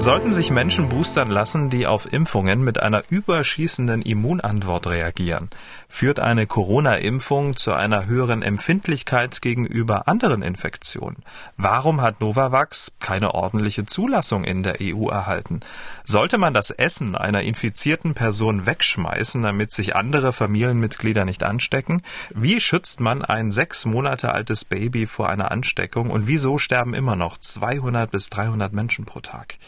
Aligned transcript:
Sollten 0.00 0.32
sich 0.32 0.50
Menschen 0.50 0.88
boostern 0.88 1.28
lassen, 1.28 1.68
die 1.68 1.86
auf 1.86 2.10
Impfungen 2.10 2.64
mit 2.64 2.82
einer 2.82 3.04
überschießenden 3.10 4.00
Immunantwort 4.00 4.86
reagieren? 4.86 5.50
Führt 5.90 6.20
eine 6.20 6.46
Corona-Impfung 6.46 7.54
zu 7.54 7.74
einer 7.74 8.06
höheren 8.06 8.40
Empfindlichkeit 8.40 9.42
gegenüber 9.42 10.08
anderen 10.08 10.40
Infektionen? 10.40 11.22
Warum 11.58 12.00
hat 12.00 12.22
Novavax 12.22 12.92
keine 12.98 13.34
ordentliche 13.34 13.84
Zulassung 13.84 14.44
in 14.44 14.62
der 14.62 14.76
EU 14.80 15.10
erhalten? 15.10 15.60
Sollte 16.04 16.38
man 16.38 16.54
das 16.54 16.70
Essen 16.70 17.14
einer 17.14 17.42
infizierten 17.42 18.14
Person 18.14 18.64
wegschmeißen, 18.64 19.42
damit 19.42 19.70
sich 19.70 19.96
andere 19.96 20.32
Familienmitglieder 20.32 21.26
nicht 21.26 21.42
anstecken? 21.42 22.00
Wie 22.34 22.58
schützt 22.58 23.00
man 23.00 23.22
ein 23.22 23.52
sechs 23.52 23.84
Monate 23.84 24.32
altes 24.32 24.64
Baby 24.64 25.06
vor 25.06 25.28
einer 25.28 25.50
Ansteckung? 25.50 26.08
Und 26.08 26.26
wieso 26.26 26.56
sterben 26.56 26.94
immer 26.94 27.16
noch 27.16 27.36
200 27.36 28.10
bis 28.10 28.30
300 28.30 28.72
Menschen 28.72 29.04
pro 29.04 29.20
Tag? 29.20 29.58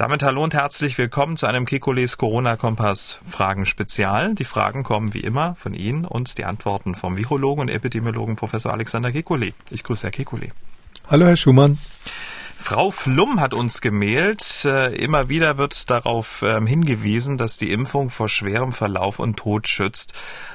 Damit 0.00 0.22
hallo 0.22 0.42
und 0.42 0.54
herzlich 0.54 0.96
willkommen 0.96 1.36
zu 1.36 1.44
einem 1.44 1.66
Kekules 1.66 2.16
Corona-Kompass 2.16 3.20
Fragen 3.22 3.66
Spezial. 3.66 4.34
Die 4.34 4.46
Fragen 4.46 4.82
kommen 4.82 5.12
wie 5.12 5.20
immer 5.20 5.56
von 5.56 5.74
Ihnen 5.74 6.06
und 6.06 6.38
die 6.38 6.46
Antworten 6.46 6.94
vom 6.94 7.18
Virologen 7.18 7.60
und 7.60 7.68
Epidemiologen 7.68 8.34
Professor 8.34 8.72
Alexander 8.72 9.10
Kekulé. 9.10 9.52
Ich 9.70 9.84
grüße 9.84 10.04
Herr 10.04 10.10
Kekulé. 10.10 10.52
Hallo 11.10 11.26
Herr 11.26 11.36
Schumann. 11.36 11.76
Frau 12.56 12.90
Flum 12.90 13.40
hat 13.40 13.52
uns 13.52 13.82
gemailt. 13.82 14.64
Äh, 14.64 14.94
immer 14.94 15.28
wieder 15.28 15.58
wird 15.58 15.90
darauf 15.90 16.42
ähm, 16.46 16.66
hingewiesen, 16.66 17.36
dass 17.36 17.58
die 17.58 17.70
Impfung 17.70 18.08
vor 18.08 18.30
schwerem 18.30 18.72
Verlauf 18.72 19.18
und 19.18 19.36
Tod 19.36 19.68
schützt. 19.68 20.14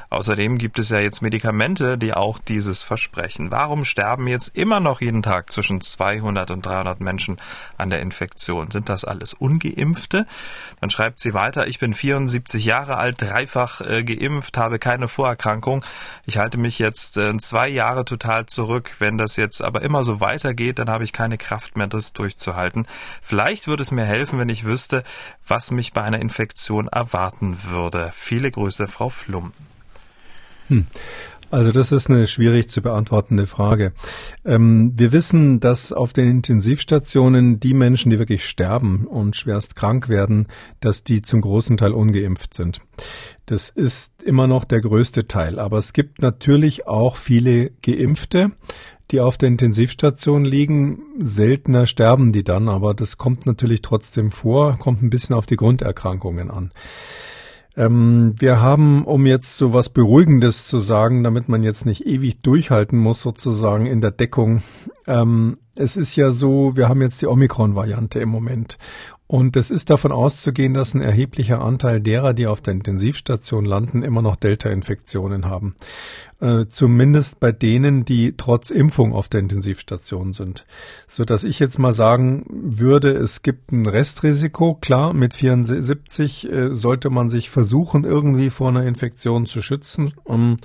Außerdem 0.09 0.58
gibt 0.58 0.80
es 0.80 0.90
ja 0.90 1.00
jetzt 1.00 1.22
Medikamente, 1.22 1.98
die 1.98 2.13
auch 2.13 2.38
dieses 2.38 2.84
versprechen. 2.84 3.52
Warum 3.52 3.85
sterben 3.85 4.27
jetzt 4.27 4.57
immer 4.57 4.79
noch 4.79 5.02
jeden 5.02 5.24
Tag 5.24 5.52
zwischen 5.52 5.82
200 5.82 6.52
und 6.52 6.66
300 6.66 6.99
Menschen 6.99 7.38
an 7.77 7.90
der 7.90 8.02
Infektion? 8.02 8.71
Sind 8.71 8.90
das 8.90 9.04
alles 9.05 9.34
ungeimpfte? 9.34 10.26
Dann 10.82 10.90
schreibt 10.90 11.20
sie 11.20 11.34
weiter, 11.34 11.68
ich 11.68 11.79
bin 11.79 11.94
74 11.94 12.66
Jahre 12.66 12.98
alt, 12.98 13.21
dreifach 13.21 13.82
äh, 13.82 14.04
geimpft, 14.04 14.57
habe 14.57 14.79
keine 14.79 15.07
Vorerkrankung. 15.07 15.84
Ich 16.26 16.38
halte 16.38 16.57
mich 16.57 16.79
jetzt 16.79 17.18
äh, 17.18 17.35
zwei 17.38 17.68
Jahre 17.68 18.05
total 18.05 18.46
zurück. 18.46 18.96
Wenn 18.99 19.18
das 19.18 19.35
jetzt 19.35 19.62
aber 19.62 19.82
immer 19.82 20.04
so 20.04 20.20
weitergeht, 20.20 20.79
dann 20.79 20.90
habe 20.90 21.04
ich 21.04 21.13
keine 21.13 21.38
Kraft 21.38 21.77
mehr, 21.77 21.88
das 21.88 22.13
durchzuhalten. 22.13 22.88
Vielleicht 23.22 23.68
würde 23.68 23.84
es 23.84 23.91
mir 23.91 24.05
helfen, 24.05 24.40
wenn 24.40 24.49
ich 24.49 24.66
wüsste, 24.66 25.04
was 25.48 25.72
mich 25.72 25.94
bei 25.94 26.04
einer 26.04 26.20
Infektion 26.20 26.88
erwarten 26.88 27.57
würde. 27.63 28.12
Viele 28.13 28.51
Grüße, 28.51 28.88
Frau 28.88 29.10
Flum. 29.10 29.51
Hm. 30.68 30.85
Also 31.52 31.71
das 31.71 31.91
ist 31.91 32.10
eine 32.10 32.27
schwierig 32.27 32.70
zu 32.70 32.82
beantwortende 32.82 33.48
Frage. 33.48 33.94
Ähm, 34.44 34.94
wir 34.96 35.12
wissen, 35.12 35.60
dass 35.60 35.94
auf 35.94 36.12
den 36.12 36.30
Intensivstationen 36.30 37.60
die 37.60 37.74
Menschen, 37.74 38.10
die 38.10 38.20
wirklich 38.20 38.46
sterben 38.46 39.05
und 39.05 39.35
schwerst 39.35 39.76
krank 39.76 40.10
werden, 40.10 40.48
dass 40.80 41.04
die 41.04 41.22
zum 41.22 41.41
großen 41.41 41.77
Teil 41.77 41.94
ungeimpft 41.94 42.54
sind. 42.54 42.82
Das 43.46 43.70
ist 43.70 44.24
immer 44.24 44.48
noch 44.48 44.66
der 44.66 44.82
größte 44.82 45.27
Teil. 45.27 45.60
Aber 45.60 45.77
es 45.77 45.94
gibt 45.94 46.22
natürlich 46.22 46.88
auch 46.88 47.16
viele 47.16 47.72
Geimpfte, 47.84 48.52
die 49.12 49.22
auf 49.22 49.38
der 49.38 49.48
Intensivstation 49.48 50.46
liegen. 50.46 51.04
Seltener 51.20 51.85
sterben 51.85 52.32
die 52.32 52.44
dann, 52.44 52.68
aber 52.68 52.94
das 52.94 53.18
kommt 53.18 53.46
natürlich 53.46 53.82
trotzdem 53.82 54.32
vor, 54.32 54.77
kommt 54.79 55.04
ein 55.04 55.12
bisschen 55.12 55.35
auf 55.35 55.46
die 55.46 55.57
Grunderkrankungen 55.57 56.50
an. 56.50 56.72
Ähm, 57.77 58.35
wir 58.37 58.62
haben, 58.62 59.04
um 59.05 59.26
jetzt 59.26 59.57
so 59.57 59.73
was 59.73 59.90
Beruhigendes 59.90 60.68
zu 60.68 60.77
sagen, 60.77 61.23
damit 61.23 61.49
man 61.49 61.63
jetzt 61.63 61.85
nicht 61.85 62.05
ewig 62.05 62.41
durchhalten 62.41 62.98
muss, 62.98 63.21
sozusagen 63.21 63.85
in 63.85 64.01
der 64.01 64.12
Deckung. 64.12 64.63
Ähm, 65.07 65.57
es 65.75 65.97
ist 65.97 66.16
ja 66.16 66.31
so, 66.31 66.77
wir 66.77 66.88
haben 66.88 67.01
jetzt 67.01 67.22
die 67.22 67.27
Omikron-Variante 67.27 68.19
im 68.19 68.29
Moment. 68.29 68.77
Und 69.27 69.57
es 69.57 69.72
ist 69.72 69.89
davon 69.89 70.11
auszugehen, 70.11 70.73
dass 70.73 70.94
ein 70.94 71.01
erheblicher 71.01 71.59
Anteil 71.59 72.00
derer, 72.00 72.33
die 72.33 72.45
auf 72.45 72.61
der 72.61 72.75
Intensivstation 72.75 73.66
landen, 73.66 74.03
immer 74.03 74.21
noch 74.21 74.35
Delta-Infektionen 74.35 75.45
haben. 75.45 75.75
Äh, 76.45 76.67
zumindest 76.69 77.39
bei 77.39 77.51
denen, 77.51 78.06
die 78.06 78.38
trotz 78.38 78.69
Impfung 78.69 79.13
auf 79.13 79.29
der 79.29 79.39
Intensivstation 79.39 80.31
sind. 80.31 80.67
So 81.07 81.23
dass 81.23 81.44
ich 81.44 81.57
jetzt 81.57 81.79
mal 81.79 81.91
sagen 81.91 82.45
würde, 82.47 83.09
es 83.13 83.41
gibt 83.41 83.72
ein 83.72 83.88
Restrisiko. 83.88 84.75
Klar, 84.75 85.13
mit 85.13 85.33
74 85.33 86.51
äh, 86.51 86.75
sollte 86.75 87.09
man 87.09 87.31
sich 87.31 87.50
versuchen, 87.50 88.03
irgendwie 88.03 88.51
vor 88.51 88.69
einer 88.69 88.85
Infektion 88.85 89.47
zu 89.47 89.63
schützen. 89.63 90.13
Um, 90.23 90.57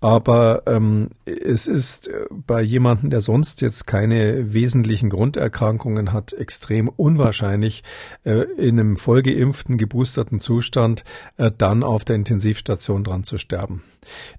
aber 0.00 0.62
ähm, 0.66 1.08
es 1.24 1.66
ist 1.66 2.06
äh, 2.06 2.26
bei 2.30 2.62
jemandem, 2.62 3.10
der 3.10 3.20
sonst 3.20 3.62
jetzt 3.62 3.88
keine 3.88 4.54
wesentlichen 4.54 5.10
Grunderkrankungen 5.10 6.12
hat, 6.12 6.34
extrem 6.34 6.88
unwahrscheinlich, 6.88 7.82
äh, 8.22 8.42
in 8.58 8.78
einem 8.78 8.96
vollgeimpften, 8.96 9.76
geboosterten 9.76 10.38
Zustand 10.38 11.02
äh, 11.36 11.50
dann 11.56 11.82
auf 11.82 12.04
der 12.04 12.14
Intensivstation 12.14 13.02
dran 13.02 13.24
zu 13.24 13.38
sterben. 13.38 13.82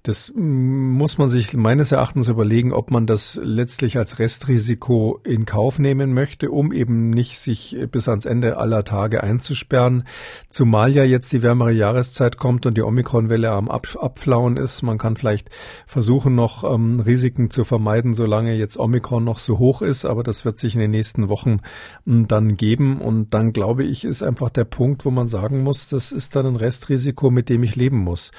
Das 0.03 0.31
muss 0.35 1.17
man 1.17 1.29
sich 1.29 1.53
meines 1.53 1.91
Erachtens 1.91 2.29
überlegen, 2.29 2.73
ob 2.73 2.91
man 2.91 3.05
das 3.05 3.39
letztlich 3.43 3.97
als 3.97 4.19
Restrisiko 4.19 5.19
in 5.23 5.45
Kauf 5.45 5.79
nehmen 5.79 6.13
möchte, 6.13 6.51
um 6.51 6.71
eben 6.71 7.09
nicht 7.09 7.39
sich 7.39 7.77
bis 7.91 8.07
ans 8.07 8.25
Ende 8.25 8.57
aller 8.57 8.83
Tage 8.83 9.23
einzusperren. 9.23 10.03
Zumal 10.49 10.93
ja 10.93 11.03
jetzt 11.03 11.31
die 11.33 11.43
wärmere 11.43 11.71
Jahreszeit 11.71 12.37
kommt 12.37 12.65
und 12.65 12.77
die 12.77 12.81
Omikronwelle 12.81 13.51
am 13.51 13.69
Ab 13.69 13.87
Abflauen 13.99 14.57
ist. 14.57 14.81
Man 14.81 14.97
kann 14.97 15.17
vielleicht 15.17 15.49
versuchen, 15.85 16.35
noch 16.35 16.63
ähm, 16.63 16.99
Risiken 16.99 17.49
zu 17.49 17.63
vermeiden, 17.63 18.13
solange 18.13 18.55
jetzt 18.55 18.77
Omikron 18.77 19.23
noch 19.23 19.39
so 19.39 19.59
hoch 19.59 19.81
ist. 19.81 20.05
Aber 20.05 20.23
das 20.23 20.45
wird 20.45 20.59
sich 20.59 20.73
in 20.75 20.81
den 20.81 20.91
nächsten 20.91 21.29
Wochen 21.29 21.59
ähm, 22.05 22.27
dann 22.27 22.57
geben. 22.57 23.01
Und 23.01 23.33
dann 23.33 23.53
glaube 23.53 23.83
ich, 23.83 24.03
ist 24.03 24.23
einfach 24.23 24.49
der 24.49 24.65
Punkt, 24.65 25.05
wo 25.05 25.11
man 25.11 25.27
sagen 25.27 25.63
muss, 25.63 25.87
das 25.87 26.11
ist 26.11 26.35
dann 26.35 26.45
ein 26.45 26.55
Restrisiko, 26.55 27.29
mit 27.29 27.49
dem 27.49 27.63
ich 27.63 27.75
leben 27.75 27.97
muss. 27.97 28.31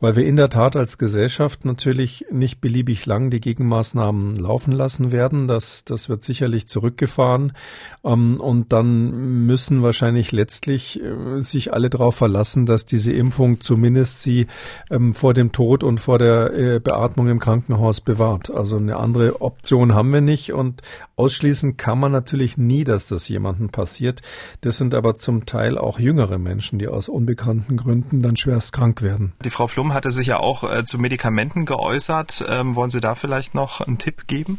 Weil 0.00 0.16
wir 0.16 0.24
in 0.24 0.36
der 0.36 0.48
Tat 0.48 0.71
Staat 0.72 0.80
als 0.80 0.96
Gesellschaft 0.96 1.66
natürlich 1.66 2.24
nicht 2.30 2.62
beliebig 2.62 3.04
lang 3.04 3.28
die 3.30 3.40
Gegenmaßnahmen 3.40 4.36
laufen 4.36 4.72
lassen 4.72 5.12
werden. 5.12 5.46
Das, 5.46 5.84
das 5.84 6.08
wird 6.08 6.24
sicherlich 6.24 6.66
zurückgefahren. 6.66 7.52
Ähm, 8.02 8.40
und 8.40 8.72
dann 8.72 9.44
müssen 9.46 9.82
wahrscheinlich 9.82 10.32
letztlich 10.32 10.98
äh, 11.02 11.42
sich 11.42 11.74
alle 11.74 11.90
darauf 11.90 12.16
verlassen, 12.16 12.64
dass 12.64 12.86
diese 12.86 13.12
Impfung 13.12 13.60
zumindest 13.60 14.22
sie 14.22 14.46
ähm, 14.90 15.12
vor 15.12 15.34
dem 15.34 15.52
Tod 15.52 15.84
und 15.84 16.00
vor 16.00 16.18
der 16.18 16.54
äh, 16.54 16.80
Beatmung 16.80 17.28
im 17.28 17.38
Krankenhaus 17.38 18.00
bewahrt. 18.00 18.50
Also 18.50 18.78
eine 18.78 18.96
andere 18.96 19.42
Option 19.42 19.94
haben 19.94 20.12
wir 20.12 20.22
nicht. 20.22 20.54
Und 20.54 20.80
ausschließen 21.22 21.76
kann 21.76 22.00
man 22.00 22.10
natürlich 22.10 22.56
nie, 22.56 22.82
dass 22.82 23.06
das 23.06 23.28
jemandem 23.28 23.68
passiert. 23.68 24.22
Das 24.60 24.76
sind 24.76 24.92
aber 24.92 25.14
zum 25.14 25.46
Teil 25.46 25.78
auch 25.78 26.00
jüngere 26.00 26.38
Menschen, 26.38 26.80
die 26.80 26.88
aus 26.88 27.08
unbekannten 27.08 27.76
Gründen 27.76 28.22
dann 28.22 28.36
schwerst 28.36 28.72
krank 28.72 29.02
werden. 29.02 29.34
Die 29.44 29.50
Frau 29.50 29.68
Flum 29.68 29.94
hatte 29.94 30.10
sich 30.10 30.26
ja 30.26 30.40
auch 30.40 30.64
äh, 30.64 30.84
zu 30.84 30.98
Medikamenten 30.98 31.64
geäußert. 31.64 32.44
Ähm, 32.48 32.74
wollen 32.74 32.90
Sie 32.90 33.00
da 33.00 33.14
vielleicht 33.14 33.54
noch 33.54 33.80
einen 33.80 33.98
Tipp 33.98 34.26
geben? 34.26 34.58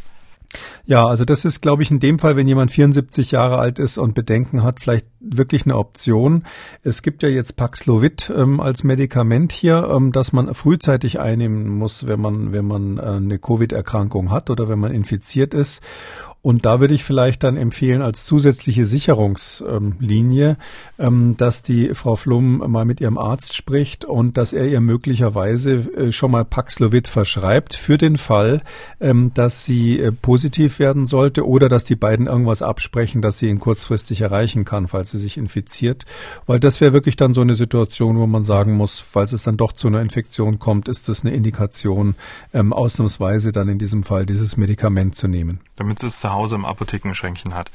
Ja, 0.86 1.06
also 1.06 1.26
das 1.26 1.46
ist, 1.46 1.62
glaube 1.62 1.84
ich, 1.84 1.92
in 1.92 2.00
dem 2.00 2.20
Fall, 2.20 2.36
wenn 2.36 2.48
jemand 2.48 2.72
74 2.72 3.32
Jahre 3.32 3.58
alt 3.58 3.80
ist 3.80 3.98
und 3.98 4.14
Bedenken 4.14 4.64
hat, 4.64 4.80
vielleicht 4.80 5.08
wirklich 5.20 5.66
eine 5.66 5.78
Option. 5.78 6.44
Es 6.84 7.02
gibt 7.02 7.24
ja 7.24 7.30
jetzt 7.30 7.56
Paxlovid 7.56 8.32
ähm, 8.36 8.60
als 8.60 8.84
Medikament 8.84 9.52
hier, 9.52 9.90
ähm, 9.94 10.12
das 10.12 10.34
man 10.34 10.54
frühzeitig 10.54 11.20
einnehmen 11.20 11.68
muss, 11.70 12.08
wenn 12.08 12.20
man 12.20 12.52
wenn 12.52 12.66
man 12.66 12.98
äh, 12.98 13.02
eine 13.02 13.40
Covid-Erkrankung 13.40 14.32
hat 14.32 14.50
oder 14.50 14.70
wenn 14.70 14.80
man 14.80 14.92
infiziert 14.92 15.54
ist. 15.54 15.82
Und 16.44 16.66
da 16.66 16.82
würde 16.82 16.94
ich 16.94 17.06
vielleicht 17.06 17.44
dann 17.44 17.56
empfehlen 17.56 18.02
als 18.02 18.26
zusätzliche 18.26 18.86
Sicherungslinie, 18.86 20.58
ähm, 21.00 21.38
dass 21.38 21.62
die 21.62 21.96
Frau 21.96 22.18
Flum 22.18 22.58
mal 22.70 22.84
mit 22.84 23.00
ihrem 23.00 23.18
Arzt 23.18 23.56
spricht 23.56 24.04
und 24.04 24.38
dass 24.38 24.52
er 24.52 24.68
ihr 24.68 24.82
möglicherweise 24.82 25.72
äh, 25.72 26.12
schon 26.12 26.32
mal 26.32 26.44
Paxlovid 26.44 27.08
verschreibt 27.08 27.76
für 27.76 27.98
den 27.98 28.18
Fall, 28.18 28.62
ähm, 29.00 29.32
dass 29.34 29.64
sie 29.64 29.98
äh, 30.02 30.12
positiv 30.12 30.80
werden 30.80 31.06
sollte 31.06 31.48
oder 31.48 31.70
dass 31.70 31.86
die 31.86 31.96
beiden 31.96 32.28
irgendwas 32.28 32.62
absprechen, 32.62 33.22
dass 33.22 33.38
sie 33.38 33.48
ihn 33.48 33.62
kurzfristig 33.62 34.20
erreichen 34.20 34.66
kann, 34.66 34.90
falls 34.90 35.12
sie 35.12 35.20
sich 35.20 35.38
infiziert. 35.38 36.04
Weil 36.46 36.60
das 36.60 36.82
wäre 36.82 36.92
wirklich 36.92 37.16
dann 37.16 37.34
so 37.34 37.40
eine 37.40 37.56
Situation, 37.56 38.18
wo 38.18 38.28
man 38.28 38.44
sagen 38.44 38.76
muss, 38.76 39.00
falls 39.00 39.32
es 39.32 39.44
dann 39.44 39.56
doch 39.56 39.72
zu 39.72 39.88
einer 39.88 40.02
Infektion 40.02 40.60
kommt, 40.60 40.90
ist 40.90 41.08
das 41.08 41.22
eine 41.22 41.34
Indikation, 41.34 42.16
ähm, 42.54 42.74
ausnahmsweise 42.74 43.54
dann 43.54 43.70
in 43.70 43.80
diesem 43.80 44.04
Fall 44.04 44.26
dieses 44.26 44.58
Medikament 44.58 45.16
zu 45.16 45.30
nehmen. 45.30 45.62
Damit 45.78 46.04
es 46.04 46.20
zu 46.20 46.33
Hause 46.34 46.56
im 46.56 46.66
Apothekenschränkchen 46.66 47.54
hat. 47.54 47.72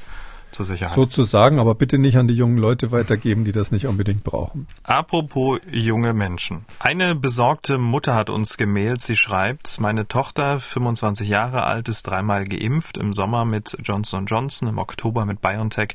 Zur 0.51 0.65
Sicherheit. 0.65 0.95
Sozusagen, 0.95 1.59
aber 1.59 1.75
bitte 1.75 1.99
nicht 1.99 2.17
an 2.17 2.27
die 2.27 2.33
jungen 2.33 2.57
Leute 2.57 2.91
weitergeben, 2.91 3.45
die 3.45 3.51
das 3.51 3.71
nicht 3.71 3.85
unbedingt 3.85 4.23
brauchen. 4.23 4.65
Apropos 4.81 5.59
junge 5.69 6.13
Menschen. 6.13 6.65
Eine 6.79 7.13
besorgte 7.13 7.77
Mutter 7.77 8.15
hat 8.15 8.31
uns 8.31 8.57
gemailt. 8.57 8.99
Sie 9.01 9.15
schreibt, 9.15 9.79
meine 9.79 10.07
Tochter, 10.07 10.59
25 10.59 11.29
Jahre 11.29 11.65
alt, 11.65 11.87
ist 11.87 12.01
dreimal 12.01 12.45
geimpft, 12.45 12.97
im 12.97 13.13
Sommer 13.13 13.45
mit 13.45 13.77
Johnson 13.83 14.25
Johnson, 14.25 14.69
im 14.69 14.79
Oktober 14.79 15.25
mit 15.25 15.39
BioNTech 15.39 15.93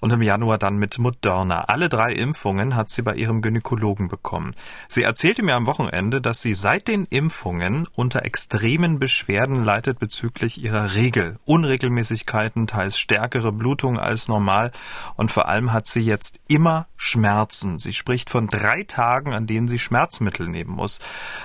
und 0.00 0.12
im 0.12 0.22
Januar 0.22 0.58
dann 0.58 0.76
mit 0.76 0.98
Moderna. 0.98 1.62
Alle 1.62 1.88
drei 1.88 2.12
Impfungen 2.12 2.76
hat 2.76 2.90
sie 2.90 3.02
bei 3.02 3.14
ihrem 3.14 3.42
Gynäkologen 3.42 4.08
bekommen. 4.08 4.54
Sie 4.88 5.02
erzählte 5.02 5.42
mir 5.42 5.54
am 5.54 5.66
Wochenende, 5.66 6.20
dass 6.20 6.40
sie 6.40 6.54
seit 6.54 6.88
den 6.88 7.04
Impfungen 7.06 7.86
unter 7.94 8.24
extremen 8.24 8.98
Beschwerden 8.98 9.64
leidet 9.64 9.98
bezüglich 9.98 10.62
ihrer 10.62 10.94
Regel. 10.94 11.38
Unregelmäßigkeiten, 11.44 12.66
teils 12.66 12.98
stärkere 12.98 13.52
Blutung 13.52 13.98
als 13.98 14.28
normal 14.28 14.72
und 15.16 15.30
vor 15.30 15.48
allem 15.48 15.72
hat 15.72 15.86
sie 15.86 16.00
jetzt 16.00 16.38
immer 16.48 16.86
Schmerzen. 16.96 17.78
Sie 17.78 17.92
spricht 17.92 18.30
von 18.30 18.48
drei 18.48 18.84
Tagen, 18.84 19.32
an 19.32 19.46
denen 19.46 19.68
sie 19.68 19.78
Schmerzmittel 19.78 20.48
nehmen 20.48 20.72
muss. 20.72 21.00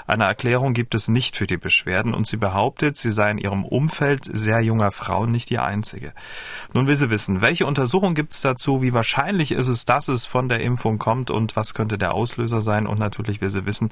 Eine 0.08 0.26
Erklärung 0.26 0.74
gibt 0.74 0.96
es 0.96 1.08
nicht 1.08 1.36
für 1.36 1.48
die 1.48 1.58
Beschwerden 1.58 2.14
und 2.14 2.28
sie 2.28 2.38
behauptet, 2.38 2.98
sie 2.98 3.12
sei 3.12 3.32
in 3.32 3.38
ihrem 3.38 3.66
Umfeld 3.66 4.30
sehr 4.32 4.62
junger 4.62 4.92
Frauen 4.92 5.32
nicht 5.32 5.50
die 5.50 5.60
einzige. 5.60 6.14
Nun 6.74 6.88
will 6.88 6.96
sie 6.96 7.10
wissen, 7.10 7.42
welche 7.42 7.66
Untersuchung 7.66 8.14
gibt 8.14 8.34
es 8.34 8.42
dazu, 8.46 8.82
wie 8.82 8.94
wahrscheinlich 8.94 9.52
ist 9.52 9.68
es, 9.68 9.86
dass 9.86 10.08
es 10.08 10.26
von 10.26 10.50
der 10.50 10.62
Impfung 10.62 10.98
kommt 10.98 11.30
und 11.30 11.56
was 11.56 11.74
könnte 11.74 11.98
der 11.98 12.14
Auslöser 12.14 12.62
sein 12.62 12.88
und 12.88 13.00
natürlich 13.00 13.42
will 13.42 13.50
sie 13.50 13.66
wissen, 13.66 13.90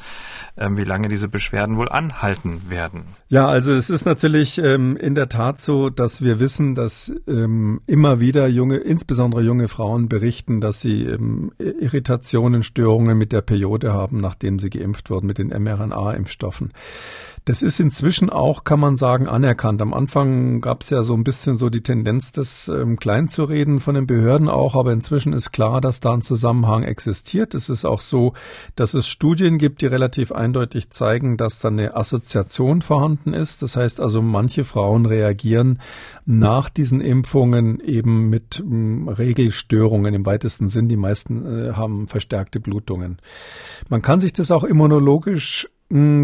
ähm, 0.57 0.77
wie 0.77 0.83
lange 0.83 1.09
diese 1.09 1.27
Beschwerden 1.27 1.77
wohl 1.77 1.89
anhalten 1.89 2.63
werden. 2.69 3.03
Ja, 3.29 3.47
also 3.47 3.71
es 3.71 3.89
ist 3.89 4.05
natürlich 4.05 4.57
ähm, 4.57 4.97
in 4.97 5.15
der 5.15 5.29
Tat 5.29 5.61
so, 5.61 5.89
dass 5.89 6.21
wir 6.21 6.39
wissen, 6.39 6.75
dass 6.75 7.13
ähm, 7.27 7.81
immer 7.87 8.19
wieder 8.19 8.47
junge, 8.47 8.77
insbesondere 8.77 9.41
junge 9.41 9.67
Frauen 9.67 10.09
berichten, 10.09 10.61
dass 10.61 10.81
sie 10.81 11.01
Irritationen, 11.59 12.63
Störungen 12.63 13.17
mit 13.17 13.31
der 13.31 13.41
Periode 13.41 13.93
haben, 13.93 14.19
nachdem 14.21 14.59
sie 14.59 14.69
geimpft 14.69 15.09
wurden 15.09 15.27
mit 15.27 15.37
den 15.37 15.49
mRNA-Impfstoffen. 15.49 16.71
Das 17.45 17.63
ist 17.63 17.79
inzwischen 17.79 18.29
auch, 18.29 18.63
kann 18.63 18.79
man 18.79 18.97
sagen, 18.97 19.27
anerkannt. 19.27 19.81
Am 19.81 19.95
Anfang 19.95 20.61
gab 20.61 20.83
es 20.83 20.91
ja 20.91 21.01
so 21.01 21.15
ein 21.15 21.23
bisschen 21.23 21.57
so 21.57 21.71
die 21.71 21.81
Tendenz, 21.81 22.31
das 22.31 22.67
ähm, 22.67 22.97
klein 22.97 23.29
zu 23.29 23.45
reden 23.45 23.79
von 23.79 23.95
den 23.95 24.05
Behörden 24.05 24.40
auch, 24.49 24.75
aber 24.75 24.93
inzwischen 24.93 25.33
ist 25.33 25.51
klar, 25.51 25.81
dass 25.81 25.99
da 25.99 26.13
ein 26.13 26.21
Zusammenhang 26.21 26.83
existiert. 26.83 27.53
Es 27.53 27.69
ist 27.69 27.85
auch 27.85 28.01
so, 28.01 28.33
dass 28.75 28.93
es 28.93 29.07
Studien 29.07 29.57
gibt, 29.57 29.81
die 29.81 29.87
relativ 29.87 30.31
eindeutig 30.31 30.89
zeigen, 30.89 31.37
dass 31.37 31.59
da 31.59 31.69
eine 31.69 31.95
Assoziation 31.95 32.81
vorhanden 32.81 33.33
ist. 33.33 33.61
Das 33.61 33.75
heißt 33.75 33.99
also, 33.99 34.21
manche 34.21 34.63
Frauen 34.63 35.05
reagieren 35.05 35.79
nach 36.25 36.69
diesen 36.69 37.01
Impfungen 37.01 37.79
eben 37.79 38.29
mit 38.29 38.59
ähm, 38.59 39.07
Regelstörungen 39.07 40.13
im 40.13 40.25
weitesten 40.25 40.69
Sinn. 40.69 40.87
Die 40.87 40.97
meisten 40.97 41.45
äh, 41.45 41.73
haben 41.73 42.07
verstärkte 42.07 42.59
Blutungen. 42.59 43.17
Man 43.89 44.01
kann 44.01 44.19
sich 44.19 44.33
das 44.33 44.51
auch 44.51 44.63
immunologisch 44.63 45.69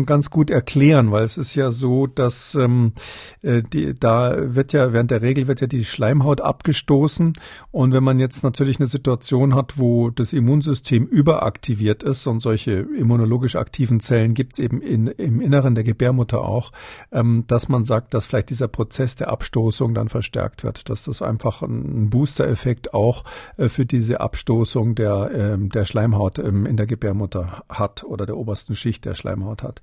ganz 0.05 0.29
gut 0.29 0.49
erklären, 0.49 1.11
weil 1.11 1.23
es 1.23 1.37
ist 1.37 1.55
ja 1.55 1.71
so, 1.71 2.07
dass 2.07 2.55
ähm, 2.55 2.93
äh, 3.41 3.61
die, 3.61 3.97
da 3.97 4.55
wird 4.55 4.73
ja 4.73 4.93
während 4.93 5.11
der 5.11 5.21
Regel 5.21 5.47
wird 5.47 5.61
ja 5.61 5.67
die 5.67 5.85
Schleimhaut 5.85 6.41
abgestoßen. 6.41 7.33
Und 7.71 7.93
wenn 7.93 8.03
man 8.03 8.19
jetzt 8.19 8.43
natürlich 8.43 8.79
eine 8.79 8.87
Situation 8.87 9.55
hat, 9.55 9.77
wo 9.77 10.09
das 10.09 10.33
Immunsystem 10.33 11.05
überaktiviert 11.05 12.03
ist 12.03 12.27
und 12.27 12.39
solche 12.39 12.71
immunologisch 12.71 13.55
aktiven 13.55 13.99
Zellen 13.99 14.33
gibt 14.33 14.53
es 14.53 14.59
eben 14.59 14.81
in, 14.81 15.07
im 15.07 15.41
Inneren 15.41 15.75
der 15.75 15.83
Gebärmutter 15.83 16.41
auch, 16.41 16.71
ähm, 17.11 17.43
dass 17.47 17.69
man 17.69 17.85
sagt, 17.85 18.13
dass 18.13 18.25
vielleicht 18.25 18.49
dieser 18.49 18.67
Prozess 18.67 19.15
der 19.15 19.29
Abstoßung 19.29 19.93
dann 19.93 20.07
verstärkt 20.07 20.63
wird, 20.63 20.89
dass 20.89 21.03
das 21.03 21.21
einfach 21.21 21.61
ein 21.61 22.09
Booster-Effekt 22.09 22.93
auch 22.93 23.23
äh, 23.57 23.69
für 23.69 23.85
diese 23.85 24.21
Abstoßung 24.21 24.95
der 24.95 25.31
ähm, 25.33 25.69
der 25.69 25.85
Schleimhaut 25.85 26.39
ähm, 26.39 26.65
in 26.65 26.77
der 26.77 26.85
Gebärmutter 26.85 27.63
hat 27.69 28.03
oder 28.03 28.25
der 28.25 28.37
obersten 28.37 28.75
Schicht 28.75 29.05
der 29.05 29.13
Schleimhaut 29.13 29.56
angeschaut 29.57 29.63
hat. 29.63 29.81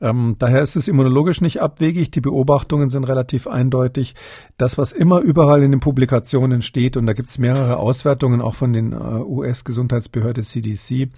Ähm, 0.00 0.36
daher 0.38 0.62
ist 0.62 0.76
es 0.76 0.88
immunologisch 0.88 1.40
nicht 1.40 1.60
abwegig. 1.60 2.10
Die 2.10 2.20
Beobachtungen 2.20 2.88
sind 2.88 3.04
relativ 3.08 3.46
eindeutig. 3.46 4.14
Das, 4.56 4.78
was 4.78 4.92
immer 4.92 5.20
überall 5.20 5.62
in 5.62 5.72
den 5.72 5.80
Publikationen 5.80 6.62
steht, 6.62 6.96
und 6.96 7.06
da 7.06 7.14
gibt 7.14 7.28
es 7.28 7.38
mehrere 7.38 7.78
Auswertungen 7.78 8.40
auch 8.40 8.54
von 8.54 8.72
den 8.72 8.92
äh, 8.92 8.96
US-Gesundheitsbehörde 8.96 10.42
CDC, 10.42 11.10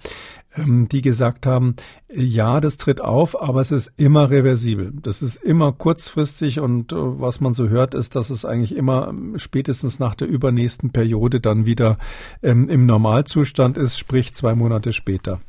ähm, 0.55 0.87
die 0.89 1.01
gesagt 1.01 1.45
haben, 1.45 1.75
ja, 2.11 2.59
das 2.59 2.77
tritt 2.77 3.01
auf, 3.01 3.39
aber 3.39 3.61
es 3.61 3.71
ist 3.71 3.91
immer 3.97 4.31
reversibel. 4.31 4.91
Das 5.01 5.21
ist 5.21 5.37
immer 5.37 5.71
kurzfristig 5.71 6.59
und 6.59 6.91
äh, 6.91 6.95
was 6.97 7.39
man 7.39 7.53
so 7.53 7.69
hört, 7.69 7.93
ist, 7.93 8.15
dass 8.15 8.31
es 8.31 8.45
eigentlich 8.45 8.75
immer 8.75 9.09
ähm, 9.09 9.37
spätestens 9.37 9.99
nach 9.99 10.15
der 10.15 10.27
übernächsten 10.27 10.91
Periode 10.91 11.39
dann 11.39 11.67
wieder 11.67 11.97
ähm, 12.41 12.67
im 12.67 12.87
Normalzustand 12.87 13.77
ist, 13.77 13.99
sprich 13.99 14.33
zwei 14.33 14.55
Monate 14.55 14.91
später. 14.91 15.39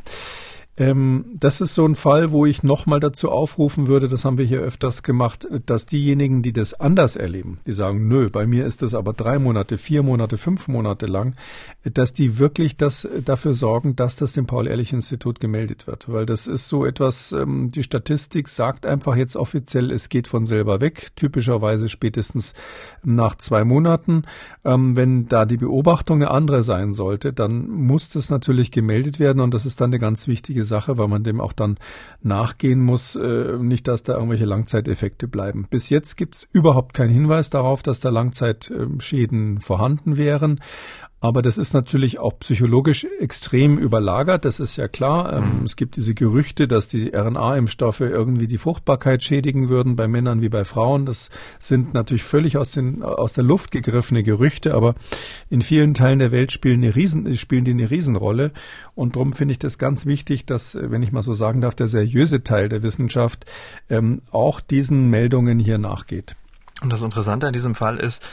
Ähm, 0.78 1.26
das 1.38 1.60
ist 1.60 1.74
so 1.74 1.84
ein 1.84 1.94
Fall, 1.94 2.32
wo 2.32 2.46
ich 2.46 2.62
nochmal 2.62 2.98
dazu 2.98 3.30
aufrufen 3.30 3.88
würde, 3.88 4.08
das 4.08 4.24
haben 4.24 4.38
wir 4.38 4.46
hier 4.46 4.60
öfters 4.60 5.02
gemacht, 5.02 5.46
dass 5.66 5.84
diejenigen, 5.84 6.42
die 6.42 6.54
das 6.54 6.72
anders 6.72 7.14
erleben, 7.14 7.58
die 7.66 7.74
sagen, 7.74 8.08
nö, 8.08 8.28
bei 8.32 8.46
mir 8.46 8.64
ist 8.64 8.80
das 8.80 8.94
aber 8.94 9.12
drei 9.12 9.38
Monate, 9.38 9.76
vier 9.76 10.02
Monate, 10.02 10.38
fünf 10.38 10.68
Monate 10.68 11.04
lang, 11.04 11.34
dass 11.84 12.14
die 12.14 12.38
wirklich 12.38 12.78
das 12.78 13.06
dafür 13.22 13.52
sorgen, 13.52 13.96
dass 13.96 14.16
das 14.16 14.32
dem 14.32 14.46
Paul-Ehrlich-Institut 14.46 15.40
gemeldet 15.40 15.86
wird. 15.86 16.10
Weil 16.10 16.24
das 16.24 16.46
ist 16.46 16.68
so 16.68 16.86
etwas, 16.86 17.32
ähm, 17.32 17.70
die 17.70 17.82
Statistik 17.82 18.48
sagt 18.48 18.86
einfach 18.86 19.16
jetzt 19.16 19.36
offiziell, 19.36 19.90
es 19.90 20.08
geht 20.08 20.26
von 20.26 20.46
selber 20.46 20.80
weg, 20.80 21.10
typischerweise 21.16 21.90
spätestens 21.90 22.54
nach 23.04 23.34
zwei 23.34 23.64
Monaten. 23.64 24.22
Ähm, 24.64 24.96
wenn 24.96 25.28
da 25.28 25.44
die 25.44 25.58
Beobachtung 25.58 26.22
eine 26.22 26.30
andere 26.30 26.62
sein 26.62 26.94
sollte, 26.94 27.34
dann 27.34 27.68
muss 27.68 28.08
das 28.08 28.30
natürlich 28.30 28.70
gemeldet 28.70 29.20
werden 29.20 29.40
und 29.40 29.52
das 29.52 29.66
ist 29.66 29.78
dann 29.82 29.90
eine 29.90 29.98
ganz 29.98 30.28
wichtige 30.28 30.61
wichtige 30.62 30.64
Sache, 30.64 30.98
weil 30.98 31.08
man 31.08 31.24
dem 31.24 31.40
auch 31.40 31.52
dann 31.52 31.76
nachgehen 32.22 32.80
muss, 32.80 33.16
äh, 33.16 33.58
nicht, 33.58 33.88
dass 33.88 34.02
da 34.02 34.14
irgendwelche 34.14 34.44
Langzeiteffekte 34.44 35.28
bleiben. 35.28 35.66
Bis 35.70 35.90
jetzt 35.90 36.16
gibt 36.16 36.36
es 36.36 36.48
überhaupt 36.52 36.94
keinen 36.94 37.10
Hinweis 37.10 37.50
darauf, 37.50 37.82
dass 37.82 38.00
da 38.00 38.10
Langzeitschäden 38.10 39.60
vorhanden 39.60 40.16
wären. 40.16 40.60
Aber 41.22 41.40
das 41.40 41.56
ist 41.56 41.72
natürlich 41.72 42.18
auch 42.18 42.36
psychologisch 42.40 43.06
extrem 43.20 43.78
überlagert, 43.78 44.44
das 44.44 44.58
ist 44.58 44.74
ja 44.74 44.88
klar. 44.88 45.34
Ähm, 45.34 45.60
mhm. 45.60 45.64
Es 45.64 45.76
gibt 45.76 45.94
diese 45.94 46.14
Gerüchte, 46.14 46.66
dass 46.66 46.88
die 46.88 47.14
RNA-Impfstoffe 47.14 48.00
irgendwie 48.00 48.48
die 48.48 48.58
Fruchtbarkeit 48.58 49.22
schädigen 49.22 49.68
würden, 49.68 49.94
bei 49.94 50.08
Männern 50.08 50.40
wie 50.40 50.48
bei 50.48 50.64
Frauen. 50.64 51.06
Das 51.06 51.30
sind 51.60 51.94
natürlich 51.94 52.24
völlig 52.24 52.56
aus, 52.56 52.72
den, 52.72 53.04
aus 53.04 53.34
der 53.34 53.44
Luft 53.44 53.70
gegriffene 53.70 54.24
Gerüchte, 54.24 54.74
aber 54.74 54.96
in 55.48 55.62
vielen 55.62 55.94
Teilen 55.94 56.18
der 56.18 56.32
Welt 56.32 56.50
spielen, 56.50 56.82
eine 56.82 56.96
Riesen, 56.96 57.32
spielen 57.36 57.64
die 57.64 57.70
eine 57.70 57.88
Riesenrolle. 57.88 58.50
Und 58.96 59.14
darum 59.14 59.32
finde 59.32 59.52
ich 59.52 59.60
das 59.60 59.78
ganz 59.78 60.06
wichtig, 60.06 60.44
dass, 60.44 60.76
wenn 60.76 61.04
ich 61.04 61.12
mal 61.12 61.22
so 61.22 61.34
sagen 61.34 61.60
darf, 61.60 61.76
der 61.76 61.86
seriöse 61.86 62.42
Teil 62.42 62.68
der 62.68 62.82
Wissenschaft 62.82 63.46
ähm, 63.88 64.22
auch 64.32 64.58
diesen 64.58 65.08
Meldungen 65.08 65.60
hier 65.60 65.78
nachgeht. 65.78 66.34
Und 66.82 66.92
das 66.92 67.02
Interessante 67.02 67.46
an 67.46 67.52
diesem 67.52 67.76
Fall 67.76 67.96
ist, 67.98 68.24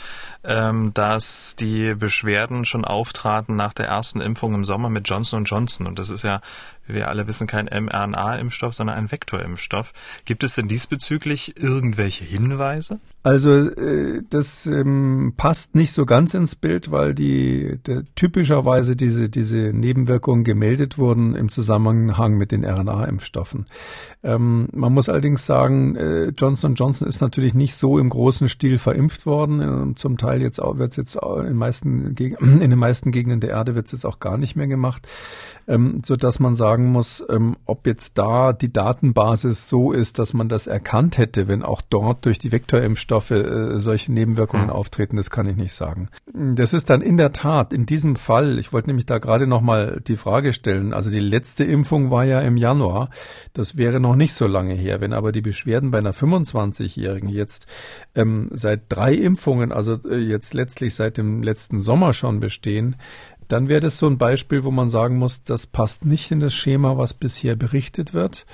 ähm, 0.43 0.93
dass 0.93 1.55
die 1.57 1.95
Beschwerden 1.95 2.65
schon 2.65 2.85
auftraten 2.85 3.55
nach 3.55 3.73
der 3.73 3.87
ersten 3.87 4.21
Impfung 4.21 4.53
im 4.53 4.63
Sommer 4.63 4.89
mit 4.89 5.07
Johnson 5.07 5.43
Johnson. 5.43 5.85
Und 5.85 5.99
das 5.99 6.09
ist 6.09 6.23
ja, 6.23 6.41
wie 6.87 6.93
wir 6.93 7.09
alle 7.09 7.27
wissen, 7.27 7.45
kein 7.45 7.65
mRNA-Impfstoff, 7.65 8.73
sondern 8.73 8.97
ein 8.97 9.11
Vektorimpfstoff. 9.11 9.91
Gibt 10.25 10.43
es 10.43 10.55
denn 10.55 10.67
diesbezüglich 10.67 11.61
irgendwelche 11.61 12.23
Hinweise? 12.23 12.99
Also 13.21 13.51
äh, 13.51 14.23
das 14.29 14.65
ähm, 14.65 15.33
passt 15.35 15.75
nicht 15.75 15.91
so 15.91 16.05
ganz 16.05 16.33
ins 16.33 16.55
Bild, 16.55 16.89
weil 16.89 17.13
die 17.13 17.77
typischerweise 18.15 18.95
diese 18.95 19.27
diese 19.27 19.73
Nebenwirkungen 19.73 20.45
gemeldet 20.45 20.97
wurden 20.97 21.35
im 21.35 21.49
Zusammenhang 21.49 22.37
mit 22.37 22.53
den 22.53 22.63
RNA-Impfstoffen. 22.63 23.65
Ähm, 24.23 24.69
man 24.71 24.93
muss 24.93 25.09
allerdings 25.09 25.45
sagen, 25.45 25.97
äh, 25.97 26.29
Johnson 26.29 26.75
Johnson 26.75 27.09
ist 27.09 27.19
natürlich 27.19 27.53
nicht 27.53 27.75
so 27.75 27.99
im 27.99 28.09
großen 28.09 28.47
Stil 28.47 28.77
verimpft 28.77 29.25
worden. 29.25 29.91
Äh, 29.91 29.95
zum 29.95 30.17
Teil 30.17 30.28
jetzt 30.37 30.61
auch 30.61 30.77
wird 30.77 30.91
es 30.91 30.97
jetzt 30.97 31.15
in 31.15 31.55
meisten 31.55 32.15
in 32.17 32.59
den 32.59 32.79
meisten 32.79 33.11
Gegenden 33.11 33.39
der 33.39 33.51
Erde 33.51 33.75
wird 33.75 33.87
es 33.87 33.91
jetzt 33.91 34.05
auch 34.05 34.19
gar 34.19 34.37
nicht 34.37 34.55
mehr 34.55 34.67
gemacht, 34.67 35.07
ähm, 35.67 36.01
so 36.05 36.15
dass 36.15 36.39
man 36.39 36.55
sagen 36.55 36.91
muss, 36.91 37.23
ähm, 37.29 37.57
ob 37.65 37.85
jetzt 37.85 38.17
da 38.17 38.53
die 38.53 38.71
Datenbasis 38.71 39.69
so 39.69 39.91
ist, 39.91 40.19
dass 40.19 40.33
man 40.33 40.49
das 40.49 40.67
erkannt 40.67 41.17
hätte, 41.17 41.47
wenn 41.47 41.63
auch 41.63 41.81
dort 41.81 42.25
durch 42.25 42.39
die 42.39 42.51
Vektorimpfstoffe 42.51 43.09
Impfstoffe 43.09 43.31
äh, 43.31 43.79
solche 43.79 44.11
Nebenwirkungen 44.11 44.65
mhm. 44.65 44.71
auftreten, 44.71 45.15
das 45.17 45.29
kann 45.29 45.47
ich 45.47 45.55
nicht 45.55 45.73
sagen. 45.73 46.09
Das 46.33 46.73
ist 46.73 46.89
dann 46.89 47.01
in 47.01 47.17
der 47.17 47.31
Tat 47.31 47.73
in 47.73 47.85
diesem 47.85 48.15
Fall, 48.15 48.59
ich 48.59 48.73
wollte 48.73 48.89
nämlich 48.89 49.05
da 49.05 49.17
gerade 49.17 49.47
nochmal 49.47 50.01
die 50.05 50.15
Frage 50.15 50.53
stellen, 50.53 50.93
also 50.93 51.09
die 51.09 51.19
letzte 51.19 51.63
Impfung 51.63 52.11
war 52.11 52.25
ja 52.25 52.41
im 52.41 52.57
Januar, 52.57 53.09
das 53.53 53.77
wäre 53.77 53.99
noch 53.99 54.15
nicht 54.15 54.33
so 54.33 54.47
lange 54.47 54.73
her, 54.73 55.01
wenn 55.01 55.13
aber 55.13 55.31
die 55.31 55.41
Beschwerden 55.41 55.91
bei 55.91 55.97
einer 55.99 56.13
25-Jährigen 56.13 57.29
jetzt 57.29 57.67
ähm, 58.15 58.49
seit 58.51 58.83
drei 58.89 59.13
Impfungen, 59.13 59.71
also 59.71 59.99
äh, 60.07 60.18
jetzt 60.19 60.53
letztlich 60.53 60.95
seit 60.95 61.17
dem 61.17 61.43
letzten 61.43 61.81
Sommer 61.81 62.13
schon 62.13 62.39
bestehen, 62.39 62.95
dann 63.47 63.67
wäre 63.67 63.81
das 63.81 63.97
so 63.97 64.07
ein 64.07 64.17
Beispiel, 64.17 64.63
wo 64.63 64.71
man 64.71 64.89
sagen 64.89 65.17
muss, 65.17 65.43
das 65.43 65.65
passt 65.65 66.05
nicht 66.05 66.31
in 66.31 66.39
das 66.39 66.53
Schema, 66.53 66.97
was 66.97 67.13
bisher 67.13 67.55
berichtet 67.55 68.13
wird. 68.13 68.45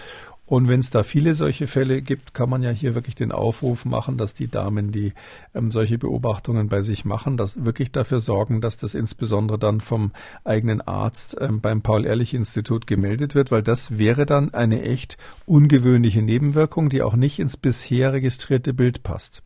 Und 0.48 0.69
wenn 0.69 0.79
es 0.79 0.91
da 0.91 1.01
viele 1.01 1.34
solche 1.34 1.65
Fälle 1.65 2.03
gibt, 2.03 2.36
kann 2.36 2.50
man 2.50 2.62
ja 2.62 2.69
hier 2.69 2.93
wirklich 2.93 3.15
den 3.15 3.31
Aufruf 3.31 3.84
machen, 3.84 4.15
dass 4.15 4.36
die 4.36 4.48
Damen, 4.48 4.91
die 4.91 5.13
ähm, 5.55 5.72
solche 5.72 5.98
Beobachtungen 5.98 6.69
bei 6.69 6.84
sich 6.84 7.03
machen, 7.03 7.36
das 7.36 7.65
wirklich 7.65 7.91
dafür 7.91 8.19
sorgen, 8.19 8.62
dass 8.62 8.77
das 8.77 8.93
insbesondere 8.93 9.57
dann 9.57 9.81
vom 9.81 10.12
eigenen 10.43 10.81
Arzt 10.81 11.36
ähm, 11.41 11.62
beim 11.62 11.81
Paul-Ehrlich-Institut 11.81 12.86
gemeldet 12.86 13.34
wird, 13.34 13.50
weil 13.50 13.63
das 13.63 13.98
wäre 13.98 14.27
dann 14.27 14.53
eine 14.53 14.84
echt 14.84 15.17
ungewöhnliche 15.48 16.22
Nebenwirkung, 16.22 16.89
die 16.89 17.01
auch 17.01 17.15
nicht 17.15 17.39
ins 17.39 17.57
bisher 17.57 18.13
registrierte 18.13 18.74
Bild 18.74 19.01
passt. 19.01 19.41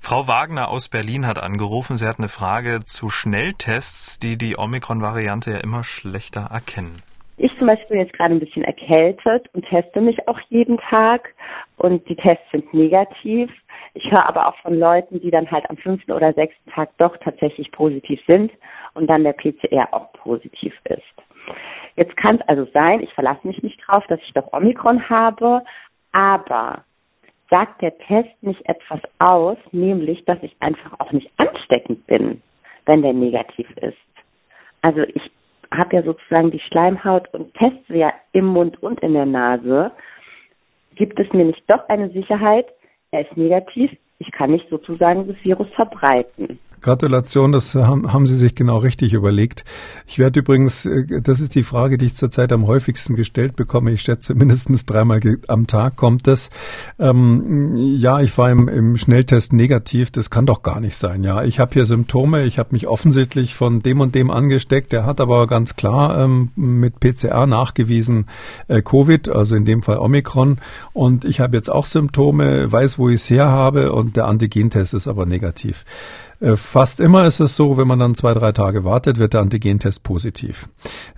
Frau 0.00 0.26
Wagner 0.26 0.70
aus 0.70 0.88
Berlin 0.88 1.26
hat 1.26 1.38
angerufen. 1.38 1.96
Sie 1.96 2.06
hat 2.06 2.18
eine 2.18 2.28
Frage 2.28 2.80
zu 2.80 3.08
Schnelltests, 3.10 4.18
die 4.18 4.36
die 4.36 4.58
Omikron-Variante 4.58 5.52
ja 5.52 5.58
immer 5.58 5.84
schlechter 5.84 6.48
erkennen. 6.50 7.00
Ich 7.36 7.56
zum 7.58 7.68
Beispiel 7.68 7.96
bin 7.96 8.00
jetzt 8.00 8.12
gerade 8.14 8.34
ein 8.34 8.40
bisschen 8.40 8.64
erkältet 8.64 9.48
und 9.52 9.64
teste 9.66 10.00
mich 10.00 10.26
auch 10.26 10.38
jeden 10.48 10.78
Tag 10.78 11.34
und 11.76 12.06
die 12.08 12.16
Tests 12.16 12.44
sind 12.50 12.74
negativ. 12.74 13.50
Ich 13.94 14.10
höre 14.10 14.28
aber 14.28 14.48
auch 14.48 14.56
von 14.62 14.78
Leuten, 14.78 15.20
die 15.20 15.30
dann 15.30 15.50
halt 15.50 15.68
am 15.70 15.76
fünften 15.76 16.12
oder 16.12 16.32
sechsten 16.32 16.70
Tag 16.70 16.90
doch 16.98 17.16
tatsächlich 17.18 17.70
positiv 17.70 18.20
sind 18.26 18.50
und 18.94 19.06
dann 19.06 19.22
der 19.22 19.32
PCR 19.34 19.88
auch 19.92 20.12
positiv 20.12 20.74
ist. 20.84 21.02
Jetzt 21.96 22.16
kann 22.16 22.36
es 22.36 22.48
also 22.48 22.66
sein, 22.72 23.00
ich 23.00 23.12
verlasse 23.14 23.46
mich 23.46 23.62
nicht 23.62 23.80
drauf, 23.86 24.04
dass 24.08 24.20
ich 24.26 24.32
doch 24.32 24.52
Omikron 24.52 25.08
habe, 25.08 25.62
aber 26.12 26.84
sagt 27.50 27.82
der 27.82 27.96
Test 27.98 28.30
nicht 28.42 28.64
etwas 28.68 29.00
aus, 29.18 29.58
nämlich, 29.72 30.24
dass 30.24 30.38
ich 30.42 30.54
einfach 30.60 30.98
auch 30.98 31.12
nicht 31.12 31.30
ansteckend 31.38 32.06
bin, 32.06 32.42
wenn 32.86 33.02
der 33.02 33.12
negativ 33.12 33.68
ist. 33.78 33.96
Also 34.82 35.02
ich 35.02 35.30
habe 35.70 35.96
ja 35.96 36.02
sozusagen 36.02 36.50
die 36.50 36.60
Schleimhaut 36.60 37.32
und 37.34 37.54
teste 37.54 37.96
ja 37.96 38.12
im 38.32 38.46
Mund 38.46 38.82
und 38.82 39.00
in 39.00 39.14
der 39.14 39.26
Nase. 39.26 39.92
Gibt 40.96 41.18
es 41.20 41.32
mir 41.32 41.44
nicht 41.44 41.62
doch 41.68 41.88
eine 41.88 42.10
Sicherheit, 42.10 42.66
er 43.10 43.22
ist 43.22 43.36
negativ, 43.36 43.90
ich 44.18 44.30
kann 44.32 44.50
nicht 44.50 44.68
sozusagen 44.68 45.26
das 45.26 45.42
Virus 45.44 45.68
verbreiten. 45.74 46.58
Gratulation, 46.80 47.52
das 47.52 47.74
haben, 47.74 48.12
haben 48.12 48.26
Sie 48.26 48.36
sich 48.36 48.54
genau 48.54 48.78
richtig 48.78 49.12
überlegt. 49.12 49.64
Ich 50.06 50.18
werde 50.18 50.40
übrigens, 50.40 50.86
äh, 50.86 51.20
das 51.20 51.40
ist 51.40 51.54
die 51.54 51.62
Frage, 51.62 51.98
die 51.98 52.06
ich 52.06 52.16
zurzeit 52.16 52.52
am 52.52 52.66
häufigsten 52.66 53.16
gestellt 53.16 53.56
bekomme. 53.56 53.92
Ich 53.92 54.02
schätze, 54.02 54.34
mindestens 54.34 54.86
dreimal 54.86 55.20
am 55.48 55.66
Tag 55.66 55.96
kommt 55.96 56.26
das. 56.26 56.50
Ähm, 56.98 57.76
ja, 57.76 58.20
ich 58.20 58.36
war 58.38 58.50
im, 58.50 58.68
im, 58.68 58.96
Schnelltest 58.96 59.52
negativ. 59.52 60.10
Das 60.10 60.30
kann 60.30 60.46
doch 60.46 60.62
gar 60.62 60.80
nicht 60.80 60.96
sein. 60.96 61.22
Ja, 61.22 61.42
ich 61.42 61.58
habe 61.58 61.72
hier 61.72 61.84
Symptome. 61.84 62.44
Ich 62.44 62.58
habe 62.58 62.70
mich 62.72 62.86
offensichtlich 62.86 63.54
von 63.54 63.82
dem 63.82 64.00
und 64.00 64.14
dem 64.14 64.30
angesteckt. 64.30 64.92
Der 64.92 65.04
hat 65.06 65.20
aber 65.20 65.46
ganz 65.46 65.76
klar 65.76 66.18
ähm, 66.18 66.50
mit 66.56 67.00
PCR 67.00 67.46
nachgewiesen 67.46 68.26
äh, 68.68 68.82
Covid, 68.82 69.28
also 69.28 69.56
in 69.56 69.64
dem 69.64 69.82
Fall 69.82 69.98
Omikron. 69.98 70.58
Und 70.92 71.24
ich 71.24 71.40
habe 71.40 71.56
jetzt 71.56 71.70
auch 71.70 71.86
Symptome, 71.86 72.70
weiß, 72.70 72.98
wo 72.98 73.08
ich 73.08 73.16
es 73.16 73.30
her 73.30 73.48
habe 73.48 73.92
und 73.92 74.16
der 74.16 74.26
Antigentest 74.26 74.94
ist 74.94 75.08
aber 75.08 75.26
negativ. 75.26 75.84
Äh, 76.40 76.56
fast 76.56 77.00
immer 77.00 77.26
ist 77.26 77.40
es 77.40 77.54
so, 77.54 77.76
wenn 77.76 77.86
man 77.86 77.98
dann 77.98 78.14
zwei, 78.14 78.34
drei 78.34 78.52
Tage 78.52 78.84
wartet, 78.84 79.18
wird 79.18 79.34
der 79.34 79.42
Antigentest 79.42 80.02
positiv. 80.02 80.68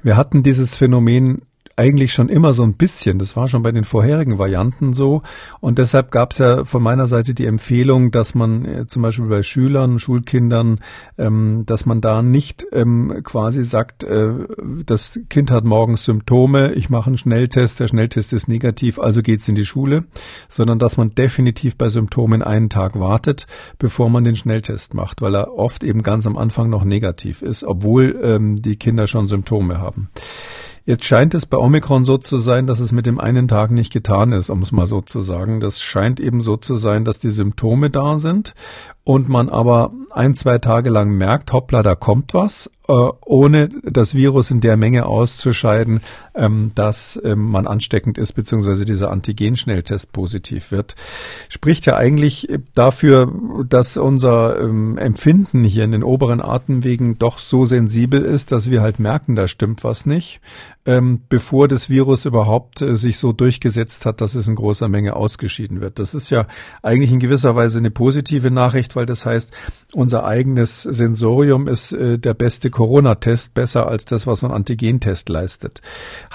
Wir 0.03 0.17
hatten 0.17 0.43
dieses 0.43 0.75
Phänomen 0.75 1.43
eigentlich 1.77 2.13
schon 2.13 2.29
immer 2.29 2.53
so 2.53 2.63
ein 2.63 2.75
bisschen. 2.75 3.19
Das 3.19 3.37
war 3.37 3.49
schon 3.49 3.63
bei 3.63 3.73
den 3.73 3.85
vorherigen 3.85 4.39
Varianten 4.39 4.93
so. 4.93 5.23
Und 5.61 5.79
deshalb 5.79 6.11
gab 6.11 6.33
es 6.33 6.39
ja 6.39 6.65
von 6.65 6.83
meiner 6.83 7.07
Seite 7.07 7.35
die 7.35 7.47
Empfehlung, 7.47 8.11
dass 8.11 8.35
man 8.35 8.65
äh, 8.65 8.87
zum 8.87 9.03
Beispiel 9.03 9.27
bei 9.27 9.43
Schülern, 9.43 9.99
Schulkindern, 9.99 10.81
ähm, 11.19 11.65
dass 11.67 11.87
man 11.87 12.01
da 12.01 12.23
nicht 12.23 12.67
ähm, 12.73 13.21
quasi 13.23 13.65
sagt, 13.65 14.05
äh, 14.05 14.33
das 14.85 15.21
Kind 15.29 15.51
hat 15.51 15.65
morgens 15.65 16.05
Symptome, 16.05 16.73
ich 16.73 16.91
mache 16.91 17.09
einen 17.09 17.17
Schnelltest, 17.17 17.81
der 17.81 17.87
Schnelltest 17.87 18.33
ist 18.33 18.49
negativ, 18.49 18.99
also 18.99 19.23
geht's 19.23 19.49
in 19.49 19.55
die 19.55 19.65
Schule, 19.65 20.05
sondern 20.49 20.79
dass 20.79 20.97
man 20.97 21.15
definitiv 21.15 21.77
bei 21.77 21.89
Symptomen 21.89 22.43
einen 22.43 22.69
Tag 22.69 22.99
wartet, 22.99 23.47
bevor 23.79 24.11
man 24.11 24.25
den 24.25 24.37
Schnelltest 24.37 24.95
macht, 24.95 25.23
weil 25.23 25.35
er 25.35 25.55
oft 25.55 25.85
eben 25.85 26.03
ganz 26.03 26.27
am 26.27 26.37
Anfang 26.37 26.71
noch 26.71 26.85
negativ 26.85 27.43
ist, 27.43 27.65
obwohl 27.65 28.19
ähm, 28.23 28.61
die 28.61 28.77
Kinder 28.77 29.07
schon 29.07 29.29
Symptome 29.29 29.79
haben. 29.79 30.09
Jetzt 30.85 31.05
scheint 31.05 31.33
es 31.35 31.47
bei 31.47 31.57
Omikron 31.57 32.05
so 32.05 32.19
zu 32.19 32.39
sein, 32.39 32.67
dass 32.67 32.81
es 32.81 32.91
mit 32.91 33.07
dem 33.07 33.21
einen 33.21 33.47
Tag 33.47 33.71
nicht 33.71 33.93
getan 33.93 34.33
ist, 34.33 34.51
um 34.51 34.63
es 34.63 34.73
mal 34.73 34.87
so 34.87 35.01
zu 35.01 35.21
sagen. 35.21 35.61
Das 35.61 35.81
scheint 35.81 36.19
eben 36.19 36.41
so 36.41 36.57
zu 36.57 36.75
sein, 36.75 37.05
dass 37.05 37.21
die 37.21 37.31
Symptome 37.31 37.89
da 37.89 38.19
sind 38.19 38.55
und 39.05 39.29
man 39.29 39.49
aber 39.49 39.93
ein, 40.11 40.35
zwei 40.35 40.59
Tage 40.59 40.91
lang 40.91 41.11
merkt, 41.11 41.53
hoppla, 41.53 41.85
da 41.85 41.95
kommt 41.95 42.35
was, 42.35 42.69
ohne 42.93 43.69
das 43.85 44.15
Virus 44.15 44.51
in 44.51 44.61
der 44.61 44.77
Menge 44.77 45.07
auszuscheiden, 45.07 46.01
ähm, 46.35 46.73
dass 46.75 47.21
ähm, 47.25 47.51
man 47.51 47.67
ansteckend 47.67 48.19
ist, 48.19 48.33
beziehungsweise 48.33 48.85
dieser 48.85 49.11
Antigen-Schnelltest 49.11 50.13
positiv 50.13 50.73
wird. 50.73 50.95
Spricht 51.49 51.87
ja 51.87 51.97
eigentlich 51.97 52.49
dafür, 52.75 53.33
dass 53.69 53.97
unser 53.97 54.61
ähm, 54.61 54.99
Empfinden 54.99 55.65
hier 55.65 55.85
in 55.85 55.93
den 55.93 56.03
oberen 56.03 56.41
Atemwegen 56.41 57.19
doch 57.19 57.39
so 57.39 57.65
sensibel 57.65 58.23
ist, 58.23 58.53
dass 58.53 58.71
wir 58.71 58.83
halt 58.83 58.99
merken, 58.99 59.37
da 59.37 59.49
stimmt 59.49 59.85
was 59.85 60.07
nicht, 60.07 60.41
bevor 60.85 61.69
das 61.69 61.91
Virus 61.91 62.25
überhaupt 62.25 62.83
äh, 62.83 62.97
sich 62.97 63.17
so 63.19 63.33
durchgesetzt 63.33 64.05
hat, 64.05 64.21
dass 64.21 64.35
es 64.35 64.49
in 64.49 64.57
großer 64.57 64.89
Menge 64.89 65.15
ausgeschieden 65.15 65.81
wird. 65.81 66.01
Das 66.01 66.13
ist 66.13 66.31
ja 66.31 66.49
eigentlich 66.83 67.13
in 67.13 67.21
gewisser 67.21 67.55
Weise 67.55 67.79
eine 67.79 67.93
positive 67.93 68.51
Nachricht, 68.51 68.97
weil 68.97 69.07
das 69.07 69.25
heißt, 69.25 69.53
unser 69.93 70.25
eigenes 70.25 70.83
Sensorium 70.83 71.69
ist 71.69 71.93
äh, 71.93 72.19
der 72.19 72.35
beste 72.35 72.71
Corona-Test, 72.83 73.55
besser 73.55 73.87
als 73.87 74.05
das, 74.05 74.27
was 74.27 74.45
ein 74.45 74.51
Antigentest 74.51 75.31
leistet. 75.31 75.81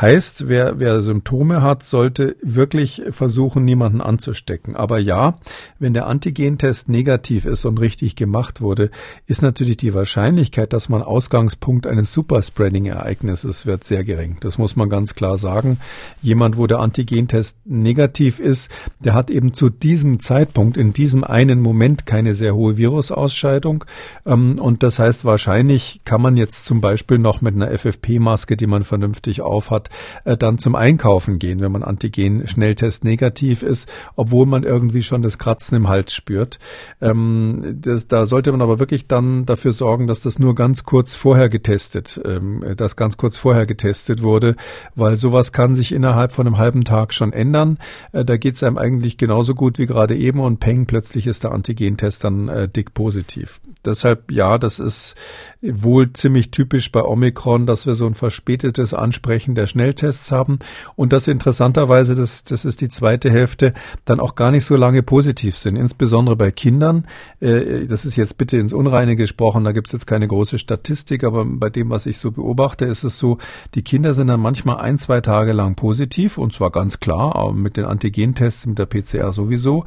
Heißt, 0.01 0.50
wer, 0.50 0.80
wer 0.80 1.01
Symptome 1.01 1.62
hat, 1.62 1.84
sollte 1.84 2.36
wirklich 2.42 3.04
versuchen, 3.12 3.66
niemanden 3.66 4.01
anzustecken. 4.01 4.75
Aber 4.75 4.98
ja, 4.98 5.38
wenn 5.77 5.94
der 5.94 6.08
Antigentest 6.08 6.89
negativ 6.89 7.46
ist 7.46 7.66
und 7.66 7.80
richtig 7.80 8.16
gemacht 8.16 8.62
wurde, 8.62 8.89
ist 9.27 9.44
natürlich 9.44 9.77
die 9.77 9.94
Wahrscheinlichkeit, 9.94 10.74
dass 10.74 10.89
man 10.89 11.04
Ausgangspunkt 11.04 11.86
eines 11.86 12.12
Superspreading-Ereignisses 12.13 13.68
wird, 13.68 13.84
sehr 13.84 14.04
gering. 14.04 14.38
Das 14.39 14.58
muss 14.58 14.75
man 14.75 14.89
ganz 14.89 15.13
klar 15.13 15.38
sagen. 15.38 15.80
Jemand, 16.24 16.58
wo 16.58 16.66
der 16.66 16.80
Antigentest 16.80 17.58
negativ 17.66 18.39
ist, 18.39 18.72
der 19.00 19.13
hat 19.13 19.30
eben 19.30 19.54
zu 19.54 19.70
diesem 19.70 20.20
Zeitpunkt, 20.20 20.77
in 20.77 20.92
diesem 20.92 21.24
einen 21.24 21.62
Moment 21.62 22.08
keine 22.08 22.34
sehr 22.34 22.48
sehr 22.48 22.56
hohe 22.56 22.77
Virusausscheidung. 22.77 23.84
Ähm, 24.25 24.58
und 24.58 24.82
das 24.82 25.00
heißt, 25.00 25.25
wahrscheinlich 25.25 26.00
kann 26.06 26.22
man 26.22 26.26
jetzt 26.36 26.65
zum 26.65 26.81
Beispiel 26.81 27.19
noch 27.19 27.41
mit 27.41 27.53
einer 27.53 27.69
FFP-Maske, 27.77 28.57
die 28.57 28.65
man 28.65 28.84
vernünftig 28.84 29.41
aufhat, 29.41 29.89
äh, 30.24 30.36
dann 30.36 30.57
zum 30.57 30.75
Einkaufen 30.75 31.38
gehen, 31.38 31.62
wenn 31.62 31.72
man 31.72 31.84
Antigen-Schnelltest 31.84 33.03
negativ 33.03 33.62
ist, 33.62 33.88
obwohl 34.15 34.48
man 34.48 34.63
irgendwie 34.63 35.03
schon 35.03 35.22
das 35.22 35.38
Kratzen 35.38 35.77
im 35.77 35.88
Hals 35.88 36.13
spürt. 36.13 36.57
Ähm, 37.01 37.77
das, 37.81 38.07
da 38.07 38.25
sollte 38.25 38.51
man 38.51 38.62
aber 38.62 38.79
wirklich 38.79 39.07
dann 39.07 39.46
dafür 39.46 39.72
sorgen, 39.72 40.07
dass 40.07 40.22
das 40.22 40.39
nur 40.39 40.55
ganz 40.55 40.84
kurz 40.84 41.13
vorher 41.13 41.50
getestet, 41.50 42.19
ähm, 42.25 42.63
ganz 42.96 43.17
kurz 43.17 43.38
vorher 43.38 43.65
getestet 43.65 44.24
wurde, 44.24 44.55
weil 44.96 45.15
sowas 45.15 45.51
kann 45.51 45.75
sich 45.75 45.91
innerhalb 45.91 46.31
von 46.31 46.48
einem 46.48 46.57
halben 46.57 46.84
Tag 46.84 47.13
schon 47.13 47.34
ändern. 47.34 47.77
Äh, 48.12 48.25
da 48.25 48.38
geht 48.38 48.55
es 48.55 48.63
einem 48.63 48.79
eigentlich 48.79 49.17
genauso 49.17 49.53
gut 49.53 49.77
wie 49.77 49.86
gerade 49.86 50.15
eben 50.15 50.39
und 50.39 50.60
peng, 50.60 50.88
plötzlich 50.88 51.27
ist 51.27 51.43
der 51.43 51.51
Antigentest 51.51 52.24
dann 52.24 52.38
dann 52.38 52.50
äh, 52.50 52.67
dick 52.67 52.93
positiv. 52.93 53.60
Deshalb 53.86 54.31
ja, 54.31 54.57
das 54.57 54.79
ist 54.79 55.15
wohl 55.62 56.13
ziemlich 56.17 56.51
typisch 56.51 56.91
bei 56.91 57.03
Omikron, 57.03 57.65
dass 57.65 57.86
wir 57.86 57.95
so 57.95 58.05
ein 58.05 58.15
verspätetes 58.15 58.93
Ansprechen 58.93 59.55
der 59.55 59.67
Schnelltests 59.67 60.31
haben 60.31 60.59
und 60.95 61.13
dass 61.13 61.27
interessanterweise, 61.27 62.15
das, 62.15 62.43
das 62.43 62.65
ist 62.65 62.81
die 62.81 62.89
zweite 62.89 63.29
Hälfte, 63.29 63.74
dann 64.05 64.19
auch 64.19 64.36
gar 64.36 64.51
nicht 64.51 64.65
so 64.65 64.75
lange 64.75 65.03
positiv 65.03 65.57
sind, 65.57 65.75
insbesondere 65.75 66.36
bei 66.36 66.51
Kindern. 66.51 67.07
Äh, 67.39 67.88
das 67.88 68.05
ist 68.05 68.15
jetzt 68.15 68.38
bitte 68.38 68.57
ins 68.57 68.74
Unreine 68.74 69.15
gesprochen, 69.15 69.63
da 69.63 69.71
gibt 69.71 69.88
es 69.88 69.93
jetzt 69.93 70.07
keine 70.07 70.27
große 70.27 70.57
Statistik, 70.57 71.24
aber 71.24 71.45
bei 71.45 71.69
dem, 71.69 71.89
was 71.89 72.05
ich 72.05 72.17
so 72.17 72.31
beobachte, 72.31 72.86
ist 72.86 73.03
es 73.03 73.17
so, 73.17 73.38
die 73.75 73.83
Kinder 73.83 74.13
sind 74.13 74.27
dann 74.27 74.39
manchmal 74.39 74.77
ein, 74.77 74.97
zwei 74.97 75.21
Tage 75.21 75.53
lang 75.53 75.75
positiv 75.75 76.38
und 76.38 76.53
zwar 76.53 76.71
ganz 76.71 77.00
klar, 77.00 77.53
mit 77.53 77.77
den 77.77 77.86
Antigentests, 77.86 78.65
mit 78.65 78.79
der 78.79 78.86
PCR 78.86 79.31
sowieso. 79.31 79.86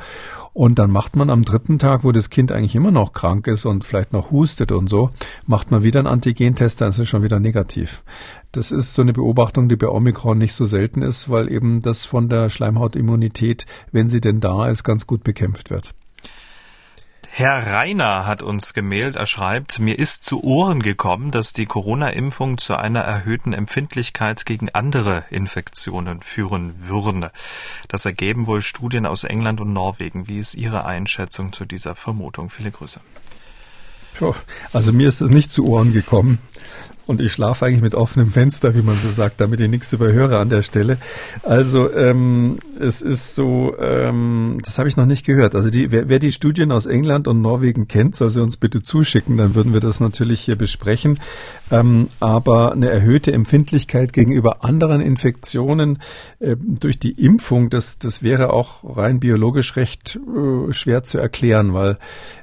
Und 0.52 0.78
dann 0.78 0.90
macht 0.90 1.14
man 1.14 1.30
am 1.30 1.44
dritten 1.44 1.78
Tag, 1.78 2.02
wo 2.02 2.12
das 2.12 2.28
Kind 2.28 2.50
eigentlich 2.50 2.74
immer 2.74 2.90
noch 2.90 3.12
krank 3.12 3.46
ist 3.46 3.64
und 3.64 3.84
vielleicht 3.84 4.12
noch 4.12 4.30
hustet 4.30 4.72
und 4.72 4.90
so, 4.90 5.10
macht 5.46 5.70
man 5.70 5.82
wieder 5.82 6.00
einen 6.00 6.08
Antigentest, 6.20 6.82
dann 6.82 6.90
ist 6.90 6.98
es 6.98 7.08
schon 7.08 7.22
wieder 7.22 7.40
negativ. 7.40 8.02
Das 8.52 8.72
ist 8.72 8.92
so 8.92 9.00
eine 9.00 9.14
Beobachtung, 9.14 9.70
die 9.70 9.76
bei 9.76 9.88
Omikron 9.88 10.36
nicht 10.36 10.52
so 10.52 10.66
selten 10.66 11.00
ist, 11.00 11.30
weil 11.30 11.50
eben 11.50 11.80
das 11.80 12.04
von 12.04 12.28
der 12.28 12.50
Schleimhautimmunität, 12.50 13.64
wenn 13.90 14.10
sie 14.10 14.20
denn 14.20 14.40
da 14.40 14.68
ist, 14.68 14.84
ganz 14.84 15.06
gut 15.06 15.24
bekämpft 15.24 15.70
wird. 15.70 15.94
Herr 17.30 17.72
Reiner 17.72 18.26
hat 18.26 18.42
uns 18.42 18.74
gemailt. 18.74 19.16
Er 19.16 19.24
schreibt, 19.24 19.78
mir 19.78 19.98
ist 19.98 20.24
zu 20.24 20.44
Ohren 20.44 20.82
gekommen, 20.82 21.30
dass 21.30 21.54
die 21.54 21.64
Corona-Impfung 21.64 22.58
zu 22.58 22.76
einer 22.76 23.00
erhöhten 23.00 23.54
Empfindlichkeit 23.54 24.44
gegen 24.44 24.68
andere 24.68 25.24
Infektionen 25.30 26.20
führen 26.20 26.74
würde. 26.76 27.32
Das 27.88 28.04
ergeben 28.04 28.46
wohl 28.46 28.60
Studien 28.60 29.06
aus 29.06 29.24
England 29.24 29.62
und 29.62 29.72
Norwegen. 29.72 30.28
Wie 30.28 30.38
ist 30.38 30.54
Ihre 30.54 30.84
Einschätzung 30.84 31.54
zu 31.54 31.64
dieser 31.64 31.94
Vermutung? 31.94 32.50
Viele 32.50 32.72
Grüße. 32.72 33.00
Also 34.72 34.92
mir 34.92 35.08
ist 35.08 35.20
das 35.20 35.30
nicht 35.30 35.50
zu 35.50 35.66
Ohren 35.66 35.92
gekommen. 35.92 36.38
Und 37.10 37.20
ich 37.20 37.32
schlafe 37.32 37.66
eigentlich 37.66 37.82
mit 37.82 37.96
offenem 37.96 38.30
Fenster, 38.30 38.76
wie 38.76 38.82
man 38.82 38.94
so 38.94 39.08
sagt, 39.08 39.40
damit 39.40 39.60
ich 39.60 39.68
nichts 39.68 39.92
überhöre 39.92 40.38
an 40.38 40.48
der 40.48 40.62
Stelle. 40.62 40.96
Also 41.42 41.92
ähm, 41.92 42.58
es 42.78 43.02
ist 43.02 43.34
so, 43.34 43.74
ähm, 43.80 44.58
das 44.64 44.78
habe 44.78 44.88
ich 44.88 44.96
noch 44.96 45.06
nicht 45.06 45.26
gehört. 45.26 45.56
Also 45.56 45.70
die, 45.70 45.90
wer, 45.90 46.08
wer 46.08 46.20
die 46.20 46.30
Studien 46.30 46.70
aus 46.70 46.86
England 46.86 47.26
und 47.26 47.42
Norwegen 47.42 47.88
kennt, 47.88 48.14
soll 48.14 48.30
sie 48.30 48.40
uns 48.40 48.56
bitte 48.56 48.84
zuschicken, 48.84 49.36
dann 49.36 49.56
würden 49.56 49.72
wir 49.72 49.80
das 49.80 49.98
natürlich 49.98 50.40
hier 50.42 50.54
besprechen. 50.54 51.18
Ähm, 51.72 52.08
aber 52.20 52.70
eine 52.70 52.90
erhöhte 52.90 53.32
Empfindlichkeit 53.32 54.12
gegenüber 54.12 54.64
anderen 54.64 55.00
Infektionen 55.00 55.98
äh, 56.38 56.54
durch 56.60 57.00
die 57.00 57.12
Impfung, 57.12 57.70
das, 57.70 57.98
das 57.98 58.22
wäre 58.22 58.52
auch 58.52 58.96
rein 58.96 59.18
biologisch 59.18 59.74
recht 59.74 60.16
äh, 60.16 60.72
schwer 60.72 61.02
zu 61.02 61.18
erklären, 61.18 61.74
weil 61.74 61.98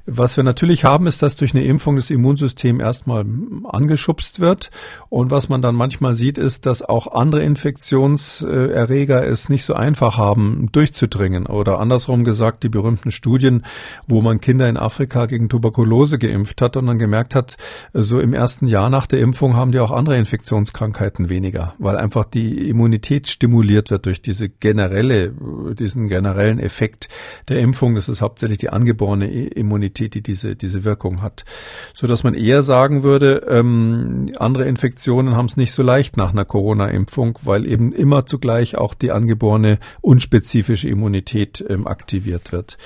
was 0.09 0.37
wir 0.37 0.43
natürlich 0.45 0.85
haben, 0.85 1.05
ist, 1.05 1.21
dass 1.21 1.35
durch 1.35 1.53
eine 1.53 1.65
Impfung 1.65 1.97
das 1.97 2.09
Immunsystem 2.09 2.79
erstmal 2.79 3.25
angeschubst 4.07 4.39
wird. 4.39 4.69
Und 5.09 5.31
was 5.31 5.49
man 5.49 5.61
dann 5.61 5.75
manchmal 5.75 6.15
sieht, 6.15 6.37
ist, 6.37 6.65
dass 6.65 6.81
auch 6.81 7.07
andere 7.13 7.43
Infektionserreger 7.43 9.25
es 9.25 9.49
nicht 9.49 9.63
so 9.63 9.73
einfach 9.73 10.17
haben, 10.17 10.69
durchzudringen. 10.71 11.45
Oder 11.45 11.79
andersrum 11.79 12.23
gesagt, 12.23 12.63
die 12.63 12.69
berühmten 12.69 13.11
Studien, 13.11 13.63
wo 14.07 14.21
man 14.21 14.39
Kinder 14.39 14.67
in 14.67 14.77
Afrika 14.77 15.25
gegen 15.25 15.49
Tuberkulose 15.49 16.17
geimpft 16.17 16.61
hat 16.61 16.77
und 16.77 16.87
dann 16.87 16.99
gemerkt 16.99 17.35
hat, 17.35 17.57
so 17.93 18.19
im 18.19 18.33
ersten 18.33 18.67
Jahr 18.67 18.89
nach 18.89 19.07
der 19.07 19.19
Impfung 19.19 19.55
haben 19.55 19.71
die 19.71 19.79
auch 19.79 19.91
andere 19.91 20.17
Infektionskrankheiten 20.17 21.29
weniger, 21.29 21.73
weil 21.79 21.97
einfach 21.97 22.25
die 22.25 22.69
Immunität 22.69 23.27
stimuliert 23.27 23.91
wird 23.91 24.05
durch 24.05 24.21
diese 24.21 24.49
generelle, 24.49 25.33
diesen 25.77 26.07
generellen 26.07 26.59
Effekt 26.59 27.09
der 27.47 27.59
Impfung. 27.59 27.95
Das 27.95 28.09
ist 28.09 28.21
hauptsächlich 28.21 28.57
die 28.57 28.69
angeborene 28.69 29.27
Immunität, 29.47 30.15
die 30.15 30.21
diese, 30.21 30.55
diese 30.55 30.83
Wirkung 30.83 31.21
hat. 31.21 31.45
So 31.93 32.07
dass 32.07 32.23
man 32.23 32.33
eher 32.33 32.61
sagen 32.61 33.03
würde, 33.03 33.45
ähm, 33.49 33.96
andere 34.37 34.65
Infektionen 34.65 35.35
haben 35.35 35.45
es 35.47 35.57
nicht 35.57 35.71
so 35.71 35.83
leicht 35.83 36.17
nach 36.17 36.31
einer 36.31 36.45
Corona-Impfung, 36.45 37.39
weil 37.43 37.65
eben 37.67 37.91
immer 37.93 38.25
zugleich 38.25 38.77
auch 38.77 38.93
die 38.93 39.11
angeborene 39.11 39.79
unspezifische 40.01 40.89
Immunität 40.89 41.63
ähm, 41.67 41.87
aktiviert 41.87 42.51
wird. 42.51 42.77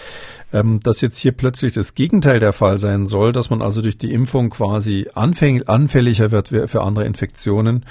Ähm, 0.53 0.81
dass 0.83 0.99
jetzt 0.99 1.17
hier 1.17 1.31
plötzlich 1.31 1.71
das 1.71 1.95
Gegenteil 1.95 2.41
der 2.41 2.51
Fall 2.51 2.77
sein 2.77 3.07
soll, 3.07 3.31
dass 3.31 3.49
man 3.49 3.61
also 3.61 3.81
durch 3.81 3.97
die 3.97 4.11
Impfung 4.11 4.49
quasi 4.49 5.07
anfäng, 5.13 5.63
anfälliger 5.63 6.31
wird 6.31 6.49
für 6.49 6.81
andere 6.81 7.05
Infektionen, 7.05 7.85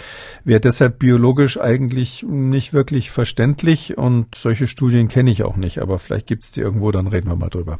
wäre 0.44 0.60
deshalb 0.60 0.98
biologisch 0.98 1.58
eigentlich 1.58 2.22
nicht 2.28 2.74
wirklich 2.74 3.10
verständlich 3.10 3.96
und 3.96 4.34
solche 4.34 4.66
Studien 4.66 5.08
kenne 5.08 5.30
ich 5.30 5.42
auch 5.42 5.56
nicht, 5.56 5.80
aber 5.80 5.98
vielleicht 5.98 6.26
gibt 6.26 6.44
es 6.44 6.52
die 6.52 6.60
irgendwo, 6.60 6.90
dann 6.90 7.06
reden 7.06 7.28
wir 7.28 7.36
mal 7.36 7.48
drüber. 7.48 7.78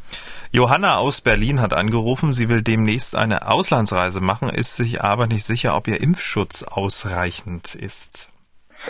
Johanna 0.51 0.97
aus 0.97 1.21
Berlin 1.21 1.61
hat 1.61 1.73
angerufen, 1.73 2.33
sie 2.33 2.49
will 2.49 2.63
demnächst 2.63 3.15
eine 3.15 3.47
Auslandsreise 3.47 4.19
machen, 4.19 4.49
ist 4.49 4.75
sich 4.75 5.03
aber 5.03 5.27
nicht 5.31 5.45
sicher, 5.45 5.75
ob 5.75 5.87
ihr 5.87 6.01
Impfschutz 6.01 6.63
ausreichend 6.63 7.75
ist. 7.75 8.31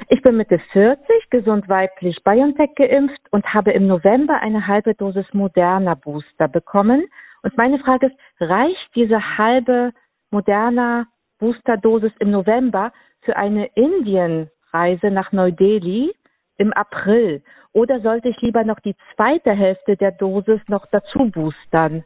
Ich 0.07 0.21
bin 0.21 0.37
Mitte 0.37 0.59
40, 0.71 1.29
gesund 1.29 1.67
weiblich 1.67 2.17
BioNTech 2.23 2.75
geimpft 2.75 3.21
und 3.31 3.45
habe 3.53 3.71
im 3.71 3.87
November 3.87 4.39
eine 4.41 4.67
halbe 4.67 4.95
Dosis 4.95 5.25
Moderna 5.33 5.95
Booster 5.95 6.47
bekommen. 6.47 7.05
Und 7.43 7.57
meine 7.57 7.79
Frage 7.79 8.07
ist, 8.07 8.15
reicht 8.39 8.89
diese 8.95 9.37
halbe 9.37 9.91
Moderna 10.31 11.07
Booster-Dosis 11.39 12.13
im 12.19 12.31
November 12.31 12.93
für 13.21 13.35
eine 13.35 13.67
Indienreise 13.75 15.11
nach 15.11 15.31
Neu-Delhi 15.31 16.13
im 16.57 16.71
April? 16.73 17.43
Oder 17.73 18.01
sollte 18.01 18.29
ich 18.29 18.41
lieber 18.41 18.63
noch 18.63 18.79
die 18.79 18.95
zweite 19.15 19.51
Hälfte 19.51 19.97
der 19.97 20.11
Dosis 20.11 20.61
noch 20.67 20.85
dazu 20.91 21.29
boostern? 21.31 22.03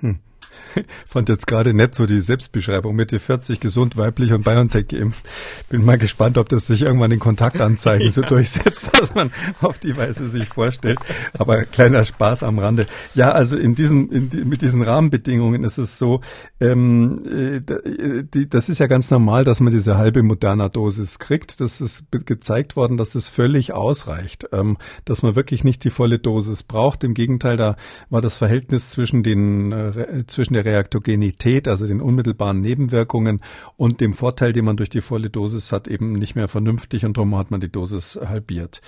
Hm. 0.00 0.20
Fand 1.06 1.28
jetzt 1.28 1.46
gerade 1.46 1.74
nett 1.74 1.94
so 1.94 2.06
die 2.06 2.20
Selbstbeschreibung 2.20 2.94
Mitte 2.94 3.18
40, 3.18 3.60
gesund, 3.60 3.96
weiblich 3.96 4.32
und 4.32 4.44
BioNTech 4.44 4.88
geimpft. 4.88 5.26
Bin 5.68 5.84
mal 5.84 5.98
gespannt, 5.98 6.38
ob 6.38 6.48
das 6.48 6.66
sich 6.66 6.82
irgendwann 6.82 7.10
in 7.10 7.18
Kontaktanzeigen 7.18 8.06
ja. 8.06 8.12
so 8.12 8.22
durchsetzt, 8.22 8.90
dass 8.98 9.14
man 9.14 9.30
auf 9.60 9.78
die 9.78 9.96
Weise 9.96 10.28
sich 10.28 10.48
vorstellt. 10.48 10.98
Aber 11.38 11.64
kleiner 11.64 12.04
Spaß 12.04 12.42
am 12.42 12.58
Rande. 12.58 12.86
Ja, 13.14 13.32
also 13.32 13.56
in 13.56 13.74
diesen, 13.74 14.10
in 14.10 14.30
die, 14.30 14.44
mit 14.44 14.62
diesen 14.62 14.82
Rahmenbedingungen 14.82 15.64
ist 15.64 15.78
es 15.78 15.98
so, 15.98 16.20
ähm, 16.60 17.24
äh, 17.26 18.22
die, 18.22 18.48
das 18.48 18.68
ist 18.68 18.78
ja 18.78 18.86
ganz 18.86 19.10
normal, 19.10 19.44
dass 19.44 19.60
man 19.60 19.72
diese 19.72 19.96
halbe 19.96 20.22
moderner 20.22 20.68
Dosis 20.68 21.18
kriegt. 21.18 21.60
Das 21.60 21.80
ist 21.80 22.04
gezeigt 22.10 22.76
worden, 22.76 22.96
dass 22.96 23.10
das 23.10 23.28
völlig 23.28 23.72
ausreicht, 23.72 24.48
ähm, 24.52 24.78
dass 25.04 25.22
man 25.22 25.36
wirklich 25.36 25.64
nicht 25.64 25.84
die 25.84 25.90
volle 25.90 26.18
Dosis 26.18 26.62
braucht. 26.62 27.04
Im 27.04 27.14
Gegenteil, 27.14 27.56
da 27.56 27.76
war 28.08 28.20
das 28.20 28.36
Verhältnis 28.36 28.90
zwischen 28.90 29.22
den 29.22 29.72
äh, 29.72 30.24
zwischen 30.26 30.39
der 30.48 30.64
Reaktogenität, 30.64 31.68
also 31.68 31.86
den 31.86 32.00
unmittelbaren 32.00 32.60
Nebenwirkungen 32.60 33.40
und 33.76 34.00
dem 34.00 34.12
Vorteil, 34.12 34.52
den 34.52 34.64
man 34.64 34.76
durch 34.76 34.90
die 34.90 35.00
volle 35.00 35.30
Dosis 35.30 35.72
hat, 35.72 35.88
eben 35.88 36.14
nicht 36.14 36.34
mehr 36.34 36.48
vernünftig 36.48 37.04
und 37.04 37.16
darum 37.16 37.36
hat 37.36 37.50
man 37.50 37.60
die 37.60 37.70
Dosis 37.70 38.18
halbiert. 38.24 38.80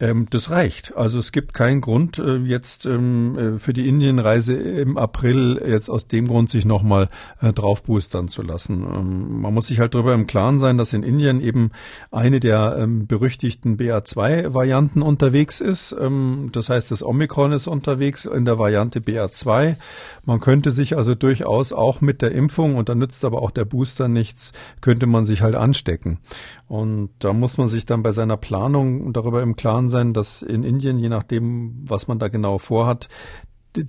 Ähm, 0.00 0.26
das 0.30 0.50
reicht. 0.50 0.96
Also 0.96 1.18
es 1.18 1.32
gibt 1.32 1.54
keinen 1.54 1.80
Grund, 1.80 2.18
äh, 2.18 2.36
jetzt 2.36 2.86
ähm, 2.86 3.38
äh, 3.38 3.58
für 3.58 3.72
die 3.72 3.88
Indienreise 3.88 4.54
im 4.54 4.98
April 4.98 5.60
jetzt 5.66 5.88
aus 5.88 6.08
dem 6.08 6.28
Grund 6.28 6.50
sich 6.50 6.64
nochmal 6.64 7.08
äh, 7.40 7.52
drauf 7.52 7.82
boostern 7.82 8.28
zu 8.28 8.42
lassen. 8.42 8.82
Ähm, 8.82 9.40
man 9.40 9.54
muss 9.54 9.68
sich 9.68 9.80
halt 9.80 9.94
darüber 9.94 10.14
im 10.14 10.26
Klaren 10.26 10.58
sein, 10.58 10.78
dass 10.78 10.92
in 10.92 11.02
Indien 11.02 11.40
eben 11.40 11.70
eine 12.10 12.40
der 12.40 12.76
ähm, 12.78 13.06
berüchtigten 13.06 13.76
BA2-Varianten 13.76 15.02
unterwegs 15.02 15.60
ist. 15.60 15.94
Ähm, 15.98 16.50
das 16.52 16.68
heißt, 16.68 16.90
das 16.90 17.02
Omikron 17.02 17.52
ist 17.52 17.66
unterwegs 17.66 18.24
in 18.24 18.44
der 18.44 18.58
Variante 18.58 19.00
BA2. 19.00 19.76
Man 20.24 20.40
könnte 20.40 20.70
sich 20.70 20.83
sich 20.84 20.96
also 20.96 21.14
durchaus 21.14 21.72
auch 21.72 22.00
mit 22.00 22.20
der 22.20 22.32
Impfung, 22.32 22.76
und 22.76 22.88
da 22.88 22.94
nützt 22.94 23.24
aber 23.24 23.42
auch 23.42 23.50
der 23.50 23.64
Booster 23.64 24.08
nichts, 24.08 24.52
könnte 24.80 25.06
man 25.06 25.24
sich 25.24 25.42
halt 25.42 25.54
anstecken. 25.54 26.18
Und 26.68 27.10
da 27.18 27.32
muss 27.32 27.56
man 27.56 27.68
sich 27.68 27.86
dann 27.86 28.02
bei 28.02 28.12
seiner 28.12 28.36
Planung 28.36 29.12
darüber 29.12 29.42
im 29.42 29.56
Klaren 29.56 29.88
sein, 29.88 30.12
dass 30.12 30.42
in 30.42 30.62
Indien, 30.62 30.98
je 30.98 31.08
nachdem, 31.08 31.84
was 31.86 32.06
man 32.06 32.18
da 32.18 32.28
genau 32.28 32.58
vorhat, 32.58 33.08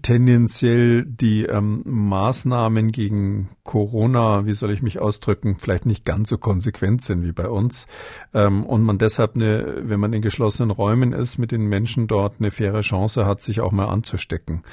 tendenziell 0.02 1.06
die 1.06 1.44
ähm, 1.44 1.84
Maßnahmen 1.86 2.92
gegen 2.92 3.50
Corona, 3.64 4.48
wie 4.48 4.54
soll 4.54 4.72
ich 4.72 4.82
mich 4.82 5.00
ausdrücken, 5.00 5.58
vielleicht 5.60 5.86
nicht 5.86 6.06
ganz 6.06 6.30
so 6.30 6.40
konsequent 6.40 7.04
sind 7.04 7.24
wie 7.24 7.34
bei 7.34 7.48
uns 7.48 7.86
ähm, 8.34 8.66
und 8.66 8.82
man 8.82 8.98
deshalb 8.98 9.36
eine, 9.36 9.84
wenn 9.84 10.00
man 10.00 10.14
in 10.14 10.24
geschlossenen 10.24 10.72
Räumen 10.72 11.14
ist, 11.14 11.38
mit 11.38 11.52
den 11.52 11.68
Menschen 11.68 12.08
dort 12.08 12.36
eine 12.40 12.50
faire 12.50 12.82
Chance 12.82 13.28
hat, 13.28 13.44
sich 13.44 13.62
auch 13.62 13.72
mal 13.72 13.86
anzustecken. 13.86 14.64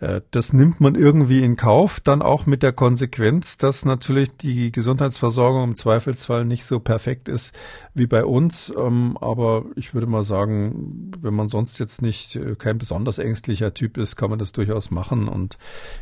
Äh, 0.00 0.20
das 0.30 0.52
nimmt 0.52 0.80
man 0.80 0.94
irgendwie 0.94 1.42
in 1.42 1.56
Kauf, 1.56 2.00
dann 2.00 2.22
auch 2.22 2.46
mit 2.46 2.62
der 2.62 2.72
Konsequenz, 2.72 3.56
dass 3.56 3.84
natürlich 3.84 4.36
die 4.36 4.72
Gesundheitsversorgung 4.72 5.64
im 5.64 5.76
Zweifelsfall 5.76 6.44
nicht 6.44 6.64
so 6.64 6.80
perfekt 6.80 7.28
ist 7.28 7.54
wie 7.94 8.06
bei 8.06 8.24
uns. 8.24 8.72
Ähm, 8.76 9.16
aber 9.20 9.64
ich 9.76 9.94
würde 9.94 10.06
mal 10.06 10.22
sagen, 10.22 11.12
wenn 11.20 11.34
man 11.34 11.48
sonst 11.48 11.78
jetzt 11.78 12.02
nicht 12.02 12.36
äh, 12.36 12.54
kein 12.56 12.78
besonders 12.78 13.18
ängstlicher 13.18 13.74
Typ 13.74 13.98
ist, 13.98 14.16
kann 14.16 14.30
man 14.30 14.38
das 14.38 14.52
durchaus 14.52 14.90
machen. 14.90 15.28
Und 15.28 15.58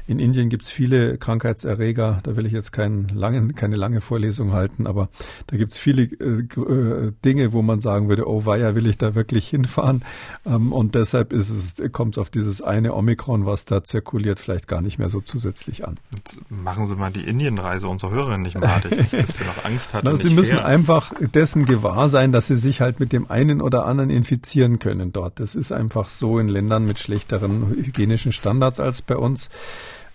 in 0.06 0.18
Indien 0.18 0.48
gibt 0.48 0.64
es 0.64 0.70
viele 0.70 1.18
Krankheitserreger. 1.18 2.20
Da 2.22 2.36
will 2.36 2.46
ich 2.46 2.52
jetzt 2.52 2.72
keinen 2.72 3.08
langen, 3.08 3.54
keine 3.54 3.76
lange 3.76 4.00
Vorlesung 4.00 4.52
halten, 4.52 4.86
aber 4.86 5.08
da 5.46 5.56
gibt 5.56 5.72
es 5.72 5.78
viele 5.78 6.02
äh, 6.02 7.12
Dinge, 7.24 7.52
wo 7.52 7.62
man 7.62 7.80
sagen 7.80 8.08
würde, 8.08 8.28
oh 8.28 8.44
weia, 8.44 8.74
will 8.74 8.86
ich 8.86 8.98
da 8.98 9.14
wirklich 9.14 9.48
hinfahren? 9.48 10.04
Ähm, 10.44 10.72
und 10.72 10.94
deshalb 10.94 11.32
ist 11.32 11.50
es, 11.50 11.92
kommt 11.92 12.16
es 12.16 12.18
auf 12.18 12.30
dieses 12.30 12.60
eine 12.60 12.94
Omikron, 12.94 13.46
was 13.46 13.64
da 13.64 13.84
zirkuliert, 13.86 14.40
vielleicht 14.40 14.68
gar 14.68 14.80
nicht 14.80 14.98
mehr 14.98 15.08
so 15.08 15.20
zusätzlich 15.20 15.86
an. 15.86 15.98
Jetzt 16.14 16.40
machen 16.50 16.86
Sie 16.86 16.96
mal 16.96 17.10
die 17.10 17.26
Indienreise 17.26 17.88
unserer 17.88 18.10
Hörerin 18.10 18.42
nicht 18.42 18.58
madig, 18.58 19.10
dass 19.10 19.36
sie 19.36 19.44
noch 19.44 19.64
Angst 19.64 19.94
hat. 19.94 20.04
Na, 20.04 20.16
sie 20.16 20.34
müssen 20.34 20.56
fair. 20.56 20.66
einfach 20.66 21.12
dessen 21.20 21.64
gewahr 21.64 22.08
sein, 22.08 22.32
dass 22.32 22.48
sie 22.48 22.56
sich 22.56 22.80
halt 22.80 23.00
mit 23.00 23.12
dem 23.12 23.30
einen 23.30 23.60
oder 23.62 23.86
anderen 23.86 24.10
infizieren 24.10 24.78
können 24.78 25.12
dort. 25.12 25.40
Das 25.40 25.54
ist 25.54 25.72
einfach 25.72 26.08
so 26.08 26.38
in 26.38 26.48
Ländern 26.48 26.84
mit 26.84 26.98
schlechteren 26.98 27.68
hygienischen 27.68 28.32
Standards 28.32 28.80
als 28.80 29.02
bei 29.02 29.16
uns. 29.16 29.48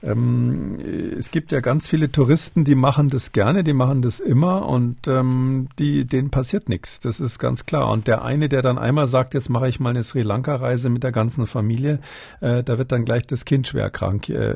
Ähm, 0.03 0.79
es 1.17 1.31
gibt 1.31 1.51
ja 1.51 1.59
ganz 1.59 1.87
viele 1.87 2.11
Touristen, 2.11 2.63
die 2.63 2.75
machen 2.75 3.09
das 3.09 3.31
gerne, 3.31 3.63
die 3.63 3.73
machen 3.73 4.01
das 4.01 4.19
immer 4.19 4.67
und 4.67 5.07
ähm, 5.07 5.69
die, 5.77 6.05
denen 6.05 6.31
passiert 6.31 6.69
nichts. 6.69 6.99
Das 6.99 7.19
ist 7.19 7.37
ganz 7.37 7.65
klar. 7.65 7.91
Und 7.91 8.07
der 8.07 8.23
eine, 8.23 8.49
der 8.49 8.61
dann 8.61 8.77
einmal 8.77 9.05
sagt, 9.07 9.33
jetzt 9.33 9.49
mache 9.49 9.69
ich 9.69 9.79
mal 9.79 9.91
eine 9.91 10.03
Sri 10.03 10.23
Lanka-Reise 10.23 10.89
mit 10.89 11.03
der 11.03 11.11
ganzen 11.11 11.45
Familie, 11.45 11.99
äh, 12.39 12.63
da 12.63 12.77
wird 12.77 12.91
dann 12.91 13.05
gleich 13.05 13.27
das 13.27 13.45
Kind 13.45 13.67
schwer 13.67 13.89
krank. 13.91 14.29
Äh, 14.29 14.55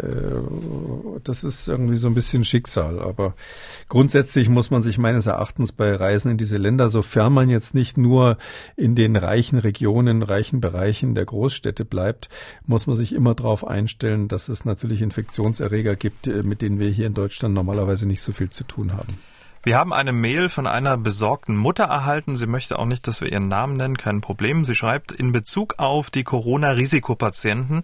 das 1.23 1.43
ist 1.43 1.67
irgendwie 1.67 1.97
so 1.97 2.07
ein 2.07 2.15
bisschen 2.15 2.43
Schicksal. 2.43 2.99
Aber 2.99 3.35
grundsätzlich 3.87 4.49
muss 4.49 4.71
man 4.71 4.81
sich 4.81 4.97
meines 4.97 5.27
Erachtens 5.27 5.71
bei 5.71 5.93
Reisen 5.93 6.31
in 6.31 6.37
diese 6.37 6.57
Länder, 6.57 6.89
sofern 6.89 7.33
man 7.33 7.49
jetzt 7.49 7.75
nicht 7.75 7.97
nur 7.97 8.37
in 8.75 8.95
den 8.95 9.15
reichen 9.15 9.59
Regionen, 9.59 10.23
reichen 10.23 10.59
Bereichen 10.59 11.13
der 11.13 11.25
Großstädte 11.25 11.85
bleibt, 11.85 12.29
muss 12.65 12.87
man 12.87 12.95
sich 12.95 13.13
immer 13.13 13.35
darauf 13.35 13.67
einstellen, 13.67 14.27
dass 14.27 14.49
es 14.49 14.65
natürlich 14.65 15.03
Infektionen 15.03 15.34
Infektionserreger 15.35 15.95
gibt, 15.95 16.27
äh, 16.27 16.43
mit 16.43 16.61
denen 16.61 16.79
wir 16.79 16.89
hier 16.89 17.07
in 17.07 17.13
Deutschland 17.13 17.53
normalerweise 17.53 18.07
nicht 18.07 18.21
so 18.21 18.31
viel 18.31 18.49
zu 18.49 18.63
tun 18.63 18.93
haben. 18.93 19.17
Wir 19.65 19.79
haben 19.79 19.93
eine 19.93 20.13
Mail 20.13 20.49
von 20.49 20.67
einer 20.67 20.95
besorgten 20.95 21.57
Mutter 21.57 21.85
erhalten. 21.85 22.35
Sie 22.35 22.45
möchte 22.45 22.77
auch 22.77 22.85
nicht, 22.85 23.07
dass 23.07 23.21
wir 23.21 23.31
ihren 23.31 23.47
Namen 23.47 23.77
nennen, 23.77 23.97
kein 23.97 24.21
Problem. 24.21 24.63
Sie 24.63 24.75
schreibt, 24.75 25.11
in 25.11 25.31
Bezug 25.31 25.79
auf 25.79 26.11
die 26.11 26.23
Corona-Risikopatienten 26.23 27.81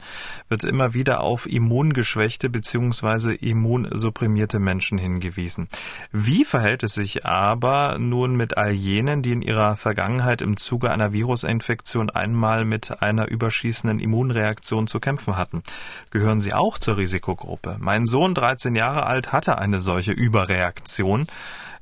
wird 0.48 0.64
immer 0.64 0.94
wieder 0.94 1.22
auf 1.22 1.48
immungeschwächte 1.48 2.52
bzw. 2.52 3.34
immunsupprimierte 3.34 4.60
Menschen 4.60 5.00
hingewiesen. 5.00 5.70
Wie 6.12 6.46
verhält 6.46 6.84
es 6.84 6.94
sich 6.94 7.26
aber 7.26 7.98
nun 7.98 8.36
mit 8.36 8.58
all 8.58 8.74
jenen, 8.74 9.24
die 9.24 9.32
in 9.32 9.42
ihrer 9.42 9.76
Vergangenheit 9.76 10.44
im 10.44 10.58
Zuge 10.58 10.92
einer 10.92 11.14
Virusinfektion 11.14 12.12
einmal 12.12 12.64
mit 12.64 13.02
einer 13.02 13.28
überschießenden 13.28 14.00
Immunreaktion 14.00 14.86
zu 14.86 15.00
kämpfen 15.00 15.36
hatten? 15.36 15.64
Gehören 16.12 16.42
sie 16.42 16.54
auch 16.54 16.78
zur 16.78 16.98
Risikogruppe? 16.98 17.78
Mein 17.80 18.06
Sohn, 18.06 18.36
13 18.36 18.76
Jahre 18.76 19.08
alt, 19.08 19.34
hatte 19.34 19.58
eine 19.58 19.80
solche 19.80 20.12
Überreaktion. 20.12 21.26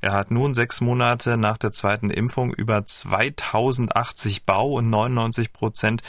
Er 0.01 0.13
hat 0.13 0.31
nun 0.31 0.53
sechs 0.53 0.79
Monate 0.79 1.35
nach 1.35 1.57
der 1.57 1.73
zweiten 1.73 2.09
Impfung 2.09 2.53
über 2.53 2.85
2080 2.85 4.45
Bau 4.45 4.73
und 4.73 4.89
99 4.89 5.51
Prozent 5.51 6.03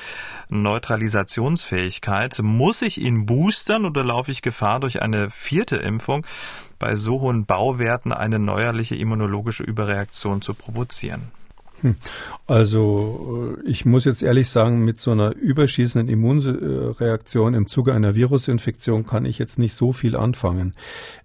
Neutralisationsfähigkeit. 0.49 2.39
Muss 2.41 2.83
ich 2.83 3.01
ihn 3.01 3.27
boostern 3.27 3.85
oder 3.85 4.05
laufe 4.05 4.31
ich 4.31 4.43
Gefahr, 4.43 4.79
durch 4.79 5.03
eine 5.03 5.31
vierte 5.31 5.77
Impfung 5.77 6.25
bei 6.79 6.95
so 6.95 7.21
hohen 7.21 7.47
Bauwerten 7.47 8.13
eine 8.13 8.39
neuerliche 8.39 8.95
immunologische 8.95 9.65
Überreaktion 9.65 10.41
zu 10.41 10.55
provozieren? 10.55 11.33
Hm. 11.83 11.97
Also 12.47 13.57
äh, 13.65 13.69
ich 13.69 13.85
muss 13.85 14.05
jetzt 14.05 14.23
ehrlich 14.23 14.49
sagen, 14.49 14.85
mit 14.85 15.01
so 15.01 15.13
einer 15.13 15.35
überschießenden 15.35 16.09
Immunreaktion 16.09 17.55
im 17.55 17.69
Zuge 17.69 17.95
einer 17.95 18.15
Virusinfektion 18.15 19.07
kann 19.07 19.25
ich 19.25 19.39
jetzt 19.39 19.59
nicht 19.59 19.75
so 19.75 19.93
viel 19.93 20.17
anfangen. 20.17 20.75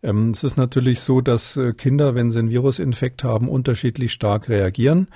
Ähm, 0.04 0.30
es 0.30 0.44
ist 0.44 0.58
natürlich 0.58 1.00
so, 1.00 1.22
dass 1.22 1.58
äh, 1.58 1.74
Kinder, 1.74 2.16
wenn 2.16 2.32
sie 2.32 2.40
einen 2.40 2.52
Virusinfekt 2.52 3.24
haben, 3.24 3.50
unterschiedlich 3.50 4.14
stark 4.14 4.50
reagieren. 4.50 5.08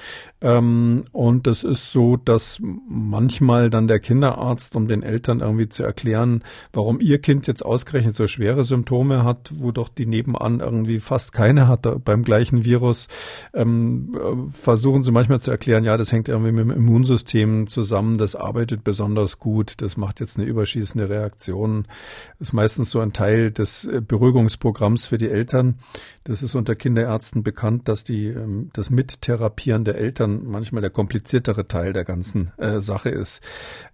Ähm, 0.42 1.06
und 1.12 1.48
das 1.48 1.64
ist 1.64 1.92
so, 1.92 2.18
dass 2.18 2.60
manchmal 2.62 3.70
dann 3.70 3.88
der 3.88 4.00
Kinderarzt, 4.00 4.76
um 4.76 4.88
den 4.88 5.04
Eltern 5.04 5.42
irgendwie 5.42 5.70
zu 5.70 5.84
erklären, 5.84 6.44
warum 6.74 7.00
ihr 7.00 7.20
Kind 7.20 7.48
jetzt 7.48 7.64
ausgerechnet 7.64 8.16
so 8.16 8.28
schwere 8.28 8.64
Symptome 8.64 9.24
hat, 9.24 9.52
wo 9.54 9.72
doch 9.72 9.90
die 9.90 10.06
nebenan 10.06 10.60
irgendwie 10.60 11.00
fast 11.00 11.34
keine 11.34 11.68
hat 11.68 11.88
beim 12.04 12.24
gleichen 12.24 12.66
Virus, 12.66 13.08
ähm, 13.54 14.16
äh, 14.16 14.52
versuchen 14.52 15.04
sie 15.04 15.12
manchmal 15.12 15.29
manchmal 15.30 15.42
zu 15.42 15.52
erklären, 15.52 15.84
ja, 15.84 15.96
das 15.96 16.12
hängt 16.12 16.28
irgendwie 16.28 16.52
mit 16.52 16.62
dem 16.62 16.72
Immunsystem 16.72 17.68
zusammen, 17.68 18.18
das 18.18 18.36
arbeitet 18.36 18.84
besonders 18.84 19.38
gut, 19.38 19.80
das 19.82 19.96
macht 19.96 20.20
jetzt 20.20 20.38
eine 20.38 20.48
überschießende 20.48 21.08
Reaktion. 21.08 21.86
Das 22.40 22.50
ist 22.50 22.54
meistens 22.54 22.90
so 22.90 23.00
ein 23.00 23.14
Teil 23.14 23.52
des 23.52 23.86
äh, 23.86 24.02
Beruhigungsprogramms 24.02 25.06
für 25.06 25.20
die 25.20 25.30
Eltern. 25.30 25.76
Das 26.24 26.42
ist 26.42 26.56
unter 26.56 26.76
Kinderärzten 26.76 27.44
bekannt, 27.44 27.88
dass 27.88 28.04
die, 28.04 28.28
ähm, 28.28 28.72
das 28.74 28.90
Mittherapieren 28.90 29.86
der 29.86 30.00
Eltern 30.00 30.42
manchmal 30.46 30.82
der 30.82 30.90
kompliziertere 30.90 31.68
Teil 31.68 31.94
der 31.94 32.06
ganzen 32.06 32.52
äh, 32.58 32.82
Sache 32.82 33.10
ist. 33.10 33.42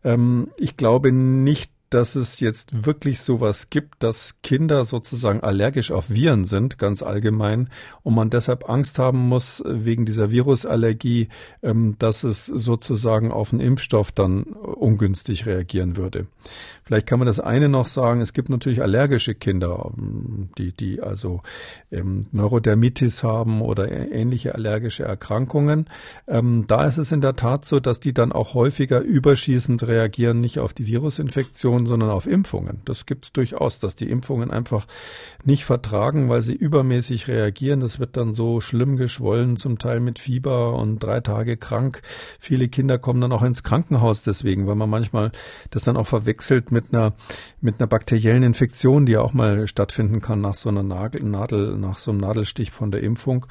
Ähm, 0.05 0.47
ich 0.55 0.77
glaube 0.77 1.11
nicht, 1.11 1.74
dass 1.95 2.17
es 2.17 2.41
jetzt 2.41 2.85
wirklich 2.85 3.21
sowas 3.21 3.69
gibt, 3.69 4.03
dass 4.03 4.41
Kinder 4.41 4.83
sozusagen 4.83 5.39
allergisch 5.39 5.91
auf 5.91 6.09
Viren 6.09 6.43
sind, 6.43 6.77
ganz 6.77 7.01
allgemein, 7.01 7.69
und 8.03 8.15
man 8.15 8.29
deshalb 8.29 8.69
Angst 8.69 8.99
haben 8.99 9.29
muss 9.29 9.63
wegen 9.65 10.05
dieser 10.05 10.29
Virusallergie, 10.29 11.29
ähm, 11.63 11.95
dass 11.97 12.25
es 12.25 12.47
sozusagen 12.47 13.31
auf 13.31 13.51
den 13.51 13.61
Impfstoff 13.61 14.11
dann 14.11 14.43
ungünstig 14.43 15.45
reagieren 15.45 15.95
würde. 15.95 16.27
Vielleicht 16.83 17.07
kann 17.07 17.17
man 17.17 17.27
das 17.27 17.39
eine 17.39 17.69
noch 17.69 17.87
sagen, 17.87 18.19
es 18.19 18.33
gibt 18.33 18.49
natürlich 18.49 18.81
allergische 18.81 19.33
Kinder, 19.33 19.89
ähm, 19.97 20.49
die, 20.57 20.73
die 20.73 21.01
also 21.01 21.43
ähm, 21.93 22.25
Neurodermitis 22.33 23.23
haben 23.23 23.61
oder 23.61 23.89
ähnliche 23.89 24.53
allergische 24.53 25.03
Erkrankungen. 25.03 25.87
Da 26.27 26.85
ist 26.85 26.97
es 26.97 27.11
in 27.11 27.21
der 27.21 27.35
Tat 27.35 27.65
so, 27.65 27.79
dass 27.79 27.99
die 27.99 28.13
dann 28.13 28.31
auch 28.31 28.53
häufiger 28.53 29.01
überschießend 29.01 29.87
reagieren, 29.87 30.41
nicht 30.41 30.59
auf 30.59 30.73
die 30.73 30.87
Virusinfektion, 30.87 31.84
Sondern 31.85 32.09
auf 32.09 32.27
Impfungen. 32.27 32.81
Das 32.85 33.05
gibt 33.05 33.25
es 33.25 33.33
durchaus, 33.33 33.79
dass 33.79 33.95
die 33.95 34.09
Impfungen 34.09 34.51
einfach 34.51 34.85
nicht 35.43 35.65
vertragen, 35.65 36.29
weil 36.29 36.41
sie 36.41 36.53
übermäßig 36.53 37.27
reagieren. 37.27 37.79
Das 37.79 37.99
wird 37.99 38.17
dann 38.17 38.33
so 38.33 38.61
schlimm 38.61 38.97
geschwollen, 38.97 39.57
zum 39.57 39.77
Teil 39.77 39.99
mit 39.99 40.19
Fieber 40.19 40.75
und 40.75 40.99
drei 40.99 41.19
Tage 41.19 41.57
krank. 41.57 42.01
Viele 42.39 42.67
Kinder 42.67 42.97
kommen 42.97 43.21
dann 43.21 43.31
auch 43.31 43.43
ins 43.43 43.63
Krankenhaus 43.63 44.23
deswegen, 44.23 44.67
weil 44.67 44.75
man 44.75 44.89
manchmal 44.89 45.31
das 45.69 45.83
dann 45.83 45.97
auch 45.97 46.07
verwechselt 46.07 46.71
mit 46.71 46.93
einer, 46.93 47.13
mit 47.61 47.79
einer 47.79 47.87
bakteriellen 47.87 48.43
Infektion, 48.43 49.05
die 49.05 49.13
ja 49.13 49.21
auch 49.21 49.33
mal 49.33 49.67
stattfinden 49.67 50.21
kann 50.21 50.41
nach 50.41 50.55
so 50.55 50.69
einer 50.69 50.83
Nagel, 50.83 51.23
Nadel, 51.23 51.77
nach 51.77 51.97
so 51.97 52.11
einem 52.11 52.21
Nadelstich 52.21 52.71
von 52.71 52.91
der 52.91 53.01
Impfung. 53.01 53.45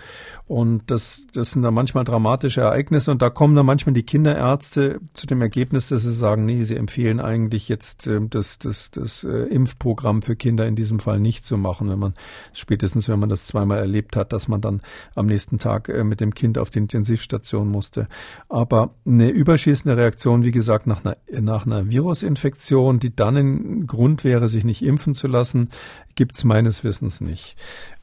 Und 0.47 0.91
das, 0.91 1.27
das 1.33 1.53
sind 1.53 1.63
dann 1.63 1.75
manchmal 1.75 2.05
dramatische 2.05 2.63
Ereignisse 2.63 3.11
und 3.11 3.23
da 3.23 3.31
kommen 3.31 3.55
dann 3.55 3.67
manchmal 3.67 3.95
die 3.95 4.03
Kinderärzte 4.03 5.01
zu 5.15 5.27
dem 5.27 5.41
Ergebnis, 5.43 5.89
dass 5.89 6.03
sie 6.03 6.13
sagen, 6.13 6.45
nee, 6.45 6.65
sie 6.65 6.77
empfehlen 6.77 7.21
eigentlich 7.21 7.69
jetzt 7.69 8.07
ähm, 8.07 8.14
das, 8.21 8.59
das, 8.59 8.91
das 8.91 9.25
äh, 9.25 9.29
Impfprogramm 9.29 10.23
für 10.23 10.37
Kinder 10.37 10.67
in 10.67 10.77
diesem 10.77 10.99
Fall 10.99 11.21
nicht 11.21 11.45
zu 11.45 11.57
machen, 11.57 11.89
wenn 11.91 11.99
man 11.99 12.15
spätestens, 12.53 13.09
wenn 13.09 13.19
man 13.19 13.29
das 13.29 13.45
zweimal 13.45 13.79
erlebt 13.79 14.17
hat, 14.17 14.33
dass 14.33 14.49
man 14.49 14.61
dann 14.61 14.81
am 15.15 15.27
nächsten 15.27 15.59
Tag 15.59 15.89
äh, 15.89 16.05
mit 16.05 16.21
dem 16.21 16.35
Kind 16.35 16.59
auf 16.59 16.71
die 16.71 16.79
Intensivstation 16.79 17.69
musste. 17.69 18.09
Aber 18.49 18.95
eine 19.07 19.31
überschießende 19.31 19.97
Reaktion, 19.97 20.45
wie 20.45 20.53
gesagt, 20.53 20.87
nach 20.87 21.05
einer, 21.05 21.17
nach 21.41 21.67
einer 21.67 21.89
Virusinfektion, 21.89 22.99
die 22.99 23.15
dann 23.15 23.37
ein 23.37 23.87
Grund 23.87 24.25
wäre, 24.25 24.49
sich 24.49 24.65
nicht 24.65 24.83
impfen 24.83 25.15
zu 25.15 25.27
lassen, 25.27 25.71
gibt's 26.15 26.45
meines 26.45 26.85
Wissens 26.85 27.21
nicht. 27.21 27.57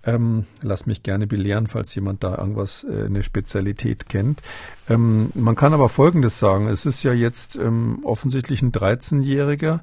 Ähm, 0.03 0.45
lass 0.61 0.85
mich 0.85 1.03
gerne 1.03 1.27
belehren, 1.27 1.67
falls 1.67 1.93
jemand 1.93 2.23
da 2.23 2.37
irgendwas, 2.37 2.83
äh, 2.83 3.05
eine 3.05 3.21
Spezialität 3.21 4.09
kennt. 4.09 4.41
Ähm, 4.89 5.29
man 5.35 5.55
kann 5.55 5.73
aber 5.73 5.89
Folgendes 5.89 6.39
sagen. 6.39 6.67
Es 6.67 6.85
ist 6.85 7.03
ja 7.03 7.13
jetzt 7.13 7.55
ähm, 7.55 7.99
offensichtlich 8.03 8.61
ein 8.61 8.71
13-Jähriger, 8.71 9.81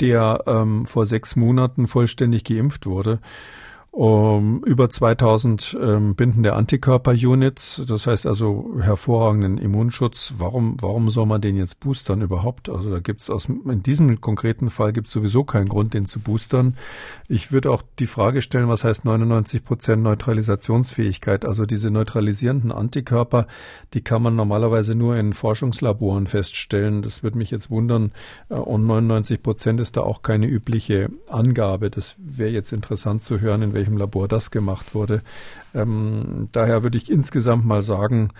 der 0.00 0.42
ähm, 0.46 0.86
vor 0.86 1.06
sechs 1.06 1.36
Monaten 1.36 1.86
vollständig 1.86 2.44
geimpft 2.44 2.86
wurde 2.86 3.20
um, 3.94 4.64
über 4.64 4.90
2000 4.90 5.78
ähm, 5.80 6.16
bindende 6.16 6.54
Antikörper-Units, 6.54 7.84
das 7.86 8.08
heißt 8.08 8.26
also 8.26 8.72
hervorragenden 8.80 9.56
Immunschutz. 9.56 10.34
Warum, 10.36 10.76
warum 10.80 11.10
soll 11.10 11.26
man 11.26 11.40
den 11.40 11.56
jetzt 11.56 11.78
boostern 11.78 12.20
überhaupt? 12.20 12.68
Also 12.68 12.90
da 12.90 12.98
gibt's 12.98 13.30
aus 13.30 13.48
in 13.48 13.84
diesem 13.84 14.20
konkreten 14.20 14.68
Fall 14.68 14.92
gibt's 14.92 15.12
sowieso 15.12 15.44
keinen 15.44 15.68
Grund, 15.68 15.94
den 15.94 16.06
zu 16.06 16.18
boostern. 16.18 16.76
Ich 17.28 17.52
würde 17.52 17.70
auch 17.70 17.82
die 18.00 18.08
Frage 18.08 18.42
stellen, 18.42 18.68
was 18.68 18.82
heißt 18.82 19.04
99 19.04 19.64
Prozent 19.64 20.02
Neutralisationsfähigkeit? 20.02 21.44
Also 21.44 21.64
diese 21.64 21.92
neutralisierenden 21.92 22.72
Antikörper, 22.72 23.46
die 23.92 24.02
kann 24.02 24.22
man 24.22 24.34
normalerweise 24.34 24.96
nur 24.96 25.16
in 25.16 25.34
Forschungslaboren 25.34 26.26
feststellen. 26.26 27.02
Das 27.02 27.22
würde 27.22 27.38
mich 27.38 27.52
jetzt 27.52 27.70
wundern. 27.70 28.10
Äh, 28.48 28.54
und 28.54 28.86
99 28.86 29.40
Prozent 29.40 29.78
ist 29.78 29.96
da 29.96 30.00
auch 30.00 30.22
keine 30.22 30.46
übliche 30.46 31.10
Angabe. 31.28 31.90
Das 31.90 32.16
wäre 32.18 32.50
jetzt 32.50 32.72
interessant 32.72 33.22
zu 33.22 33.40
hören, 33.40 33.62
in 33.62 33.72
welchem 33.72 33.83
welchem 33.84 33.98
Labor 33.98 34.28
das 34.28 34.50
gemacht 34.50 34.94
wurde. 34.94 35.22
Ähm, 35.74 36.48
daher 36.52 36.82
würde 36.82 36.96
ich 36.96 37.10
insgesamt 37.10 37.66
mal 37.66 37.82
sagen, 37.82 38.30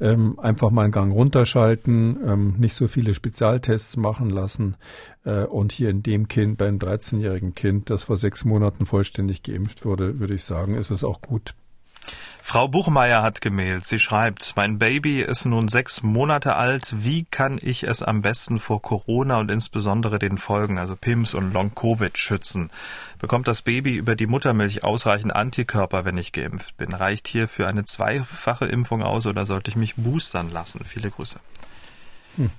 ähm, 0.00 0.38
einfach 0.40 0.70
mal 0.70 0.84
einen 0.84 0.92
Gang 0.92 1.12
runterschalten, 1.12 2.18
ähm, 2.26 2.54
nicht 2.58 2.74
so 2.74 2.88
viele 2.88 3.12
Spezialtests 3.12 3.96
machen 3.98 4.30
lassen 4.30 4.76
äh, 5.24 5.44
und 5.44 5.72
hier 5.72 5.90
in 5.90 6.02
dem 6.02 6.28
Kind, 6.28 6.56
beim 6.56 6.78
13-jährigen 6.78 7.54
Kind, 7.54 7.90
das 7.90 8.04
vor 8.04 8.16
sechs 8.16 8.44
Monaten 8.44 8.86
vollständig 8.86 9.42
geimpft 9.42 9.84
wurde, 9.84 10.20
würde 10.20 10.34
ich 10.34 10.44
sagen, 10.44 10.74
ist 10.74 10.90
es 10.90 11.04
auch 11.04 11.20
gut, 11.20 11.54
Frau 12.46 12.68
Buchmeier 12.68 13.22
hat 13.22 13.40
gemailt. 13.40 13.86
Sie 13.86 13.98
schreibt, 13.98 14.52
mein 14.54 14.78
Baby 14.78 15.22
ist 15.22 15.46
nun 15.46 15.66
sechs 15.68 16.02
Monate 16.02 16.56
alt. 16.56 16.94
Wie 16.98 17.24
kann 17.24 17.58
ich 17.60 17.84
es 17.84 18.02
am 18.02 18.20
besten 18.20 18.60
vor 18.60 18.82
Corona 18.82 19.40
und 19.40 19.50
insbesondere 19.50 20.18
den 20.18 20.36
Folgen, 20.36 20.78
also 20.78 20.94
PIMS 20.94 21.32
und 21.32 21.54
Long-Covid, 21.54 22.16
schützen? 22.18 22.70
Bekommt 23.18 23.48
das 23.48 23.62
Baby 23.62 23.96
über 23.96 24.14
die 24.14 24.26
Muttermilch 24.26 24.84
ausreichend 24.84 25.34
Antikörper, 25.34 26.04
wenn 26.04 26.18
ich 26.18 26.32
geimpft 26.32 26.76
bin? 26.76 26.92
Reicht 26.92 27.28
hier 27.28 27.48
für 27.48 27.66
eine 27.66 27.86
zweifache 27.86 28.66
Impfung 28.66 29.02
aus 29.02 29.26
oder 29.26 29.46
sollte 29.46 29.70
ich 29.70 29.76
mich 29.76 29.96
boostern 29.96 30.52
lassen? 30.52 30.84
Viele 30.84 31.10
Grüße. 31.10 31.40
Hm. 32.36 32.50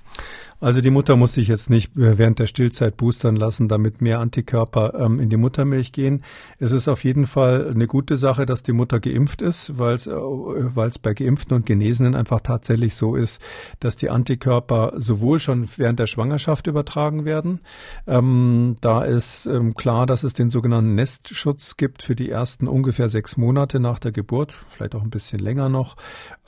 Also 0.58 0.80
die 0.80 0.90
Mutter 0.90 1.16
muss 1.16 1.34
sich 1.34 1.48
jetzt 1.48 1.68
nicht 1.68 1.96
äh, 1.96 2.16
während 2.16 2.38
der 2.38 2.46
Stillzeit 2.46 2.96
boostern 2.96 3.36
lassen, 3.36 3.68
damit 3.68 4.00
mehr 4.00 4.20
Antikörper 4.20 4.94
ähm, 4.98 5.20
in 5.20 5.28
die 5.28 5.36
Muttermilch 5.36 5.92
gehen. 5.92 6.24
Es 6.58 6.72
ist 6.72 6.88
auf 6.88 7.04
jeden 7.04 7.26
Fall 7.26 7.68
eine 7.68 7.86
gute 7.86 8.16
Sache, 8.16 8.46
dass 8.46 8.62
die 8.62 8.72
Mutter 8.72 8.98
geimpft 8.98 9.42
ist, 9.42 9.78
weil 9.78 9.94
es 9.94 10.06
äh, 10.06 10.98
bei 11.02 11.12
Geimpften 11.12 11.56
und 11.56 11.66
Genesenen 11.66 12.14
einfach 12.14 12.40
tatsächlich 12.40 12.94
so 12.94 13.16
ist, 13.16 13.40
dass 13.80 13.96
die 13.96 14.08
Antikörper 14.08 14.94
sowohl 14.96 15.40
schon 15.40 15.68
während 15.76 15.98
der 15.98 16.06
Schwangerschaft 16.06 16.66
übertragen 16.66 17.26
werden. 17.26 17.60
Ähm, 18.06 18.76
da 18.80 19.02
ist 19.02 19.46
ähm, 19.46 19.74
klar, 19.74 20.06
dass 20.06 20.24
es 20.24 20.32
den 20.32 20.48
sogenannten 20.48 20.94
Nestschutz 20.94 21.76
gibt 21.76 22.02
für 22.02 22.16
die 22.16 22.30
ersten 22.30 22.66
ungefähr 22.66 23.10
sechs 23.10 23.36
Monate 23.36 23.78
nach 23.78 23.98
der 23.98 24.12
Geburt, 24.12 24.54
vielleicht 24.70 24.94
auch 24.94 25.02
ein 25.02 25.10
bisschen 25.10 25.38
länger 25.38 25.68
noch. 25.68 25.96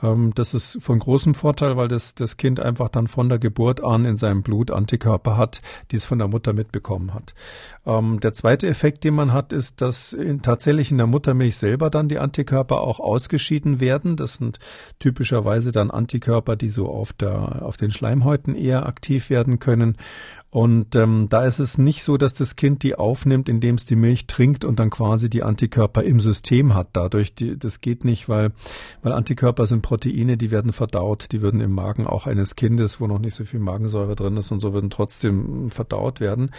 Ähm, 0.03 0.33
das 0.35 0.55
ist 0.55 0.79
von 0.81 0.99
großem 0.99 1.35
Vorteil, 1.35 1.77
weil 1.77 1.88
das, 1.88 2.14
das 2.14 2.38
Kind 2.38 2.59
einfach 2.59 2.88
dann 2.88 3.07
von 3.07 3.29
der 3.29 3.38
Geburt 3.38 3.85
an 3.85 3.97
dann 3.98 4.11
in 4.11 4.16
seinem 4.16 4.42
Blut 4.42 4.70
Antikörper 4.70 5.37
hat, 5.37 5.61
die 5.90 5.96
es 5.96 6.04
von 6.04 6.18
der 6.18 6.28
Mutter 6.28 6.52
mitbekommen 6.52 7.14
hat. 7.14 7.34
Ähm, 7.87 8.20
der 8.20 8.34
zweite 8.34 8.66
Effekt, 8.66 9.04
den 9.04 9.14
man 9.14 9.32
hat, 9.32 9.52
ist, 9.52 9.80
dass 9.80 10.12
in, 10.12 10.42
tatsächlich 10.42 10.90
in 10.90 10.98
der 10.98 11.06
Muttermilch 11.06 11.56
selber 11.56 11.90
dann 11.90 12.08
die 12.08 12.18
Antikörper 12.18 12.80
auch 12.80 13.00
ausgeschieden 13.00 13.80
werden. 13.80 14.16
Das 14.16 14.34
sind 14.34 14.58
typischerweise 14.98 15.72
dann 15.72 15.90
Antikörper, 15.90 16.56
die 16.56 16.70
so 16.70 16.88
auf 16.88 17.12
der 17.12 17.62
auf 17.62 17.76
den 17.76 17.90
Schleimhäuten 17.90 18.54
eher 18.54 18.87
aktiv 18.87 19.30
werden 19.30 19.58
können. 19.58 19.96
Und 20.50 20.96
ähm, 20.96 21.26
da 21.28 21.44
ist 21.44 21.58
es 21.58 21.76
nicht 21.76 22.02
so, 22.02 22.16
dass 22.16 22.32
das 22.32 22.56
Kind 22.56 22.82
die 22.82 22.94
aufnimmt, 22.94 23.50
indem 23.50 23.74
es 23.74 23.84
die 23.84 23.96
Milch 23.96 24.26
trinkt 24.26 24.64
und 24.64 24.78
dann 24.78 24.88
quasi 24.88 25.28
die 25.28 25.42
Antikörper 25.42 26.02
im 26.02 26.20
System 26.20 26.74
hat. 26.74 26.88
Dadurch, 26.94 27.34
die, 27.34 27.58
das 27.58 27.82
geht 27.82 28.04
nicht, 28.04 28.30
weil, 28.30 28.52
weil 29.02 29.12
Antikörper 29.12 29.66
sind 29.66 29.82
Proteine, 29.82 30.38
die 30.38 30.50
werden 30.50 30.72
verdaut, 30.72 31.32
die 31.32 31.42
würden 31.42 31.61
im 31.61 31.72
Magen 31.72 32.06
auch 32.06 32.26
eines 32.26 32.56
Kindes, 32.56 32.98
wo 32.98 33.06
noch 33.06 33.18
nicht 33.18 33.34
so 33.34 33.44
viel 33.44 33.61
Magensäure 33.61 34.16
drin 34.16 34.38
ist 34.38 34.50
und 34.50 34.61
so, 34.61 34.72
würden 34.72 34.88
trotzdem 34.88 35.70
verdaut 35.70 36.18
werden. 36.20 36.50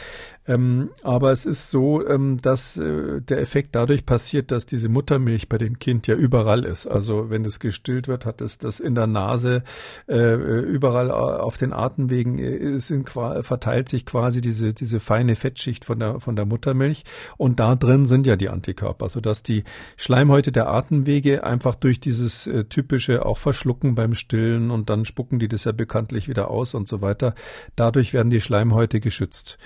Ähm, 0.46 0.92
aber 1.02 1.32
es 1.32 1.48
ist 1.48 1.72
so, 1.72 2.06
ähm, 2.08 2.38
dass 2.40 2.78
äh, 2.78 3.22
der 3.22 3.42
Effekt 3.42 3.74
dadurch 3.74 4.06
passiert, 4.06 4.52
dass 4.52 4.68
diese 4.68 4.90
Muttermilch 4.90 5.50
bei 5.50 5.58
dem 5.58 5.80
Kind 5.80 6.06
ja 6.06 6.14
überall 6.14 6.64
ist. 6.64 6.86
Also 6.86 7.32
wenn 7.32 7.44
das 7.44 7.60
gestillt 7.60 8.08
wird, 8.08 8.28
hat 8.28 8.42
es 8.42 8.60
das 8.60 8.80
in 8.80 8.94
der 8.94 9.08
Nase, 9.08 9.64
äh, 10.08 10.36
überall 10.36 11.10
auf 11.10 11.58
den 11.58 11.74
Atemwegen 11.74 12.38
äh, 12.38 12.80
sind 12.80 13.10
verteilt 13.10 13.79
verteilt 13.80 13.90
sich 13.90 14.06
quasi 14.06 14.42
diese, 14.42 14.74
diese 14.74 15.00
feine 15.00 15.36
Fettschicht 15.36 15.86
von 15.86 16.00
der, 16.00 16.20
von 16.20 16.36
der 16.36 16.46
Muttermilch 16.46 17.04
und 17.38 17.60
da 17.60 17.76
drin 17.76 18.06
sind 18.06 18.28
ja 18.28 18.36
die 18.36 18.50
Antikörper, 18.50 19.08
sodass 19.10 19.44
die 19.44 19.64
Schleimhäute 19.96 20.52
der 20.52 20.68
Atemwege 20.68 21.44
einfach 21.44 21.76
durch 21.76 22.00
dieses 22.00 22.46
äh, 22.48 22.66
typische 22.66 23.26
auch 23.26 23.38
Verschlucken 23.38 23.96
beim 23.96 24.16
Stillen 24.16 24.72
und 24.72 24.90
dann 24.90 25.06
spucken 25.06 25.40
die 25.40 25.48
das 25.48 25.64
ja 25.64 25.72
bekanntlich 25.72 26.28
wieder 26.28 26.50
aus 26.50 26.74
und 26.74 26.88
so 26.88 27.02
weiter. 27.02 27.34
Dadurch 27.76 28.14
werden 28.14 28.30
die 28.30 28.42
Schleimhäute 28.42 29.00
geschützt. 29.00 29.58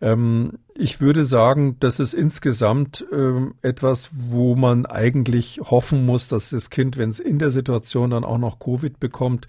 Ähm, 0.00 0.58
ich 0.82 1.00
würde 1.00 1.24
sagen, 1.24 1.76
das 1.78 2.00
ist 2.00 2.12
insgesamt 2.12 3.06
ähm, 3.12 3.54
etwas, 3.62 4.10
wo 4.12 4.56
man 4.56 4.84
eigentlich 4.84 5.60
hoffen 5.62 6.04
muss, 6.04 6.26
dass 6.26 6.50
das 6.50 6.70
Kind, 6.70 6.98
wenn 6.98 7.10
es 7.10 7.20
in 7.20 7.38
der 7.38 7.52
Situation 7.52 8.10
dann 8.10 8.24
auch 8.24 8.38
noch 8.38 8.58
Covid 8.58 8.98
bekommt, 8.98 9.46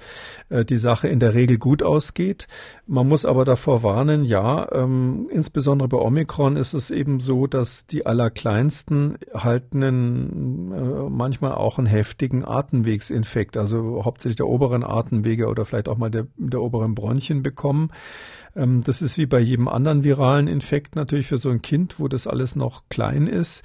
äh, 0.50 0.63
die 0.63 0.78
Sache 0.78 1.08
in 1.08 1.19
der 1.19 1.34
Regel 1.34 1.58
gut 1.58 1.82
ausgeht. 1.82 2.48
Man 2.86 3.08
muss 3.08 3.26
aber 3.26 3.46
davor 3.46 3.82
warnen, 3.82 4.26
ja, 4.26 4.72
ähm, 4.74 5.28
insbesondere 5.32 5.89
bei 5.89 5.98
Omikron 5.98 6.56
ist 6.56 6.74
es 6.76 6.91
eben 6.91 7.19
so, 7.19 7.48
dass 7.48 7.88
die 7.88 8.06
Allerkleinsten 8.06 9.17
halt 9.34 9.74
einen, 9.74 10.72
äh, 10.72 11.10
manchmal 11.10 11.56
auch 11.56 11.80
einen 11.80 11.88
heftigen 11.88 12.46
Atemwegsinfekt, 12.46 13.58
also 13.58 14.06
hauptsächlich 14.06 14.38
der 14.38 14.48
oberen 14.48 14.84
Atemwege 14.84 15.48
oder 15.48 15.65
vielleicht 15.65 15.89
auch 15.89 15.98
mal 15.98 16.12
der, 16.12 16.28
der 16.38 16.62
oberen 16.62 16.93
Bronchien 16.93 17.41
bekommen. 17.41 17.89
Ähm, 18.56 18.84
das 18.84 19.02
ist 19.02 19.18
wie 19.18 19.26
bei 19.26 19.39
jedem 19.39 19.68
anderen 19.68 20.04
viralen 20.04 20.48
Infekt 20.48 20.96
natürlich 20.96 21.28
für 21.28 21.38
so 21.38 21.50
ein 21.50 21.62
Kind, 21.62 22.00
wo 22.00 22.08
das 22.08 22.28
alles 22.28 22.56
noch 22.56 22.84
klein 22.89 23.28
ist, 23.28 23.63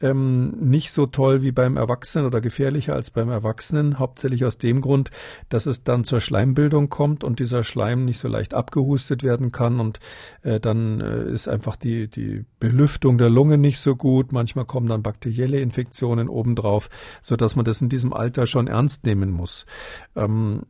ähm, 0.00 0.50
nicht 0.60 0.92
so 0.92 1.06
toll 1.06 1.42
wie 1.42 1.52
beim 1.52 1.76
Erwachsenen 1.76 2.26
oder 2.26 2.40
gefährlicher 2.40 2.94
als 2.94 3.10
beim 3.10 3.30
Erwachsenen, 3.30 3.98
hauptsächlich 3.98 4.44
aus 4.44 4.58
dem 4.58 4.80
Grund, 4.80 5.10
dass 5.48 5.66
es 5.66 5.82
dann 5.82 6.04
zur 6.04 6.20
Schleimbildung 6.20 6.88
kommt 6.88 7.24
und 7.24 7.40
dieser 7.40 7.62
Schleim 7.62 8.04
nicht 8.04 8.18
so 8.18 8.28
leicht 8.28 8.54
abgehustet 8.54 9.22
werden 9.22 9.52
kann 9.52 9.80
und 9.80 9.98
äh, 10.42 10.60
dann 10.60 11.00
äh, 11.00 11.30
ist 11.30 11.48
einfach 11.48 11.76
die, 11.76 12.08
die 12.08 12.44
Belüftung 12.60 13.18
der 13.18 13.30
Lunge 13.30 13.58
nicht 13.58 13.80
so 13.80 13.96
gut. 13.96 14.32
Manchmal 14.32 14.64
kommen 14.64 14.88
dann 14.88 15.02
bakterielle 15.02 15.60
Infektionen 15.60 16.28
obendrauf, 16.28 16.88
so 17.20 17.36
dass 17.36 17.56
man 17.56 17.64
das 17.64 17.80
in 17.80 17.88
diesem 17.88 18.12
Alter 18.12 18.46
schon 18.46 18.66
ernst 18.66 19.04
nehmen 19.04 19.30
muss. 19.30 19.66
Ähm, 20.14 20.62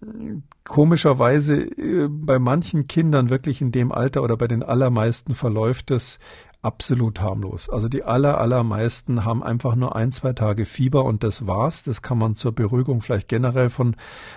komischerweise 0.64 1.62
äh, 1.62 2.08
bei 2.08 2.38
manchen 2.38 2.86
Kindern 2.86 3.30
wirklich 3.30 3.60
in 3.60 3.72
dem 3.72 3.92
Alter 3.92 4.22
oder 4.22 4.36
bei 4.36 4.46
den 4.46 4.62
allermeisten 4.62 5.34
verläuft 5.34 5.90
es 5.90 6.18
absolut 6.60 7.20
harmlos. 7.20 7.68
Also 7.68 7.88
die 7.88 8.02
aller, 8.02 8.38
allermeisten 8.38 9.24
haben 9.24 9.42
einfach 9.42 9.76
nur 9.76 9.94
ein, 9.94 10.10
zwei 10.10 10.32
Tage 10.32 10.66
Fieber 10.66 11.04
und 11.04 11.22
das 11.22 11.46
war's. 11.46 11.84
Das 11.84 12.02
kann 12.02 12.18
man 12.18 12.34
zur 12.34 12.52
Beruhigung 12.52 13.00
vielleicht 13.00 13.28
generell 13.28 13.70
von 13.70 13.96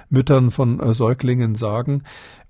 Müttern 0.10 0.51
von 0.51 0.79
äh, 0.79 0.93
Säuglingen 0.93 1.55
sagen. 1.55 2.03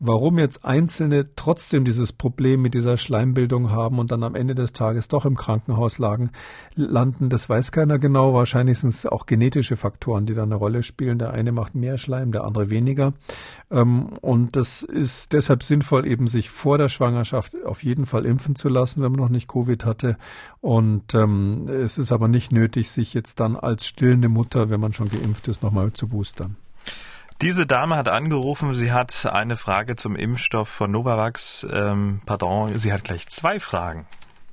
Warum 0.03 0.39
jetzt 0.39 0.65
Einzelne 0.65 1.27
trotzdem 1.35 1.85
dieses 1.85 2.11
Problem 2.11 2.63
mit 2.63 2.73
dieser 2.73 2.97
Schleimbildung 2.97 3.69
haben 3.69 3.99
und 3.99 4.11
dann 4.11 4.23
am 4.23 4.33
Ende 4.33 4.55
des 4.55 4.73
Tages 4.73 5.07
doch 5.09 5.27
im 5.27 5.35
Krankenhaus 5.35 5.99
lagen, 5.99 6.31
landen, 6.73 7.29
das 7.29 7.47
weiß 7.47 7.71
keiner 7.71 7.99
genau. 7.99 8.33
Wahrscheinlich 8.33 8.79
sind 8.79 8.89
es 8.89 9.05
auch 9.05 9.27
genetische 9.27 9.77
Faktoren, 9.77 10.25
die 10.25 10.33
da 10.33 10.41
eine 10.41 10.55
Rolle 10.55 10.81
spielen. 10.81 11.19
Der 11.19 11.33
eine 11.33 11.51
macht 11.51 11.75
mehr 11.75 11.99
Schleim, 11.99 12.31
der 12.31 12.45
andere 12.45 12.71
weniger. 12.71 13.13
Ähm, 13.69 14.07
und 14.21 14.55
das 14.55 14.81
ist 14.81 15.33
deshalb 15.33 15.61
sinnvoll, 15.61 16.07
eben 16.07 16.27
sich 16.27 16.49
vor 16.49 16.79
der 16.79 16.89
Schwangerschaft 16.89 17.55
auf 17.63 17.83
jeden 17.83 18.07
Fall 18.07 18.25
impfen 18.25 18.55
zu 18.55 18.69
lassen, 18.69 19.03
wenn 19.03 19.11
man 19.11 19.21
noch 19.21 19.29
nicht 19.29 19.47
Covid 19.47 19.85
hatte. 19.85 20.17
Und 20.61 21.13
ähm, 21.13 21.67
es 21.67 21.99
ist 21.99 22.11
aber 22.11 22.27
nicht 22.27 22.51
nötig, 22.51 22.89
sich 22.89 23.13
jetzt 23.13 23.39
dann 23.39 23.55
als 23.55 23.85
stillende 23.85 24.29
Mutter, 24.29 24.71
wenn 24.71 24.79
man 24.79 24.93
schon 24.93 25.09
geimpft 25.09 25.47
ist, 25.47 25.61
nochmal 25.61 25.93
zu 25.93 26.07
boostern. 26.07 26.55
Diese 27.41 27.65
Dame 27.65 27.97
hat 27.97 28.07
angerufen, 28.07 28.75
sie 28.75 28.91
hat 28.91 29.25
eine 29.25 29.57
Frage 29.57 29.95
zum 29.95 30.15
Impfstoff 30.15 30.69
von 30.69 30.91
Novavax. 30.91 31.65
Ähm, 31.73 32.21
pardon, 32.27 32.77
sie 32.77 32.93
hat 32.93 33.03
gleich 33.03 33.27
zwei 33.29 33.59
Fragen. 33.59 34.05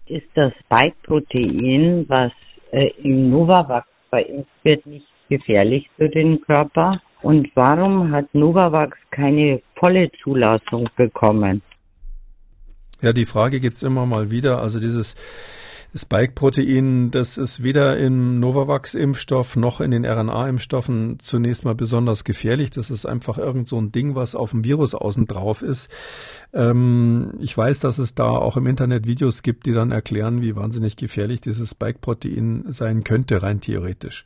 Ist 0.07 0.27
das 0.35 0.55
Spike-Protein, 0.64 2.07
was 2.09 2.33
äh, 2.70 2.88
im 3.03 3.29
Novavax 3.29 3.87
verimpft 4.09 4.51
wird, 4.62 4.87
nicht 4.87 5.07
gefährlich 5.29 5.90
für 5.98 6.09
den 6.09 6.40
Körper? 6.40 7.03
Und 7.20 7.51
warum 7.55 8.11
hat 8.12 8.33
Novavax 8.33 8.96
keine 9.11 9.61
volle 9.79 10.11
Zulassung 10.22 10.88
bekommen? 10.96 11.61
Ja, 13.03 13.12
die 13.12 13.27
Frage 13.27 13.61
gibt's 13.61 13.83
immer 13.83 14.07
mal 14.07 14.31
wieder. 14.31 14.62
Also 14.62 14.81
dieses 14.81 15.14
Spike-Protein, 15.94 17.11
das 17.11 17.38
ist 17.38 17.62
weder 17.62 17.96
im 17.96 18.40
Novavax-Impfstoff 18.40 19.57
noch 19.57 19.81
in 19.81 19.90
den 19.90 20.05
RNA-Impfstoffen 20.05 21.18
zunächst 21.18 21.64
mal 21.64 21.74
besonders 21.74 22.24
gefährlich. 22.24 22.70
Das 22.70 22.90
ist 22.90 23.07
einfach 23.07 23.38
irgend 23.38 23.68
so 23.68 23.81
ein 23.81 23.90
Ding, 23.90 24.14
was 24.14 24.35
auf 24.35 24.51
dem 24.51 24.64
Virus 24.64 24.94
außen 24.94 25.27
drauf 25.27 25.62
ist. 25.62 25.90
Ähm, 26.53 27.33
ich 27.40 27.57
weiß, 27.57 27.81
dass 27.81 27.98
es 27.98 28.14
da 28.14 28.29
auch 28.29 28.59
im 28.59 28.66
Internet 28.66 29.07
Videos 29.07 29.42
gibt, 29.42 29.64
die 29.64 29.72
dann 29.72 29.90
erklären, 29.90 30.42
wie 30.42 30.57
wahnsinnig 30.57 30.96
gefährlich 30.96 31.40
dieses 31.40 31.70
Spike-Protein 31.70 32.66
sein 32.68 33.03
könnte, 33.03 33.42
rein 33.42 33.61
theoretisch. 33.62 34.24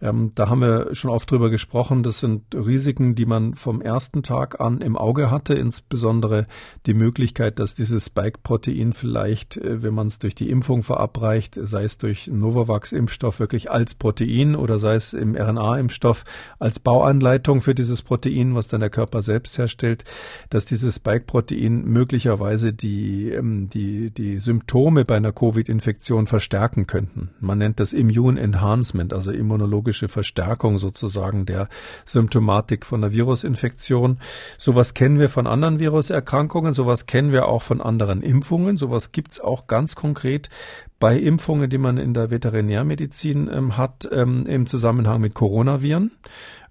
Ähm, 0.00 0.30
da 0.36 0.48
haben 0.48 0.60
wir 0.60 0.94
schon 0.94 1.10
oft 1.10 1.28
drüber 1.30 1.50
gesprochen. 1.50 2.04
Das 2.04 2.20
sind 2.20 2.54
Risiken, 2.54 3.16
die 3.16 3.26
man 3.26 3.54
vom 3.54 3.80
ersten 3.82 4.22
Tag 4.22 4.60
an 4.60 4.80
im 4.80 4.96
Auge 4.96 5.30
hatte, 5.30 5.54
insbesondere 5.54 6.46
die 6.86 6.94
Möglichkeit, 6.94 7.58
dass 7.58 7.74
dieses 7.74 8.06
Spike-Protein 8.06 8.92
vielleicht, 8.92 9.56
äh, 9.56 9.82
wenn 9.82 9.94
man 9.94 10.06
es 10.06 10.20
durch 10.20 10.36
die 10.36 10.50
Impfung 10.50 10.84
verabreicht, 11.00 11.58
sei 11.62 11.84
es 11.84 11.96
durch 11.96 12.26
Novavax-Impfstoff 12.26 13.40
wirklich 13.40 13.70
als 13.70 13.94
Protein 13.94 14.54
oder 14.54 14.78
sei 14.78 14.96
es 14.96 15.14
im 15.14 15.34
RNA-Impfstoff 15.34 16.24
als 16.58 16.78
Bauanleitung 16.78 17.62
für 17.62 17.74
dieses 17.74 18.02
Protein, 18.02 18.54
was 18.54 18.68
dann 18.68 18.80
der 18.80 18.90
Körper 18.90 19.22
selbst 19.22 19.56
herstellt, 19.56 20.04
dass 20.50 20.66
dieses 20.66 20.96
Spike-Protein 20.96 21.84
möglicherweise 21.84 22.74
die, 22.74 23.30
ähm, 23.30 23.70
die, 23.70 24.10
die 24.10 24.36
Symptome 24.36 25.06
bei 25.06 25.16
einer 25.16 25.32
Covid-Infektion 25.32 26.26
verstärken 26.26 26.86
könnten. 26.86 27.30
Man 27.40 27.56
nennt 27.56 27.80
das 27.80 27.94
Immune 27.94 28.38
Enhancement, 28.38 29.14
also 29.14 29.32
immunologische 29.32 30.08
Verstärkung 30.08 30.76
sozusagen 30.76 31.46
der 31.46 31.68
Symptomatik 32.04 32.84
von 32.84 33.02
einer 33.02 33.14
Virusinfektion. 33.14 34.18
Sowas 34.58 34.92
kennen 34.92 35.18
wir 35.18 35.30
von 35.30 35.46
anderen 35.46 35.80
Viruserkrankungen, 35.80 36.74
sowas 36.74 37.06
kennen 37.06 37.32
wir 37.32 37.46
auch 37.46 37.62
von 37.62 37.80
anderen 37.80 38.20
Impfungen, 38.20 38.76
sowas 38.76 39.12
gibt's 39.12 39.40
auch 39.40 39.66
ganz 39.66 39.94
konkret 39.94 40.50
bei 41.00 41.18
Impfungen, 41.18 41.70
die 41.70 41.78
man 41.78 41.96
in 41.96 42.12
der 42.12 42.30
Veterinärmedizin 42.30 43.48
ähm, 43.50 43.76
hat, 43.78 44.08
ähm, 44.12 44.44
im 44.46 44.66
Zusammenhang 44.66 45.20
mit 45.22 45.34
Coronaviren. 45.34 46.12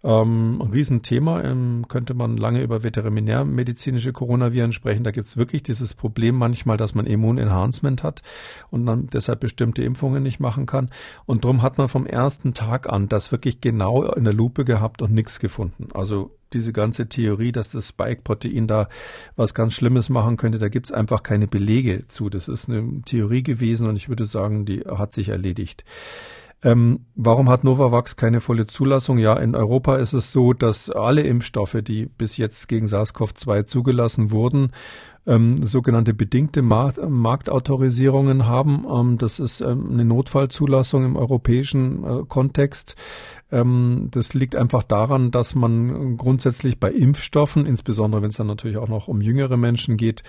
Ähm, 0.03 0.61
ein 0.61 0.69
Riesenthema, 0.71 1.43
ähm, 1.43 1.85
könnte 1.89 2.13
man 2.13 2.37
lange 2.37 2.61
über 2.61 2.83
veterinärmedizinische 2.83 4.13
Coronaviren 4.13 4.71
sprechen. 4.71 5.03
Da 5.03 5.11
gibt 5.11 5.27
es 5.27 5.35
wirklich 5.35 5.63
dieses 5.63 5.95
Problem 5.95 6.35
manchmal, 6.35 6.77
dass 6.77 6.93
man 6.93 7.07
Immunenhancement 7.07 8.03
hat 8.03 8.21
und 8.69 8.85
dann 8.85 9.07
deshalb 9.07 9.39
bestimmte 9.39 9.83
Impfungen 9.83 10.21
nicht 10.21 10.39
machen 10.39 10.67
kann. 10.67 10.91
Und 11.25 11.43
darum 11.43 11.63
hat 11.63 11.79
man 11.79 11.89
vom 11.89 12.05
ersten 12.05 12.53
Tag 12.53 12.87
an 12.87 13.09
das 13.09 13.31
wirklich 13.31 13.61
genau 13.61 14.03
in 14.13 14.25
der 14.25 14.33
Lupe 14.33 14.63
gehabt 14.63 15.01
und 15.01 15.11
nichts 15.11 15.39
gefunden. 15.39 15.89
Also 15.93 16.38
diese 16.53 16.73
ganze 16.73 17.07
Theorie, 17.07 17.51
dass 17.51 17.71
das 17.71 17.89
Spike-Protein 17.89 18.67
da 18.67 18.87
was 19.35 19.53
ganz 19.53 19.73
Schlimmes 19.73 20.09
machen 20.09 20.37
könnte, 20.37 20.59
da 20.59 20.69
gibt 20.69 20.87
es 20.87 20.91
einfach 20.91 21.23
keine 21.23 21.47
Belege 21.47 22.07
zu. 22.07 22.29
Das 22.29 22.47
ist 22.47 22.69
eine 22.69 23.01
Theorie 23.05 23.43
gewesen 23.43 23.87
und 23.87 23.95
ich 23.95 24.09
würde 24.09 24.25
sagen, 24.25 24.65
die 24.65 24.81
hat 24.81 25.13
sich 25.13 25.29
erledigt. 25.29 25.83
Ähm, 26.61 27.05
warum 27.15 27.49
hat 27.49 27.63
Novavax 27.63 28.17
keine 28.17 28.41
volle 28.41 28.67
Zulassung? 28.67 29.17
Ja, 29.17 29.37
in 29.37 29.55
Europa 29.55 29.95
ist 29.95 30.11
es 30.11 30.33
so, 30.33 30.51
dass 30.51 30.89
alle 30.89 31.21
Impfstoffe, 31.21 31.77
die 31.81 32.05
bis 32.05 32.35
jetzt 32.35 32.67
gegen 32.67 32.85
SARS-CoV-2 32.85 33.65
zugelassen 33.65 34.31
wurden, 34.31 34.71
ähm, 35.25 35.65
sogenannte 35.65 36.13
bedingte 36.13 36.61
Markt, 36.61 36.99
Marktautorisierungen 37.07 38.47
haben. 38.47 38.85
Ähm, 38.91 39.17
das 39.17 39.39
ist 39.39 39.61
ähm, 39.61 39.89
eine 39.91 40.05
Notfallzulassung 40.05 41.05
im 41.05 41.15
europäischen 41.15 42.03
äh, 42.03 42.23
Kontext. 42.27 42.95
Ähm, 43.51 44.09
das 44.11 44.33
liegt 44.33 44.55
einfach 44.55 44.83
daran, 44.83 45.31
dass 45.31 45.55
man 45.55 46.17
grundsätzlich 46.17 46.79
bei 46.79 46.91
Impfstoffen, 46.91 47.65
insbesondere 47.65 48.21
wenn 48.21 48.29
es 48.29 48.37
dann 48.37 48.47
natürlich 48.47 48.77
auch 48.77 48.87
noch 48.87 49.07
um 49.07 49.21
jüngere 49.21 49.57
Menschen 49.57 49.97
geht, 49.97 50.23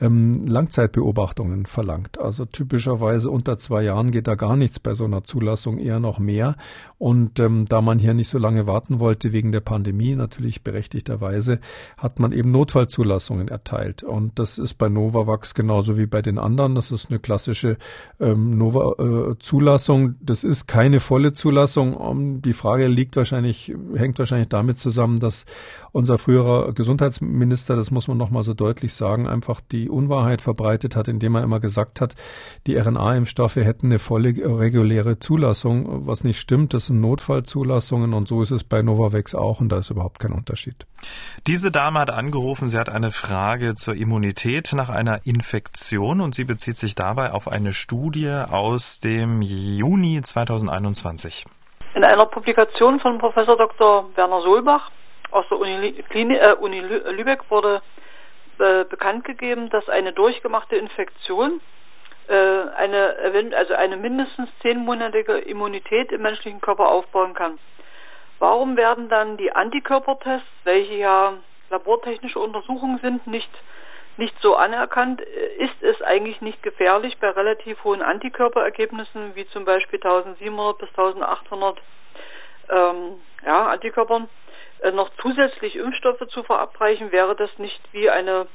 ähm, 0.00 0.46
Langzeitbeobachtungen 0.46 1.66
verlangt. 1.66 2.18
Also 2.18 2.44
typischerweise 2.44 3.30
unter 3.30 3.58
zwei 3.58 3.82
Jahren 3.82 4.10
geht 4.10 4.26
da 4.26 4.34
gar 4.34 4.56
nichts 4.56 4.78
bei 4.78 4.94
so 4.94 5.04
einer 5.04 5.24
Zulassung, 5.24 5.78
eher 5.78 6.00
noch 6.00 6.18
mehr. 6.18 6.56
Und 6.98 7.40
ähm, 7.40 7.64
da 7.68 7.80
man 7.80 7.98
hier 7.98 8.14
nicht 8.14 8.28
so 8.28 8.38
lange 8.38 8.66
warten 8.66 9.00
wollte 9.00 9.32
wegen 9.32 9.52
der 9.52 9.60
Pandemie, 9.60 10.14
natürlich 10.14 10.62
berechtigterweise, 10.62 11.60
hat 11.96 12.20
man 12.20 12.32
eben 12.32 12.50
Notfallzulassungen 12.50 13.48
erteilt. 13.48 14.02
Und 14.02 14.29
das 14.34 14.58
ist 14.58 14.74
bei 14.74 14.88
Novavax 14.88 15.54
genauso 15.54 15.96
wie 15.96 16.06
bei 16.06 16.22
den 16.22 16.38
anderen. 16.38 16.74
Das 16.74 16.90
ist 16.90 17.10
eine 17.10 17.18
klassische 17.18 17.76
ähm, 18.18 18.56
Nova-Zulassung. 18.56 20.10
Äh, 20.10 20.14
das 20.20 20.44
ist 20.44 20.66
keine 20.66 21.00
volle 21.00 21.32
Zulassung. 21.32 21.94
Um, 21.94 22.42
die 22.42 22.52
Frage 22.52 22.86
liegt 22.86 23.16
wahrscheinlich, 23.16 23.74
hängt 23.94 24.18
wahrscheinlich 24.18 24.48
damit 24.48 24.78
zusammen, 24.78 25.20
dass 25.20 25.44
unser 25.92 26.18
früherer 26.18 26.72
Gesundheitsminister, 26.72 27.76
das 27.76 27.90
muss 27.90 28.08
man 28.08 28.16
nochmal 28.16 28.42
so 28.42 28.54
deutlich 28.54 28.94
sagen, 28.94 29.26
einfach 29.26 29.60
die 29.60 29.88
Unwahrheit 29.88 30.42
verbreitet 30.42 30.96
hat, 30.96 31.08
indem 31.08 31.34
er 31.34 31.42
immer 31.42 31.60
gesagt 31.60 32.00
hat, 32.00 32.14
die 32.66 32.76
RNA-Impfstoffe 32.76 33.56
hätten 33.56 33.86
eine 33.86 33.98
volle 33.98 34.28
reguläre 34.28 35.18
Zulassung, 35.18 36.06
was 36.06 36.24
nicht 36.24 36.38
stimmt. 36.38 36.74
Das 36.74 36.86
sind 36.86 37.00
Notfallzulassungen 37.00 38.14
und 38.14 38.28
so 38.28 38.42
ist 38.42 38.50
es 38.50 38.64
bei 38.64 38.82
Novavax 38.82 39.34
auch 39.34 39.60
und 39.60 39.70
da 39.70 39.78
ist 39.78 39.90
überhaupt 39.90 40.18
kein 40.18 40.32
Unterschied. 40.32 40.86
Diese 41.46 41.70
Dame 41.70 41.98
hat 41.98 42.10
angerufen, 42.10 42.68
sie 42.68 42.78
hat 42.78 42.88
eine 42.88 43.10
Frage 43.10 43.74
zur 43.74 43.94
Immunität 44.20 44.74
nach 44.74 44.90
einer 44.90 45.20
Infektion 45.24 46.20
und 46.20 46.34
sie 46.34 46.44
bezieht 46.44 46.76
sich 46.76 46.94
dabei 46.94 47.32
auf 47.32 47.48
eine 47.48 47.72
Studie 47.72 48.30
aus 48.52 49.00
dem 49.00 49.40
Juni 49.40 50.20
2021. 50.20 51.46
In 51.94 52.04
einer 52.04 52.26
Publikation 52.26 53.00
von 53.00 53.16
Professor 53.16 53.56
Dr. 53.56 54.10
Werner 54.16 54.42
Solbach 54.42 54.90
aus 55.30 55.46
der 55.48 55.58
Uni, 55.58 56.04
äh, 56.12 56.52
Uni 56.52 56.80
Lübeck 56.80 57.50
wurde 57.50 57.80
äh, 58.58 58.84
bekannt 58.84 59.24
gegeben, 59.24 59.70
dass 59.70 59.88
eine 59.88 60.12
durchgemachte 60.12 60.76
Infektion 60.76 61.62
äh, 62.28 62.34
eine, 62.76 63.16
also 63.56 63.72
eine 63.72 63.96
mindestens 63.96 64.50
zehnmonatige 64.60 65.38
Immunität 65.38 66.12
im 66.12 66.20
menschlichen 66.20 66.60
Körper 66.60 66.88
aufbauen 66.88 67.32
kann. 67.32 67.58
Warum 68.38 68.76
werden 68.76 69.08
dann 69.08 69.38
die 69.38 69.50
Antikörpertests, 69.50 70.46
welche 70.64 70.96
ja 70.96 71.32
labortechnische 71.70 72.38
Untersuchungen 72.38 72.98
sind, 72.98 73.26
nicht 73.26 73.50
nicht 74.16 74.34
so 74.40 74.54
anerkannt, 74.54 75.20
ist 75.20 75.82
es 75.82 76.00
eigentlich 76.02 76.40
nicht 76.40 76.62
gefährlich 76.62 77.16
bei 77.18 77.30
relativ 77.30 77.82
hohen 77.84 78.02
Antikörperergebnissen, 78.02 79.34
wie 79.34 79.46
zum 79.48 79.64
Beispiel 79.64 79.98
1700 80.02 80.78
bis 80.78 80.88
1800 80.90 81.78
ähm, 82.70 83.20
ja, 83.44 83.68
Antikörpern, 83.70 84.28
äh, 84.82 84.92
noch 84.92 85.10
zusätzlich 85.20 85.76
Impfstoffe 85.76 86.26
zu 86.28 86.42
verabreichen, 86.42 87.12
wäre 87.12 87.34
das 87.34 87.50
nicht 87.58 87.80
wie 87.92 88.10
eine 88.10 88.46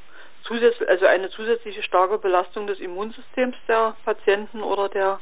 zusätzliche, 0.47 0.89
also 0.89 1.05
eine 1.05 1.29
zusätzliche 1.29 1.83
starke 1.83 2.17
Belastung 2.19 2.67
des 2.67 2.79
Immunsystems 2.79 3.55
der 3.67 3.95
Patienten 4.05 4.61
oder 4.61 4.89
der 4.89 5.19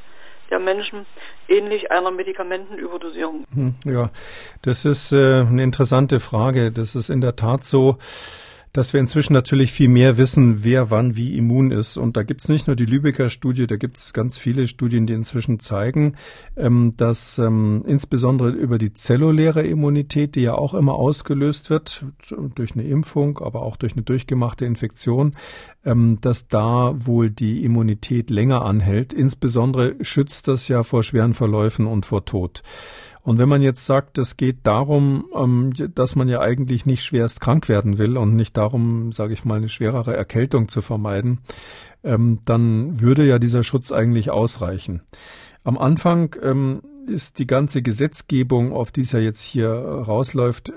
der 0.49 0.59
Menschen 0.59 1.05
ähnlich 1.47 1.89
einer 1.91 2.11
Medikamentenüberdosierung? 2.11 3.45
Hm, 3.53 3.75
ja, 3.85 4.09
das 4.61 4.85
ist 4.85 5.11
äh, 5.11 5.41
eine 5.49 5.63
interessante 5.63 6.19
Frage. 6.19 6.71
Das 6.71 6.95
ist 6.95 7.09
in 7.09 7.21
der 7.21 7.35
Tat 7.35 7.63
so 7.63 7.97
dass 8.73 8.91
wir 8.91 8.99
inzwischen 8.99 9.33
natürlich 9.33 9.71
viel 9.71 9.87
mehr 9.87 10.17
wissen, 10.17 10.63
wer 10.63 10.89
wann 10.89 11.15
wie 11.15 11.37
immun 11.37 11.69
ist. 11.69 11.95
Und 11.95 12.17
da 12.17 12.23
gibt's 12.23 12.49
nicht 12.49 12.65
nur 12.65 12.75
die 12.75 12.85
Lübecker 12.85 13.29
Studie, 13.29 13.67
da 13.67 13.75
gibt's 13.75 14.13
ganz 14.13 14.39
viele 14.39 14.67
Studien, 14.67 15.05
die 15.05 15.13
inzwischen 15.13 15.59
zeigen, 15.59 16.15
ähm, 16.57 16.93
dass 16.97 17.37
ähm, 17.37 17.83
insbesondere 17.87 18.49
über 18.49 18.79
die 18.79 18.91
zelluläre 18.91 19.61
Immunität, 19.61 20.33
die 20.33 20.41
ja 20.41 20.55
auch 20.55 20.73
immer 20.73 20.95
ausgelöst 20.95 21.69
wird 21.69 22.03
durch 22.55 22.73
eine 22.73 22.83
Impfung, 22.83 23.37
aber 23.37 23.61
auch 23.61 23.77
durch 23.77 23.93
eine 23.93 24.01
durchgemachte 24.01 24.65
Infektion, 24.65 25.35
ähm, 25.85 26.17
dass 26.19 26.47
da 26.47 26.95
wohl 26.97 27.29
die 27.29 27.63
Immunität 27.63 28.31
länger 28.31 28.63
anhält. 28.63 29.13
Insbesondere 29.13 29.95
schützt 30.01 30.47
das 30.47 30.67
ja 30.67 30.81
vor 30.81 31.03
schweren 31.03 31.35
Verläufen 31.35 31.85
und 31.85 32.07
vor 32.07 32.25
Tod. 32.25 32.63
Und 33.23 33.39
wenn 33.39 33.47
man 33.47 33.61
jetzt 33.61 33.85
sagt, 33.85 34.17
es 34.17 34.35
geht 34.35 34.57
darum, 34.63 35.25
ähm, 35.35 35.73
dass 35.95 36.15
man 36.15 36.27
ja 36.27 36.41
eigentlich 36.41 36.85
nicht 36.85 37.03
schwerst 37.03 37.39
krank 37.39 37.69
werden 37.69 37.97
will 37.97 38.17
und 38.17 38.35
nicht 38.35 38.57
darum, 38.57 39.11
sage 39.13 39.33
ich 39.33 39.45
mal, 39.45 39.55
eine 39.55 39.69
schwerere 39.69 40.15
Erkältung 40.15 40.67
zu 40.67 40.81
vermeiden, 40.81 41.39
ähm, 42.03 42.39
dann 42.45 42.99
würde 42.99 43.25
ja 43.25 43.39
dieser 43.39 43.63
Schutz 43.63 43.91
eigentlich 43.93 44.29
ausreichen. 44.29 45.01
Am 45.63 45.77
Anfang 45.77 46.35
ähm, 46.41 46.81
ist 47.07 47.39
die 47.39 47.47
ganze 47.47 47.81
Gesetzgebung, 47.81 48.73
auf 48.73 48.91
die 48.91 49.01
es 49.01 49.13
ja 49.13 49.19
jetzt 49.19 49.41
hier 49.41 49.69
rausläuft, 49.69 50.73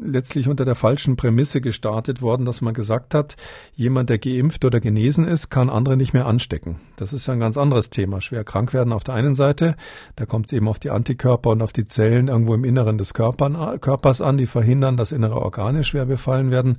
letztlich 0.00 0.48
unter 0.48 0.64
der 0.64 0.74
falschen 0.74 1.16
Prämisse 1.16 1.60
gestartet 1.60 2.22
worden, 2.22 2.44
dass 2.44 2.60
man 2.60 2.74
gesagt 2.74 3.14
hat, 3.14 3.36
jemand, 3.74 4.10
der 4.10 4.18
geimpft 4.18 4.64
oder 4.64 4.80
genesen 4.80 5.26
ist, 5.26 5.50
kann 5.50 5.70
andere 5.70 5.96
nicht 5.96 6.12
mehr 6.12 6.26
anstecken. 6.26 6.76
Das 6.96 7.12
ist 7.12 7.26
ja 7.26 7.34
ein 7.34 7.40
ganz 7.40 7.58
anderes 7.58 7.90
Thema. 7.90 8.20
Schwer 8.20 8.44
krank 8.44 8.72
werden 8.72 8.92
auf 8.92 9.04
der 9.04 9.14
einen 9.14 9.34
Seite, 9.34 9.76
da 10.16 10.26
kommt 10.26 10.46
es 10.46 10.52
eben 10.52 10.68
auf 10.68 10.78
die 10.78 10.90
Antikörper 10.90 11.50
und 11.50 11.62
auf 11.62 11.72
die 11.72 11.86
Zellen 11.86 12.28
irgendwo 12.28 12.54
im 12.54 12.64
Inneren 12.64 12.98
des 12.98 13.14
Körpers 13.14 14.20
an, 14.20 14.36
die 14.36 14.46
verhindern, 14.46 14.96
dass 14.96 15.12
innere 15.12 15.40
Organe 15.40 15.84
schwer 15.84 16.06
befallen 16.06 16.50
werden 16.50 16.78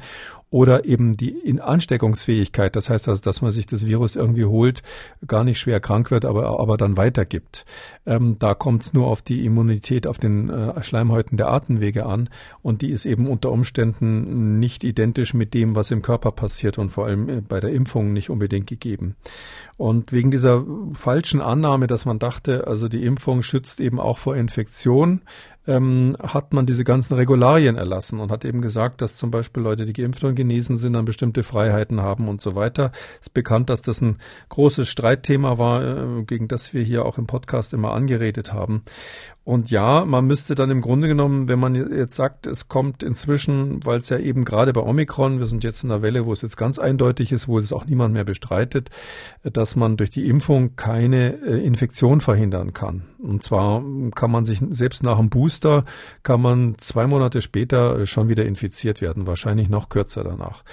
oder 0.53 0.85
eben 0.85 1.17
die 1.17 1.59
Ansteckungsfähigkeit, 1.59 2.75
das 2.75 2.87
heißt 2.87 3.09
also, 3.09 3.23
dass 3.23 3.41
man 3.41 3.51
sich 3.51 3.65
das 3.65 3.87
Virus 3.87 4.15
irgendwie 4.15 4.45
holt, 4.45 4.83
gar 5.25 5.43
nicht 5.43 5.59
schwer 5.59 5.79
krank 5.79 6.11
wird, 6.11 6.25
aber, 6.25 6.59
aber 6.59 6.77
dann 6.77 6.95
weitergibt. 6.95 7.65
Ähm, 8.05 8.37
da 8.37 8.53
kommt 8.53 8.83
es 8.83 8.93
nur 8.93 9.07
auf 9.07 9.23
die 9.23 9.47
Immunität 9.47 10.05
auf 10.05 10.19
den 10.19 10.51
äh, 10.51 10.83
Schleimhäuten 10.83 11.37
der 11.37 11.47
Atemwege 11.47 12.05
an 12.05 12.29
und 12.61 12.83
die 12.83 12.91
ist 12.91 13.07
eben 13.07 13.25
unter 13.25 13.51
Umständen 13.51 14.59
nicht 14.59 14.83
identisch 14.83 15.33
mit 15.33 15.55
dem, 15.55 15.75
was 15.75 15.89
im 15.89 16.03
Körper 16.03 16.31
passiert 16.31 16.77
und 16.77 16.89
vor 16.89 17.07
allem 17.07 17.29
äh, 17.29 17.41
bei 17.41 17.59
der 17.59 17.71
Impfung 17.71 18.13
nicht 18.13 18.29
unbedingt 18.29 18.67
gegeben. 18.67 19.15
Und 19.77 20.11
wegen 20.11 20.29
dieser 20.29 20.63
falschen 20.93 21.41
Annahme, 21.41 21.87
dass 21.87 22.05
man 22.05 22.19
dachte, 22.19 22.67
also 22.67 22.87
die 22.87 23.03
Impfung 23.03 23.41
schützt 23.41 23.79
eben 23.79 23.99
auch 23.99 24.19
vor 24.19 24.35
Infektion, 24.35 25.21
ähm, 25.67 26.15
hat 26.21 26.53
man 26.53 26.65
diese 26.65 26.83
ganzen 26.83 27.15
Regularien 27.15 27.75
erlassen 27.77 28.19
und 28.19 28.31
hat 28.31 28.45
eben 28.45 28.61
gesagt, 28.61 29.01
dass 29.01 29.15
zum 29.15 29.31
Beispiel 29.31 29.63
Leute, 29.63 29.85
die 29.85 29.93
geimpft 29.93 30.23
und 30.23 30.35
genesen 30.35 30.77
sind, 30.77 30.93
dann 30.93 31.05
bestimmte 31.05 31.43
Freiheiten 31.43 32.01
haben 32.01 32.27
und 32.27 32.41
so 32.41 32.55
weiter. 32.55 32.91
Es 33.19 33.27
ist 33.27 33.33
bekannt, 33.33 33.69
dass 33.69 33.81
das 33.81 34.01
ein 34.01 34.17
großes 34.49 34.89
Streitthema 34.89 35.57
war, 35.57 35.83
äh, 35.83 36.23
gegen 36.23 36.47
das 36.47 36.73
wir 36.73 36.83
hier 36.83 37.05
auch 37.05 37.17
im 37.17 37.27
Podcast 37.27 37.73
immer 37.73 37.93
angeredet 37.93 38.53
haben. 38.53 38.83
Und 39.45 39.71
ja, 39.71 40.05
man 40.05 40.25
müsste 40.25 40.55
dann 40.55 40.71
im 40.71 40.79
Grunde 40.79 41.09
genommen, 41.09 41.49
wenn 41.49 41.59
man 41.59 41.75
jetzt 41.75 42.15
sagt, 42.15 42.47
es 42.47 42.69
kommt 42.69 43.03
inzwischen, 43.03 43.85
weil 43.85 43.97
es 43.97 44.07
ja 44.07 44.17
eben 44.17 44.45
gerade 44.45 44.71
bei 44.71 44.79
Omikron, 44.79 45.39
wir 45.39 45.47
sind 45.47 45.65
jetzt 45.65 45.83
in 45.83 45.91
einer 45.91 46.01
Welle, 46.01 46.25
wo 46.25 46.31
es 46.31 46.41
jetzt 46.41 46.55
ganz 46.55 46.79
eindeutig 46.79 47.33
ist, 47.33 47.49
wo 47.49 47.59
es 47.59 47.73
auch 47.73 47.85
niemand 47.85 48.13
mehr 48.13 48.23
bestreitet, 48.23 48.89
dass 49.43 49.75
man 49.75 49.97
durch 49.97 50.11
die 50.11 50.29
Impfung 50.29 50.77
keine 50.77 51.41
äh, 51.43 51.61
Infektion 51.61 52.21
verhindern 52.21 52.71
kann. 52.71 53.03
Und 53.19 53.43
zwar 53.43 53.83
kann 54.15 54.31
man 54.31 54.45
sich 54.45 54.61
selbst 54.69 55.03
nach 55.03 55.17
dem 55.17 55.29
Booster, 55.29 55.52
kann 55.61 56.41
man 56.41 56.75
zwei 56.77 57.07
Monate 57.07 57.41
später 57.41 58.05
schon 58.05 58.29
wieder 58.29 58.45
infiziert 58.45 59.01
werden, 59.01 59.27
wahrscheinlich 59.27 59.69
noch 59.69 59.89
kürzer 59.89 60.23
danach. 60.23 60.63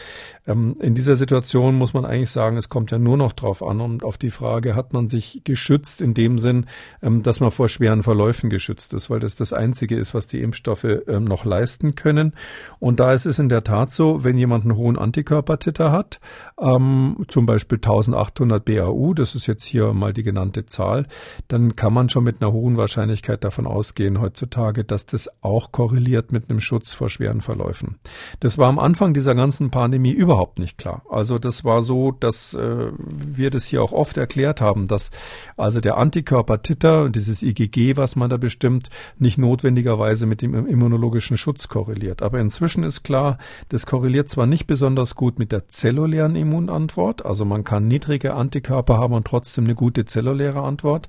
Ähm, 0.46 0.76
in 0.80 0.94
dieser 0.94 1.16
Situation 1.16 1.74
muss 1.74 1.94
man 1.94 2.04
eigentlich 2.04 2.30
sagen, 2.30 2.56
es 2.56 2.68
kommt 2.68 2.90
ja 2.90 2.98
nur 2.98 3.16
noch 3.16 3.32
drauf 3.32 3.62
an 3.62 3.80
und 3.80 4.04
auf 4.04 4.18
die 4.18 4.30
Frage, 4.30 4.74
hat 4.74 4.92
man 4.92 5.08
sich 5.08 5.42
geschützt 5.44 6.00
in 6.00 6.14
dem 6.14 6.38
Sinn, 6.38 6.66
ähm, 7.02 7.22
dass 7.22 7.40
man 7.40 7.50
vor 7.50 7.68
schweren 7.68 8.02
Verläufen 8.02 8.50
geschützt 8.50 8.94
ist, 8.94 9.10
weil 9.10 9.20
das 9.20 9.34
das 9.34 9.52
Einzige 9.52 9.96
ist, 9.96 10.14
was 10.14 10.26
die 10.26 10.40
Impfstoffe 10.40 10.84
ähm, 10.84 11.24
noch 11.24 11.44
leisten 11.44 11.94
können. 11.94 12.34
Und 12.78 13.00
da 13.00 13.12
ist 13.12 13.26
es 13.26 13.38
in 13.38 13.48
der 13.48 13.64
Tat 13.64 13.92
so, 13.92 14.24
wenn 14.24 14.38
jemand 14.38 14.64
einen 14.64 14.76
hohen 14.76 14.98
Antikörpertitter 14.98 15.92
hat, 15.92 16.20
zum 16.56 17.46
Beispiel 17.46 17.78
1800 17.78 18.64
BAU, 18.64 19.14
das 19.14 19.34
ist 19.34 19.46
jetzt 19.46 19.64
hier 19.64 19.94
mal 19.94 20.12
die 20.12 20.22
genannte 20.22 20.66
Zahl, 20.66 21.06
dann 21.48 21.74
kann 21.74 21.92
man 21.92 22.08
schon 22.08 22.24
mit 22.24 22.42
einer 22.42 22.52
hohen 22.52 22.76
Wahrscheinlichkeit 22.76 23.44
davon 23.44 23.66
ausgehen 23.66 24.20
heutzutage, 24.20 24.69
dass 24.72 25.06
das 25.06 25.28
auch 25.42 25.72
korreliert 25.72 26.32
mit 26.32 26.48
einem 26.48 26.60
Schutz 26.60 26.92
vor 26.92 27.08
schweren 27.08 27.40
Verläufen. 27.40 27.98
Das 28.40 28.58
war 28.58 28.68
am 28.68 28.78
Anfang 28.78 29.14
dieser 29.14 29.34
ganzen 29.34 29.70
Pandemie 29.70 30.12
überhaupt 30.12 30.58
nicht 30.58 30.78
klar. 30.78 31.02
Also 31.10 31.38
das 31.38 31.64
war 31.64 31.82
so, 31.82 32.12
dass 32.12 32.54
äh, 32.54 32.92
wir 32.98 33.50
das 33.50 33.66
hier 33.66 33.82
auch 33.82 33.92
oft 33.92 34.16
erklärt 34.16 34.60
haben, 34.60 34.88
dass 34.88 35.10
also 35.56 35.80
der 35.80 35.96
Antikörper-Titer 35.96 37.04
und 37.04 37.16
dieses 37.16 37.42
IgG, 37.42 37.96
was 37.96 38.16
man 38.16 38.30
da 38.30 38.36
bestimmt, 38.36 38.88
nicht 39.18 39.38
notwendigerweise 39.38 40.26
mit 40.26 40.42
dem 40.42 40.54
immunologischen 40.66 41.36
Schutz 41.36 41.68
korreliert. 41.68 42.22
Aber 42.22 42.40
inzwischen 42.40 42.84
ist 42.84 43.02
klar, 43.02 43.38
das 43.68 43.86
korreliert 43.86 44.28
zwar 44.28 44.46
nicht 44.46 44.66
besonders 44.66 45.14
gut 45.14 45.38
mit 45.38 45.52
der 45.52 45.68
zellulären 45.68 46.36
Immunantwort, 46.36 47.24
also 47.24 47.44
man 47.44 47.64
kann 47.64 47.88
niedrige 47.88 48.34
Antikörper 48.34 48.98
haben 48.98 49.14
und 49.14 49.26
trotzdem 49.26 49.64
eine 49.64 49.74
gute 49.74 50.04
zelluläre 50.04 50.62
Antwort, 50.62 51.08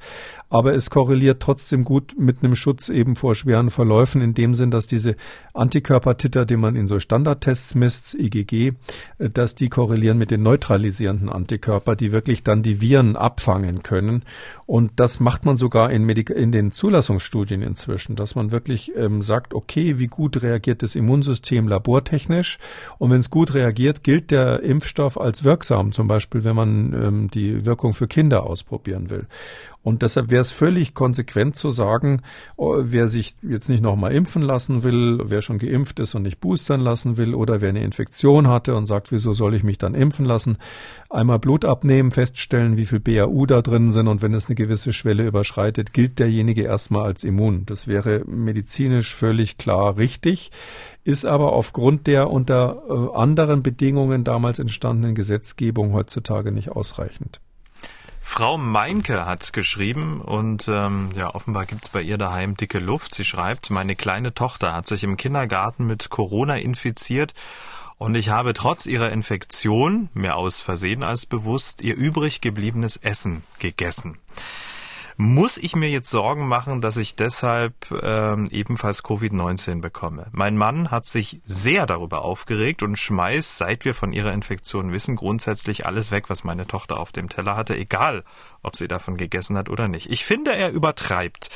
aber 0.49 0.73
es 0.73 0.89
korreliert 0.89 1.41
trotzdem 1.41 1.83
gut 1.83 2.15
mit 2.17 2.43
einem 2.43 2.55
Schutz 2.55 2.89
eben 2.89 3.15
vor 3.15 3.35
schweren 3.35 3.50
schweren 3.51 3.69
Verläufen 3.69 4.21
in 4.21 4.33
dem 4.33 4.55
Sinn, 4.55 4.71
dass 4.71 4.87
diese 4.87 5.17
Antikörpertitter, 5.53 6.45
die 6.45 6.55
man 6.55 6.77
in 6.77 6.87
so 6.87 6.99
Standardtests 6.99 7.75
misst, 7.75 8.15
IgG, 8.15 8.73
äh, 9.17 9.29
dass 9.29 9.55
die 9.55 9.67
korrelieren 9.67 10.17
mit 10.17 10.31
den 10.31 10.41
neutralisierenden 10.41 11.27
Antikörper, 11.27 11.97
die 11.97 12.13
wirklich 12.13 12.43
dann 12.43 12.63
die 12.63 12.79
Viren 12.79 13.17
abfangen 13.17 13.83
können. 13.83 14.23
Und 14.65 14.91
das 14.95 15.19
macht 15.19 15.45
man 15.45 15.57
sogar 15.57 15.91
in, 15.91 16.05
Medik 16.05 16.29
in 16.29 16.53
den 16.53 16.71
Zulassungsstudien 16.71 17.61
inzwischen, 17.61 18.15
dass 18.15 18.35
man 18.35 18.51
wirklich 18.51 18.93
ähm, 18.95 19.21
sagt, 19.21 19.53
okay, 19.53 19.99
wie 19.99 20.07
gut 20.07 20.41
reagiert 20.41 20.81
das 20.81 20.95
Immunsystem 20.95 21.67
labortechnisch? 21.67 22.57
Und 22.99 23.11
wenn 23.11 23.19
es 23.19 23.29
gut 23.29 23.53
reagiert, 23.53 24.03
gilt 24.05 24.31
der 24.31 24.63
Impfstoff 24.63 25.19
als 25.19 25.43
wirksam, 25.43 25.91
zum 25.91 26.07
Beispiel 26.07 26.45
wenn 26.45 26.55
man 26.55 26.93
ähm, 26.93 27.31
die 27.31 27.65
Wirkung 27.65 27.91
für 27.91 28.07
Kinder 28.07 28.43
ausprobieren 28.43 29.09
will. 29.09 29.27
Und 29.83 30.03
deshalb 30.03 30.29
wäre 30.29 30.41
es 30.41 30.51
völlig 30.51 30.93
konsequent 30.93 31.55
zu 31.55 31.71
sagen, 31.71 32.21
oh, 32.55 32.77
wer 32.79 33.07
sich 33.07 33.35
jetzt 33.41 33.67
nicht 33.67 33.81
nochmal 33.81 34.11
impfen 34.11 34.43
lassen 34.43 34.83
will, 34.83 35.19
wer 35.23 35.41
schon 35.41 35.57
geimpft 35.57 35.99
ist 35.99 36.13
und 36.13 36.21
nicht 36.21 36.39
boostern 36.39 36.81
lassen 36.81 37.17
will 37.17 37.33
oder 37.33 37.61
wer 37.61 37.69
eine 37.69 37.83
Infektion 37.83 38.47
hatte 38.47 38.75
und 38.75 38.85
sagt, 38.85 39.11
wieso 39.11 39.33
soll 39.33 39.55
ich 39.55 39.63
mich 39.63 39.79
dann 39.79 39.95
impfen 39.95 40.25
lassen, 40.25 40.57
einmal 41.09 41.39
Blut 41.39 41.65
abnehmen, 41.65 42.11
feststellen, 42.11 42.77
wie 42.77 42.85
viel 42.85 42.99
BAU 42.99 43.47
da 43.47 43.63
drin 43.63 43.91
sind 43.91 44.07
und 44.07 44.21
wenn 44.21 44.35
es 44.35 44.47
eine 44.47 44.55
gewisse 44.55 44.93
Schwelle 44.93 45.25
überschreitet, 45.25 45.93
gilt 45.93 46.19
derjenige 46.19 46.61
erstmal 46.61 47.05
als 47.05 47.23
immun. 47.23 47.65
Das 47.65 47.87
wäre 47.87 48.23
medizinisch 48.27 49.15
völlig 49.15 49.57
klar 49.57 49.97
richtig, 49.97 50.51
ist 51.03 51.25
aber 51.25 51.53
aufgrund 51.53 52.05
der 52.05 52.29
unter 52.29 52.83
äh, 52.87 53.17
anderen 53.17 53.63
Bedingungen 53.63 54.23
damals 54.23 54.59
entstandenen 54.59 55.15
Gesetzgebung 55.15 55.93
heutzutage 55.93 56.51
nicht 56.51 56.69
ausreichend. 56.69 57.41
Frau 58.23 58.57
Meinke 58.57 59.25
hat 59.25 59.51
geschrieben 59.51 60.21
und 60.21 60.67
ähm, 60.67 61.09
ja, 61.15 61.33
offenbar 61.33 61.65
gibt's 61.65 61.89
bei 61.89 62.01
ihr 62.01 62.17
daheim 62.17 62.55
dicke 62.55 62.79
Luft. 62.79 63.15
Sie 63.15 63.25
schreibt, 63.25 63.71
meine 63.71 63.95
kleine 63.95 64.33
Tochter 64.33 64.73
hat 64.73 64.87
sich 64.87 65.03
im 65.03 65.17
Kindergarten 65.17 65.85
mit 65.85 66.09
Corona 66.09 66.55
infiziert 66.55 67.33
und 67.97 68.15
ich 68.15 68.29
habe 68.29 68.53
trotz 68.53 68.85
ihrer 68.85 69.11
Infektion, 69.11 70.09
mehr 70.13 70.37
aus 70.37 70.61
Versehen 70.61 71.03
als 71.03 71.25
bewusst, 71.25 71.81
ihr 71.81 71.95
übrig 71.95 72.41
gebliebenes 72.41 72.97
Essen 72.97 73.43
gegessen. 73.59 74.17
Muss 75.23 75.59
ich 75.59 75.75
mir 75.75 75.87
jetzt 75.87 76.09
Sorgen 76.09 76.47
machen, 76.47 76.81
dass 76.81 76.97
ich 76.97 77.15
deshalb 77.15 77.75
ähm, 77.91 78.47
ebenfalls 78.49 79.03
Covid-19 79.03 79.79
bekomme? 79.79 80.25
Mein 80.31 80.57
Mann 80.57 80.89
hat 80.89 81.05
sich 81.05 81.41
sehr 81.45 81.85
darüber 81.85 82.23
aufgeregt 82.23 82.81
und 82.81 82.97
schmeißt, 82.97 83.55
seit 83.55 83.85
wir 83.85 83.93
von 83.93 84.13
ihrer 84.13 84.33
Infektion 84.33 84.91
wissen, 84.91 85.15
grundsätzlich 85.15 85.85
alles 85.85 86.09
weg, 86.09 86.31
was 86.31 86.43
meine 86.43 86.65
Tochter 86.65 86.99
auf 86.99 87.11
dem 87.11 87.29
Teller 87.29 87.55
hatte, 87.55 87.77
egal 87.77 88.23
ob 88.63 88.75
sie 88.75 88.87
davon 88.87 89.17
gegessen 89.17 89.57
hat 89.57 89.69
oder 89.69 89.87
nicht. 89.87 90.09
Ich 90.11 90.25
finde, 90.25 90.55
er 90.55 90.71
übertreibt. 90.71 91.49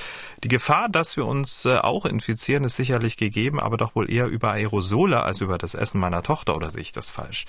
Die 0.44 0.48
Gefahr, 0.48 0.90
dass 0.90 1.18
wir 1.18 1.26
uns 1.26 1.66
äh, 1.66 1.78
auch 1.78 2.06
infizieren, 2.06 2.64
ist 2.64 2.76
sicherlich 2.76 3.18
gegeben, 3.18 3.60
aber 3.60 3.78
doch 3.78 3.96
wohl 3.96 4.12
eher 4.12 4.28
über 4.28 4.52
Aerosole 4.52 5.24
als 5.24 5.42
über 5.42 5.58
das 5.58 5.76
Essen 5.76 6.00
meiner 6.00 6.24
Tochter, 6.24 6.56
oder 6.56 6.72
sehe 6.72 6.82
ich 6.82 6.92
das 6.92 7.10
falsch? 7.10 7.46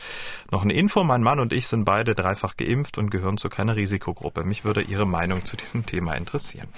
Noch 0.50 0.62
eine 0.62 0.74
Info, 0.74 1.04
mein 1.04 1.22
Mann 1.22 1.40
und 1.40 1.52
ich 1.52 1.68
sind 1.68 1.84
beide 1.84 2.14
dreifach 2.14 2.56
geimpft 2.56 2.98
und 2.98 3.10
gehören 3.10 3.38
zu 3.38 3.48
keiner 3.48 3.76
Risikogruppe. 3.76 4.44
Mich 4.44 4.64
würde 4.64 4.82
Ihre 4.82 5.06
Meinung 5.06 5.44
zu 5.44 5.56
diesem 5.56 5.86
Thema 5.86 6.14
interessieren. 6.14 6.68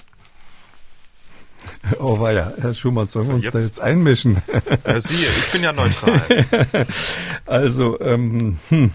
Oh 1.99 2.19
weia, 2.19 2.53
Herr 2.61 2.73
Schumann, 2.73 3.07
sollen 3.07 3.27
wir 3.27 3.35
uns 3.35 3.43
jetzt, 3.43 3.55
da 3.55 3.59
jetzt 3.59 3.79
einmischen? 3.79 4.41
Ja, 4.85 4.99
Sie, 4.99 5.25
ich 5.25 5.51
bin 5.51 5.61
ja 5.63 5.73
neutral. 5.73 6.21
also, 7.45 7.99
ähm, 7.99 8.59
hm. 8.69 8.91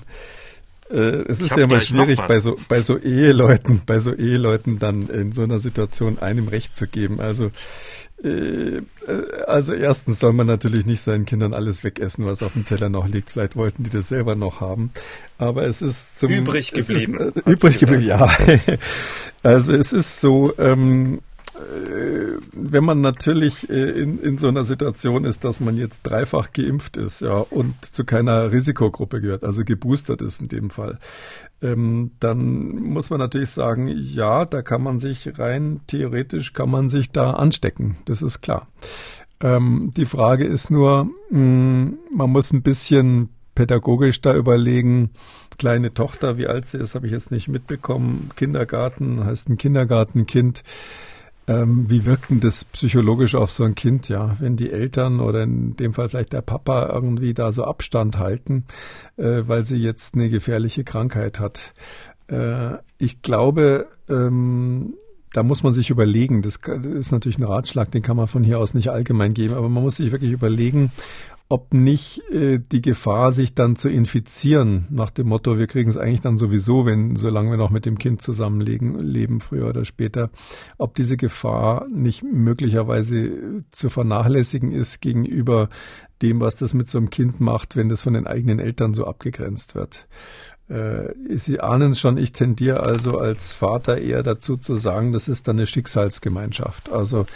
Äh, 0.90 1.24
es 1.28 1.40
ist 1.40 1.56
ja 1.56 1.64
immer 1.64 1.80
schwierig 1.80 2.20
bei 2.28 2.40
so 2.40 2.56
bei 2.68 2.82
so 2.82 2.98
Eheleuten, 2.98 3.82
bei 3.86 3.98
so 3.98 4.12
Eheleuten 4.12 4.78
dann 4.78 5.08
in 5.08 5.32
so 5.32 5.42
einer 5.42 5.58
Situation 5.58 6.18
einem 6.18 6.48
Recht 6.48 6.76
zu 6.76 6.86
geben. 6.86 7.20
Also 7.20 7.50
äh, 8.22 8.82
also 9.46 9.72
erstens 9.72 10.20
soll 10.20 10.32
man 10.32 10.46
natürlich 10.46 10.86
nicht 10.86 11.00
seinen 11.00 11.26
Kindern 11.26 11.54
alles 11.54 11.84
wegessen, 11.84 12.26
was 12.26 12.42
auf 12.42 12.52
dem 12.52 12.66
Teller 12.66 12.88
noch 12.88 13.08
liegt. 13.08 13.30
Vielleicht 13.30 13.56
wollten 13.56 13.84
die 13.84 13.90
das 13.90 14.08
selber 14.08 14.34
noch 14.34 14.60
haben, 14.60 14.90
aber 15.38 15.66
es 15.66 15.82
ist 15.82 16.18
zum 16.20 16.30
übrig 16.30 16.72
geblieben. 16.72 17.18
Ist, 17.18 17.46
äh, 17.46 17.50
übrig 17.50 17.78
geblieben, 17.78 18.04
ja. 18.04 18.30
also 19.42 19.72
es 19.72 19.92
ist 19.92 20.20
so. 20.20 20.52
Ähm, 20.58 21.16
äh, 21.16 21.33
wenn 22.52 22.84
man 22.84 23.00
natürlich 23.00 23.68
äh, 23.70 23.90
in, 23.90 24.18
in 24.20 24.38
so 24.38 24.48
einer 24.48 24.64
Situation 24.64 25.24
ist, 25.24 25.44
dass 25.44 25.60
man 25.60 25.76
jetzt 25.76 26.02
dreifach 26.02 26.52
geimpft 26.52 26.96
ist, 26.96 27.20
ja, 27.20 27.38
und 27.38 27.84
zu 27.84 28.04
keiner 28.04 28.50
Risikogruppe 28.50 29.20
gehört, 29.20 29.44
also 29.44 29.64
geboostert 29.64 30.20
ist 30.20 30.40
in 30.40 30.48
dem 30.48 30.70
Fall, 30.70 30.98
ähm, 31.62 32.12
dann 32.18 32.76
muss 32.76 33.10
man 33.10 33.20
natürlich 33.20 33.50
sagen, 33.50 33.88
ja, 33.88 34.44
da 34.44 34.62
kann 34.62 34.82
man 34.82 34.98
sich 34.98 35.38
rein 35.38 35.80
theoretisch 35.86 36.52
kann 36.52 36.70
man 36.70 36.88
sich 36.88 37.10
da 37.10 37.32
anstecken. 37.32 37.96
Das 38.04 38.22
ist 38.22 38.40
klar. 38.40 38.66
Ähm, 39.40 39.92
die 39.96 40.06
Frage 40.06 40.44
ist 40.44 40.70
nur, 40.70 41.04
mh, 41.30 41.30
hm, 41.30 41.98
man 42.12 42.30
muss 42.30 42.52
ein 42.52 42.62
bisschen 42.62 43.28
pädagogisch 43.54 44.20
da 44.20 44.34
überlegen, 44.34 45.10
kleine 45.58 45.94
Tochter, 45.94 46.38
wie 46.38 46.48
alt 46.48 46.66
sie 46.68 46.78
ist, 46.78 46.96
habe 46.96 47.06
ich 47.06 47.12
jetzt 47.12 47.30
nicht 47.30 47.46
mitbekommen. 47.46 48.30
Kindergarten 48.34 49.24
heißt 49.24 49.48
ein 49.48 49.56
Kindergartenkind. 49.56 50.64
Ähm, 51.46 51.90
wie 51.90 52.06
wirkt 52.06 52.30
denn 52.30 52.40
das 52.40 52.64
psychologisch 52.64 53.34
auf 53.34 53.50
so 53.50 53.64
ein 53.64 53.74
Kind, 53.74 54.08
ja? 54.08 54.36
Wenn 54.40 54.56
die 54.56 54.70
Eltern 54.70 55.20
oder 55.20 55.42
in 55.42 55.76
dem 55.76 55.92
Fall 55.92 56.08
vielleicht 56.08 56.32
der 56.32 56.40
Papa 56.40 56.90
irgendwie 56.92 57.34
da 57.34 57.52
so 57.52 57.64
Abstand 57.64 58.18
halten, 58.18 58.64
äh, 59.16 59.42
weil 59.46 59.64
sie 59.64 59.76
jetzt 59.76 60.14
eine 60.14 60.30
gefährliche 60.30 60.84
Krankheit 60.84 61.40
hat. 61.40 61.74
Äh, 62.28 62.78
ich 62.98 63.20
glaube, 63.20 63.88
ähm, 64.08 64.94
da 65.34 65.42
muss 65.42 65.62
man 65.62 65.74
sich 65.74 65.90
überlegen, 65.90 66.42
das 66.42 66.60
ist 66.84 67.10
natürlich 67.10 67.38
ein 67.38 67.44
Ratschlag, 67.44 67.90
den 67.90 68.02
kann 68.02 68.16
man 68.16 68.28
von 68.28 68.44
hier 68.44 68.60
aus 68.60 68.72
nicht 68.72 68.88
allgemein 68.88 69.34
geben, 69.34 69.54
aber 69.54 69.68
man 69.68 69.82
muss 69.82 69.96
sich 69.96 70.12
wirklich 70.12 70.30
überlegen, 70.30 70.92
ob 71.48 71.74
nicht 71.74 72.22
äh, 72.30 72.58
die 72.58 72.80
Gefahr, 72.80 73.30
sich 73.30 73.54
dann 73.54 73.76
zu 73.76 73.88
infizieren, 73.88 74.86
nach 74.90 75.10
dem 75.10 75.28
Motto, 75.28 75.58
wir 75.58 75.66
kriegen 75.66 75.90
es 75.90 75.96
eigentlich 75.96 76.22
dann 76.22 76.38
sowieso, 76.38 76.86
wenn, 76.86 77.16
solange 77.16 77.50
wir 77.50 77.58
noch 77.58 77.70
mit 77.70 77.84
dem 77.84 77.98
Kind 77.98 78.22
zusammenlegen, 78.22 78.98
leben, 78.98 79.40
früher 79.40 79.68
oder 79.68 79.84
später, 79.84 80.30
ob 80.78 80.94
diese 80.94 81.16
Gefahr 81.16 81.86
nicht 81.88 82.22
möglicherweise 82.22 83.64
zu 83.70 83.90
vernachlässigen 83.90 84.72
ist 84.72 85.00
gegenüber 85.00 85.68
dem, 86.22 86.40
was 86.40 86.56
das 86.56 86.72
mit 86.72 86.88
so 86.88 86.98
einem 86.98 87.10
Kind 87.10 87.40
macht, 87.40 87.76
wenn 87.76 87.90
das 87.90 88.02
von 88.02 88.14
den 88.14 88.26
eigenen 88.26 88.58
Eltern 88.58 88.94
so 88.94 89.06
abgegrenzt 89.06 89.74
wird. 89.74 90.08
Äh, 90.68 91.12
Sie 91.36 91.60
ahnen 91.60 91.94
schon, 91.94 92.16
ich 92.16 92.32
tendiere 92.32 92.80
also 92.80 93.18
als 93.18 93.52
Vater 93.52 93.98
eher 93.98 94.22
dazu 94.22 94.56
zu 94.56 94.76
sagen, 94.76 95.12
das 95.12 95.28
ist 95.28 95.46
dann 95.46 95.56
eine 95.56 95.66
Schicksalsgemeinschaft. 95.66 96.90
Also 96.90 97.26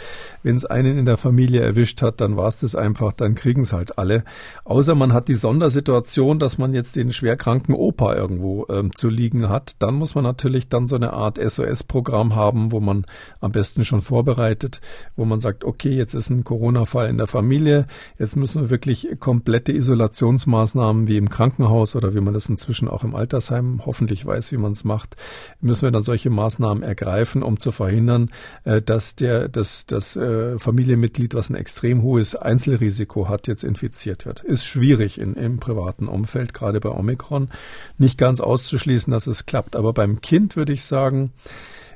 wenn 0.41 0.55
es 0.55 0.65
einen 0.65 0.97
in 0.97 1.05
der 1.05 1.17
Familie 1.17 1.61
erwischt 1.61 2.01
hat, 2.01 2.21
dann 2.21 2.37
war 2.37 2.47
es 2.47 2.59
das 2.59 2.75
einfach, 2.75 3.13
dann 3.13 3.35
kriegen 3.35 3.61
es 3.61 3.73
halt 3.73 3.99
alle. 3.99 4.23
Außer 4.63 4.95
man 4.95 5.13
hat 5.13 5.27
die 5.27 5.35
Sondersituation, 5.35 6.39
dass 6.39 6.57
man 6.57 6.73
jetzt 6.73 6.95
den 6.95 7.13
schwerkranken 7.13 7.75
Opa 7.75 8.15
irgendwo 8.15 8.65
ähm, 8.69 8.95
zu 8.95 9.09
liegen 9.09 9.47
hat. 9.47 9.75
Dann 9.77 9.95
muss 9.95 10.15
man 10.15 10.23
natürlich 10.23 10.67
dann 10.67 10.87
so 10.87 10.95
eine 10.95 11.13
Art 11.13 11.37
SOS-Programm 11.37 12.35
haben, 12.35 12.71
wo 12.71 12.79
man 12.79 13.05
am 13.41 13.51
besten 13.51 13.85
schon 13.85 14.01
vorbereitet, 14.01 14.81
wo 15.15 15.25
man 15.25 15.39
sagt, 15.39 15.63
okay, 15.63 15.91
jetzt 15.91 16.15
ist 16.15 16.31
ein 16.31 16.43
Corona-Fall 16.43 17.09
in 17.09 17.17
der 17.17 17.27
Familie, 17.27 17.85
jetzt 18.17 18.35
müssen 18.37 18.63
wir 18.63 18.69
wirklich 18.71 19.07
komplette 19.19 19.71
Isolationsmaßnahmen 19.71 21.07
wie 21.07 21.17
im 21.17 21.29
Krankenhaus 21.29 21.95
oder 21.95 22.15
wie 22.15 22.21
man 22.21 22.33
das 22.33 22.49
inzwischen 22.49 22.87
auch 22.87 23.03
im 23.03 23.18
Altersheim 23.19 23.81
hoffentlich 23.85 24.25
weiß, 24.25 24.51
wie 24.51 24.57
man 24.57 24.71
es 24.71 24.83
macht, 24.83 25.15
müssen 25.61 25.83
wir 25.83 25.91
dann 25.91 26.03
solche 26.03 26.29
Maßnahmen 26.29 26.83
ergreifen, 26.83 27.43
um 27.43 27.59
zu 27.59 27.71
verhindern, 27.71 28.31
äh, 28.63 28.81
dass 28.81 29.15
der, 29.15 29.47
dass 29.49 29.85
das 29.85 30.15
äh, 30.15 30.57
Familienmitglied, 30.57 31.33
was 31.35 31.49
ein 31.49 31.55
extrem 31.55 32.01
hohes 32.01 32.35
Einzelrisiko 32.35 33.29
hat, 33.29 33.47
jetzt 33.47 33.63
infiziert 33.63 34.25
wird. 34.25 34.41
Ist 34.41 34.65
schwierig 34.65 35.19
in, 35.19 35.35
im 35.35 35.59
privaten 35.59 36.07
Umfeld, 36.07 36.53
gerade 36.53 36.79
bei 36.79 36.89
Omikron, 36.89 37.49
nicht 37.97 38.17
ganz 38.17 38.39
auszuschließen, 38.39 39.11
dass 39.11 39.27
es 39.27 39.45
klappt. 39.45 39.75
Aber 39.75 39.93
beim 39.93 40.21
Kind 40.21 40.55
würde 40.55 40.73
ich 40.73 40.83
sagen, 40.83 41.31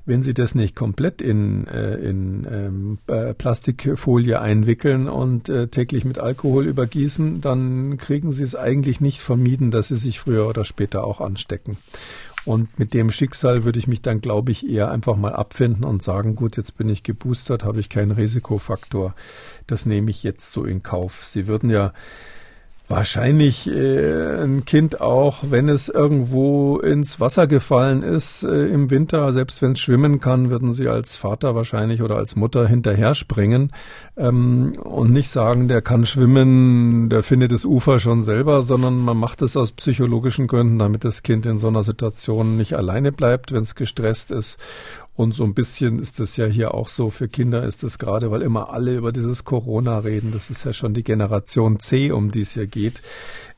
wenn 0.05 0.21
Sie 0.21 0.33
das 0.33 0.55
nicht 0.55 0.75
komplett 0.75 1.21
in, 1.21 1.67
äh, 1.67 1.95
in 1.95 2.47
ähm, 2.49 2.97
äh, 3.07 3.33
Plastikfolie 3.33 4.39
einwickeln 4.39 5.07
und 5.07 5.49
äh, 5.49 5.67
täglich 5.67 6.03
mit 6.03 6.17
Alkohol 6.17 6.65
übergießen, 6.65 7.41
dann 7.41 7.97
kriegen 7.97 8.31
Sie 8.31 8.43
es 8.43 8.55
eigentlich 8.55 8.99
nicht 8.99 9.21
vermieden, 9.21 9.71
dass 9.71 9.87
Sie 9.87 9.95
sich 9.95 10.19
früher 10.19 10.47
oder 10.47 10.65
später 10.65 11.05
auch 11.05 11.21
anstecken. 11.21 11.77
Und 12.45 12.77
mit 12.77 12.93
dem 12.93 13.09
Schicksal 13.09 13.63
würde 13.63 13.79
ich 13.79 13.87
mich 13.87 14.01
dann, 14.01 14.19
glaube 14.19 14.51
ich, 14.51 14.69
eher 14.69 14.91
einfach 14.91 15.15
mal 15.15 15.33
abfinden 15.33 15.85
und 15.85 16.03
sagen, 16.03 16.35
gut, 16.35 16.57
jetzt 16.57 16.77
bin 16.77 16.89
ich 16.89 17.03
geboostert, 17.03 17.63
habe 17.63 17.79
ich 17.79 17.89
keinen 17.89 18.11
Risikofaktor. 18.11 19.15
Das 19.65 19.85
nehme 19.85 20.11
ich 20.11 20.23
jetzt 20.23 20.51
so 20.51 20.65
in 20.65 20.83
Kauf. 20.83 21.25
Sie 21.25 21.47
würden 21.47 21.69
ja 21.69 21.93
Wahrscheinlich 22.95 23.67
äh, 23.67 24.43
ein 24.43 24.65
Kind 24.65 25.01
auch, 25.01 25.39
wenn 25.49 25.67
es 25.67 25.89
irgendwo 25.89 26.77
ins 26.77 27.19
Wasser 27.19 27.47
gefallen 27.47 28.03
ist 28.03 28.43
äh, 28.43 28.67
im 28.67 28.91
Winter, 28.91 29.33
selbst 29.33 29.63
wenn 29.63 29.71
es 29.71 29.79
schwimmen 29.79 30.19
kann, 30.19 30.51
würden 30.51 30.73
sie 30.73 30.87
als 30.87 31.17
Vater 31.17 31.55
wahrscheinlich 31.55 32.03
oder 32.03 32.17
als 32.17 32.35
Mutter 32.35 32.67
hinterher 32.67 33.15
springen 33.15 33.71
ähm, 34.15 34.73
und 34.83 35.11
nicht 35.11 35.29
sagen, 35.29 35.67
der 35.67 35.81
kann 35.81 36.05
schwimmen, 36.05 37.09
der 37.09 37.23
findet 37.23 37.51
das 37.51 37.65
Ufer 37.65 37.97
schon 37.97 38.21
selber, 38.21 38.61
sondern 38.61 38.99
man 38.99 39.17
macht 39.17 39.41
es 39.41 39.57
aus 39.57 39.71
psychologischen 39.71 40.45
Gründen, 40.45 40.77
damit 40.77 41.03
das 41.03 41.23
Kind 41.23 41.47
in 41.47 41.57
so 41.57 41.69
einer 41.69 41.81
Situation 41.81 42.57
nicht 42.57 42.75
alleine 42.75 43.11
bleibt, 43.11 43.53
wenn 43.53 43.63
es 43.63 43.73
gestresst 43.73 44.31
ist 44.31 44.59
Und 45.15 45.35
so 45.35 45.43
ein 45.43 45.53
bisschen 45.53 45.99
ist 45.99 46.19
das 46.19 46.37
ja 46.37 46.45
hier 46.47 46.73
auch 46.73 46.87
so. 46.87 47.09
Für 47.09 47.27
Kinder 47.27 47.63
ist 47.63 47.83
das 47.83 47.99
gerade, 47.99 48.31
weil 48.31 48.41
immer 48.41 48.71
alle 48.71 48.95
über 48.95 49.11
dieses 49.11 49.43
Corona 49.43 49.99
reden. 49.99 50.31
Das 50.31 50.49
ist 50.49 50.63
ja 50.63 50.73
schon 50.73 50.93
die 50.93 51.03
Generation 51.03 51.79
C, 51.79 52.11
um 52.11 52.31
die 52.31 52.41
es 52.41 52.53
hier 52.53 52.67
geht 52.67 53.01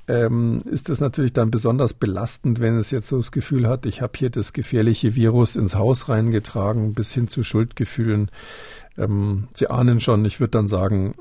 ähm, 0.07 0.61
ist 0.65 0.89
es 0.89 0.99
natürlich 0.99 1.33
dann 1.33 1.51
besonders 1.51 1.93
belastend, 1.93 2.59
wenn 2.59 2.77
es 2.77 2.91
jetzt 2.91 3.07
so 3.07 3.17
das 3.17 3.31
Gefühl 3.31 3.67
hat, 3.67 3.85
ich 3.85 4.01
habe 4.01 4.13
hier 4.17 4.29
das 4.29 4.53
gefährliche 4.53 5.15
Virus 5.15 5.55
ins 5.55 5.75
Haus 5.75 6.09
reingetragen, 6.09 6.93
bis 6.93 7.13
hin 7.13 7.27
zu 7.27 7.43
Schuldgefühlen. 7.43 8.29
Ähm, 8.97 9.47
Sie 9.53 9.67
ahnen 9.69 9.99
schon, 9.99 10.23
ich 10.25 10.39
würde 10.39 10.51
dann 10.51 10.67
sagen, 10.67 11.15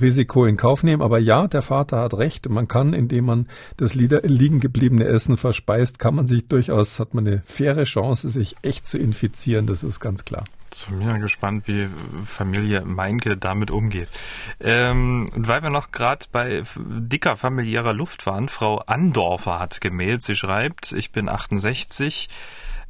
Risiko 0.00 0.44
in 0.44 0.56
Kauf 0.56 0.82
nehmen. 0.82 1.02
Aber 1.02 1.18
ja, 1.18 1.46
der 1.46 1.62
Vater 1.62 2.00
hat 2.00 2.14
recht. 2.14 2.48
Man 2.48 2.68
kann, 2.68 2.92
indem 2.92 3.26
man 3.26 3.48
das 3.76 3.94
liegen 3.94 4.60
gebliebene 4.60 5.04
Essen 5.04 5.36
verspeist, 5.36 5.98
kann 5.98 6.14
man 6.14 6.26
sich 6.26 6.48
durchaus, 6.48 6.98
hat 6.98 7.14
man 7.14 7.26
eine 7.26 7.42
faire 7.44 7.84
Chance, 7.84 8.28
sich 8.28 8.56
echt 8.62 8.88
zu 8.88 8.98
infizieren. 8.98 9.66
Das 9.66 9.84
ist 9.84 10.00
ganz 10.00 10.24
klar. 10.24 10.44
Ich 10.76 10.86
bin 10.86 11.20
gespannt, 11.20 11.68
wie 11.68 11.88
Familie 12.26 12.84
Meinke 12.84 13.36
damit 13.36 13.70
umgeht. 13.70 14.08
Ähm, 14.60 15.30
weil 15.34 15.62
wir 15.62 15.70
noch 15.70 15.92
gerade 15.92 16.26
bei 16.32 16.62
dicker 16.76 17.36
familiärer 17.36 17.92
Luft 17.92 18.26
waren, 18.26 18.48
Frau 18.48 18.78
Andorfer 18.78 19.60
hat 19.60 19.80
gemeldet. 19.80 20.24
Sie 20.24 20.34
schreibt, 20.34 20.90
ich 20.90 21.12
bin 21.12 21.28
68 21.28 22.28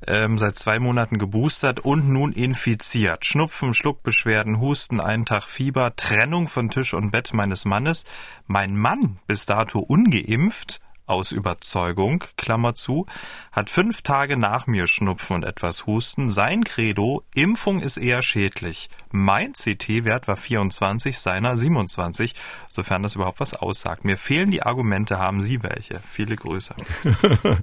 ähm, 0.07 0.39
seit 0.39 0.59
zwei 0.59 0.79
Monaten 0.79 1.19
geboostert 1.19 1.81
und 1.81 2.09
nun 2.09 2.33
infiziert. 2.33 3.25
Schnupfen, 3.25 3.75
Schluckbeschwerden, 3.75 4.61
Husten, 4.61 5.01
einen 5.01 5.25
Tag 5.25 5.45
Fieber, 5.45 5.97
Trennung 5.97 6.49
von 6.49 6.71
Tisch 6.71 6.95
und 6.95 7.11
Bett 7.11 7.33
meines 7.33 7.65
Mannes. 7.65 8.05
Mein 8.47 8.77
Mann 8.77 9.19
bis 9.27 9.47
dato 9.47 9.79
ungeimpft, 9.79 10.81
aus 11.07 11.33
Überzeugung, 11.33 12.25
Klammer 12.37 12.75
zu, 12.75 13.07
hat 13.53 13.71
fünf 13.71 14.03
Tage 14.03 14.37
nach 14.37 14.67
mir 14.67 14.87
Schnupfen 14.87 15.37
und 15.37 15.45
etwas 15.45 15.87
Husten. 15.87 16.31
Sein 16.31 16.65
Credo, 16.65 17.23
Impfung 17.35 17.81
ist 17.81 17.97
eher 17.97 18.23
schädlich. 18.23 18.89
Mein 19.11 19.53
CT-Wert 19.53 20.27
war 20.27 20.37
24, 20.37 21.19
seiner 21.19 21.57
27, 21.57 22.35
sofern 22.69 23.03
das 23.03 23.15
überhaupt 23.15 23.41
was 23.41 23.55
aussagt. 23.55 24.05
Mir 24.05 24.17
fehlen 24.17 24.51
die 24.51 24.63
Argumente, 24.63 25.19
haben 25.19 25.41
Sie 25.41 25.63
welche? 25.63 26.01
Viele 26.01 26.37
Grüße. 26.37 26.75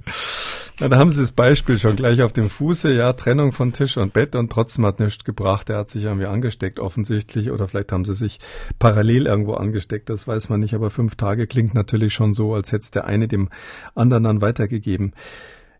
Na, 0.80 0.88
da 0.88 0.96
haben 0.96 1.10
Sie 1.10 1.20
das 1.20 1.32
Beispiel 1.32 1.78
schon 1.78 1.96
gleich 1.96 2.22
auf 2.22 2.32
dem 2.32 2.48
Fuße, 2.48 2.94
ja, 2.94 3.12
Trennung 3.12 3.52
von 3.52 3.72
Tisch 3.72 3.96
und 3.96 4.12
Bett 4.12 4.34
und 4.34 4.50
trotzdem 4.50 4.86
hat 4.86 5.00
nichts 5.00 5.24
gebracht. 5.24 5.68
Er 5.68 5.78
hat 5.78 5.90
sich 5.90 6.04
irgendwie 6.04 6.26
angesteckt 6.26 6.78
offensichtlich 6.78 7.50
oder 7.50 7.68
vielleicht 7.68 7.92
haben 7.92 8.04
sie 8.04 8.14
sich 8.14 8.38
parallel 8.78 9.26
irgendwo 9.26 9.54
angesteckt, 9.54 10.08
das 10.08 10.26
weiß 10.26 10.48
man 10.48 10.60
nicht, 10.60 10.74
aber 10.74 10.90
fünf 10.90 11.16
Tage 11.16 11.46
klingt 11.46 11.74
natürlich 11.74 12.14
schon 12.14 12.34
so, 12.34 12.54
als 12.54 12.72
hätte 12.72 12.90
der 12.92 13.04
eine 13.04 13.28
dem 13.32 13.48
anderen 13.94 14.24
dann 14.24 14.42
weitergegeben. 14.42 15.14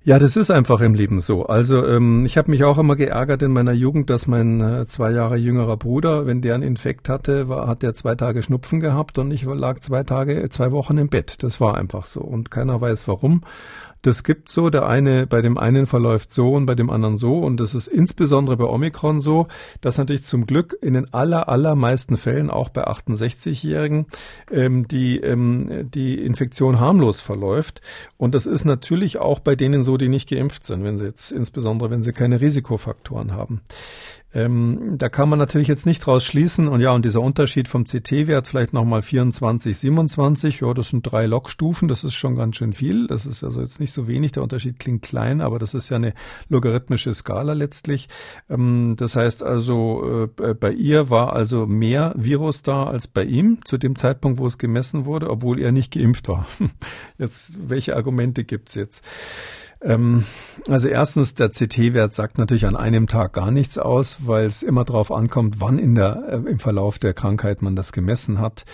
Ja, 0.04 0.18
das 0.18 0.36
ist 0.36 0.50
einfach 0.50 0.80
im 0.80 0.94
Leben 0.94 1.20
so. 1.20 1.46
Also 1.46 1.86
ähm, 1.86 2.26
ich 2.26 2.36
habe 2.36 2.50
mich 2.50 2.64
auch 2.64 2.76
immer 2.76 2.96
geärgert 2.96 3.40
in 3.42 3.52
meiner 3.52 3.70
Jugend, 3.70 4.10
dass 4.10 4.26
mein 4.26 4.60
äh, 4.60 4.84
zwei 4.86 5.12
Jahre 5.12 5.36
jüngerer 5.36 5.76
Bruder, 5.76 6.26
wenn 6.26 6.42
der 6.42 6.56
einen 6.56 6.64
Infekt 6.64 7.08
hatte, 7.08 7.48
war, 7.48 7.68
hat 7.68 7.84
der 7.84 7.94
zwei 7.94 8.16
Tage 8.16 8.42
Schnupfen 8.42 8.80
gehabt 8.80 9.18
und 9.18 9.30
ich 9.30 9.44
lag 9.44 9.78
zwei 9.78 10.02
Tage, 10.02 10.48
zwei 10.50 10.72
Wochen 10.72 10.98
im 10.98 11.08
Bett. 11.08 11.44
Das 11.44 11.60
war 11.60 11.76
einfach 11.76 12.06
so 12.06 12.20
und 12.20 12.50
keiner 12.50 12.80
weiß 12.80 13.06
warum. 13.06 13.42
Das 14.02 14.24
gibt 14.24 14.50
so, 14.50 14.68
der 14.68 14.86
eine, 14.86 15.26
bei 15.26 15.42
dem 15.42 15.58
einen 15.58 15.86
verläuft 15.86 16.32
so 16.32 16.52
und 16.52 16.66
bei 16.66 16.74
dem 16.74 16.90
anderen 16.90 17.16
so. 17.16 17.38
Und 17.38 17.58
das 17.58 17.74
ist 17.74 17.86
insbesondere 17.86 18.56
bei 18.56 18.64
Omikron 18.64 19.20
so, 19.20 19.46
dass 19.80 19.96
natürlich 19.96 20.24
zum 20.24 20.46
Glück 20.46 20.76
in 20.82 20.94
den 20.94 21.12
aller, 21.14 21.48
allermeisten 21.48 22.16
Fällen, 22.16 22.50
auch 22.50 22.68
bei 22.68 22.86
68-Jährigen, 22.86 24.06
ähm, 24.50 24.88
die, 24.88 25.18
ähm, 25.18 25.88
die 25.90 26.20
Infektion 26.20 26.80
harmlos 26.80 27.20
verläuft. 27.20 27.80
Und 28.16 28.34
das 28.34 28.46
ist 28.46 28.64
natürlich 28.64 29.18
auch 29.18 29.38
bei 29.38 29.54
denen 29.54 29.84
so, 29.84 29.96
die 29.96 30.08
nicht 30.08 30.28
geimpft 30.28 30.66
sind, 30.66 30.82
wenn 30.82 30.98
sie 30.98 31.06
jetzt, 31.06 31.30
insbesondere 31.30 31.90
wenn 31.90 32.02
sie 32.02 32.12
keine 32.12 32.40
Risikofaktoren 32.40 33.32
haben. 33.32 33.62
Ähm, 34.34 34.94
da 34.96 35.08
kann 35.08 35.28
man 35.28 35.38
natürlich 35.38 35.68
jetzt 35.68 35.86
nicht 35.86 36.00
draus 36.00 36.24
schließen. 36.24 36.68
Und 36.68 36.80
ja, 36.80 36.90
und 36.92 37.04
dieser 37.04 37.20
Unterschied 37.20 37.68
vom 37.68 37.84
CT-Wert 37.84 38.46
vielleicht 38.46 38.72
nochmal 38.72 39.02
24, 39.02 39.76
27, 39.76 40.60
ja, 40.60 40.72
das 40.74 40.90
sind 40.90 41.02
drei 41.02 41.26
Logstufen, 41.26 41.88
das 41.88 42.04
ist 42.04 42.14
schon 42.14 42.34
ganz 42.34 42.56
schön 42.56 42.72
viel. 42.72 43.06
Das 43.06 43.26
ist 43.26 43.44
also 43.44 43.60
jetzt 43.60 43.80
nicht 43.80 43.92
so 43.92 44.08
wenig. 44.08 44.32
Der 44.32 44.42
Unterschied 44.42 44.78
klingt 44.78 45.02
klein, 45.02 45.40
aber 45.40 45.58
das 45.58 45.74
ist 45.74 45.88
ja 45.90 45.96
eine 45.96 46.14
logarithmische 46.48 47.12
Skala 47.12 47.52
letztlich. 47.52 48.08
Ähm, 48.48 48.94
das 48.96 49.16
heißt 49.16 49.42
also, 49.42 50.28
äh, 50.40 50.54
bei 50.54 50.72
ihr 50.72 51.10
war 51.10 51.34
also 51.34 51.66
mehr 51.66 52.14
Virus 52.16 52.62
da 52.62 52.84
als 52.84 53.06
bei 53.06 53.24
ihm 53.24 53.58
zu 53.64 53.78
dem 53.78 53.96
Zeitpunkt, 53.96 54.38
wo 54.38 54.46
es 54.46 54.58
gemessen 54.58 55.04
wurde, 55.04 55.30
obwohl 55.30 55.60
er 55.60 55.72
nicht 55.72 55.92
geimpft 55.92 56.28
war. 56.28 56.46
Jetzt, 57.18 57.68
welche 57.68 57.96
Argumente 57.96 58.44
gibt's 58.44 58.74
jetzt? 58.74 59.04
Ähm, 59.84 60.24
also 60.68 60.88
erstens, 60.88 61.34
der 61.34 61.48
CT-Wert 61.48 62.14
sagt 62.14 62.38
natürlich 62.38 62.66
an 62.66 62.76
einem 62.76 63.06
Tag 63.06 63.32
gar 63.32 63.50
nichts 63.50 63.78
aus, 63.78 64.18
weil 64.20 64.46
es 64.46 64.62
immer 64.62 64.84
darauf 64.84 65.10
ankommt, 65.10 65.60
wann 65.60 65.78
in 65.78 65.94
der, 65.94 66.24
äh, 66.28 66.50
im 66.50 66.58
Verlauf 66.58 66.98
der 66.98 67.14
Krankheit 67.14 67.62
man 67.62 67.74
das 67.74 67.92
gemessen 67.92 68.38
hat. 68.38 68.64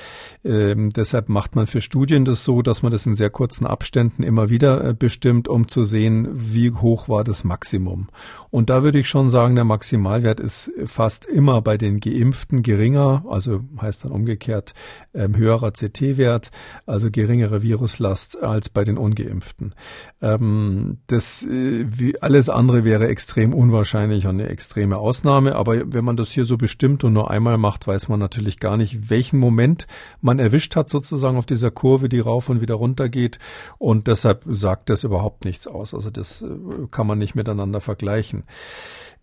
Ähm, 0.45 0.91
deshalb 0.91 1.29
macht 1.29 1.57
man 1.57 1.67
für 1.67 1.81
Studien 1.81 2.25
das 2.25 2.45
so, 2.45 2.63
dass 2.63 2.83
man 2.83 2.93
das 2.93 3.07
in 3.07 3.17
sehr 3.17 3.31
kurzen 3.31 3.67
Abständen 3.67 4.23
immer 4.23 4.51
wieder 4.51 4.85
äh, 4.85 4.95
bestimmt, 4.95 5.49
um 5.49 5.69
zu 5.69 5.85
sehen, 5.85 6.29
wie 6.33 6.73
hoch 6.73 7.09
war 7.09 7.25
das 7.25 7.45
Maximum. 7.45 8.09
Und 8.51 8.71
da 8.71 8.83
würde 8.83 8.99
ich 8.99 9.09
schon 9.09 9.31
sagen, 9.31 9.55
der 9.55 9.65
Maximalwert 9.65 10.41
ist 10.41 10.71
fast 10.85 11.27
immer 11.27 11.63
bei 11.63 11.79
den 11.79 12.01
Geimpften 12.01 12.63
geringer, 12.63 13.25
also 13.29 13.61
heißt 13.81 14.05
dann 14.05 14.13
umgekehrt 14.13 14.75
ähm, 15.15 15.37
höherer 15.37 15.73
CT-Wert, 15.73 16.51
also 16.87 17.11
geringere 17.11 17.63
Viruslast 17.63 18.43
als 18.43 18.69
bei 18.69 18.85
den 18.85 18.99
Ungeimpften. 18.99 19.75
Ähm, 20.21 20.98
das 21.07 21.45
äh, 21.45 21.85
wie 21.89 22.21
alles 22.21 22.49
andere 22.49 22.85
wäre 22.85 23.09
extrem 23.09 23.55
unwahrscheinlich 23.55 24.27
und 24.27 24.41
eine 24.41 24.49
extreme 24.49 24.99
Ausnahme. 24.99 25.55
Aber 25.55 25.93
wenn 25.93 26.05
man 26.05 26.17
das 26.17 26.31
hier 26.31 26.45
so 26.45 26.57
bestimmt 26.57 27.05
und 27.05 27.13
nur 27.13 27.31
einmal 27.31 27.59
macht, 27.59 27.87
weiß 27.87 28.09
man 28.09 28.21
natürlich 28.21 28.59
gar 28.59 28.77
nicht, 28.77 29.11
welchen 29.11 29.39
Moment 29.39 29.87
man 30.21 30.39
erwischt 30.39 30.77
hat 30.77 30.91
sozusagen 30.91 31.39
auf 31.39 31.47
dieser 31.47 31.71
Kurve, 31.71 32.09
die 32.09 32.21
rauf 32.21 32.49
und 32.49 32.61
wieder 32.61 32.75
runter 32.75 33.09
geht. 33.09 33.39
Und 33.79 34.07
deshalb 34.07 34.45
sagt 34.47 34.91
das 34.91 35.05
überhaupt 35.05 35.45
nichts 35.45 35.67
aus. 35.67 35.95
Also 35.95 36.11
das 36.11 36.43
äh, 36.43 36.49
kann 36.91 37.07
man 37.07 37.19
nicht 37.19 37.35
miteinander 37.35 37.81
vergleichen. 37.81 38.45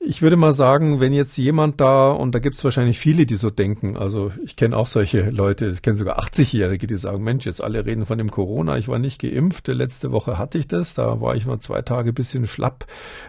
Ich 0.08 0.22
würde 0.22 0.36
mal 0.36 0.52
sagen, 0.52 1.00
wenn 1.00 1.14
jetzt 1.14 1.36
jemand 1.38 1.82
da, 1.82 2.12
und 2.12 2.36
da 2.36 2.40
gibt 2.40 2.58
es 2.58 2.64
wahrscheinlich 2.64 3.00
viele, 3.00 3.26
die 3.26 3.36
so 3.36 3.50
denken, 3.50 3.98
also 3.98 4.32
ich 4.44 4.56
kenne 4.56 4.78
auch 4.78 4.86
solche 4.86 5.32
Leute, 5.32 5.68
ich 5.68 5.82
kenne 5.82 5.98
sogar 5.98 6.20
80-Jährige, 6.20 6.86
die 6.86 6.98
sagen, 6.98 7.24
Mensch, 7.24 7.46
jetzt 7.46 7.64
alle 7.64 7.86
reden 7.88 8.06
von 8.06 8.20
dem 8.20 8.30
Corona, 8.30 8.78
ich 8.78 8.88
war 8.88 9.00
nicht 9.00 9.20
geimpft, 9.20 9.68
letzte 9.68 10.12
Woche 10.12 10.38
hatte 10.38 10.60
ich 10.60 10.68
das, 10.68 10.94
da 10.94 11.22
war 11.22 11.36
ich 11.36 11.48
mal 11.48 11.60
zwei 11.66 11.82
Tage 11.82 12.14
bisschen 12.14 12.48
schlapp, 12.48 12.86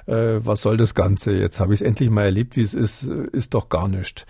äh, 0.06 0.38
was 0.38 0.62
soll 0.62 0.76
das 0.76 0.94
Ganze? 0.94 1.32
Jetzt 1.32 1.60
habe 1.60 1.74
ich 1.74 1.80
es 1.80 1.86
endlich 1.86 2.10
mal 2.10 2.24
erlebt, 2.24 2.56
wie 2.56 2.62
es 2.62 2.74
ist, 2.74 3.04
ist 3.04 3.54
doch 3.54 3.68
gar 3.68 3.88
nichts. 3.88 4.26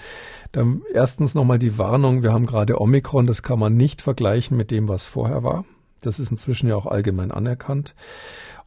Dann 0.52 0.82
erstens 0.92 1.34
nochmal 1.34 1.59
die 1.59 1.78
Warnung, 1.78 2.22
wir 2.22 2.32
haben 2.32 2.46
gerade 2.46 2.80
Omikron, 2.80 3.26
das 3.26 3.42
kann 3.42 3.59
man 3.59 3.76
nicht 3.76 4.02
vergleichen 4.02 4.57
mit 4.57 4.70
dem, 4.70 4.88
was 4.88 5.07
vorher 5.07 5.42
war. 5.42 5.64
Das 6.00 6.18
ist 6.18 6.30
inzwischen 6.30 6.68
ja 6.68 6.76
auch 6.76 6.86
allgemein 6.86 7.30
anerkannt. 7.30 7.94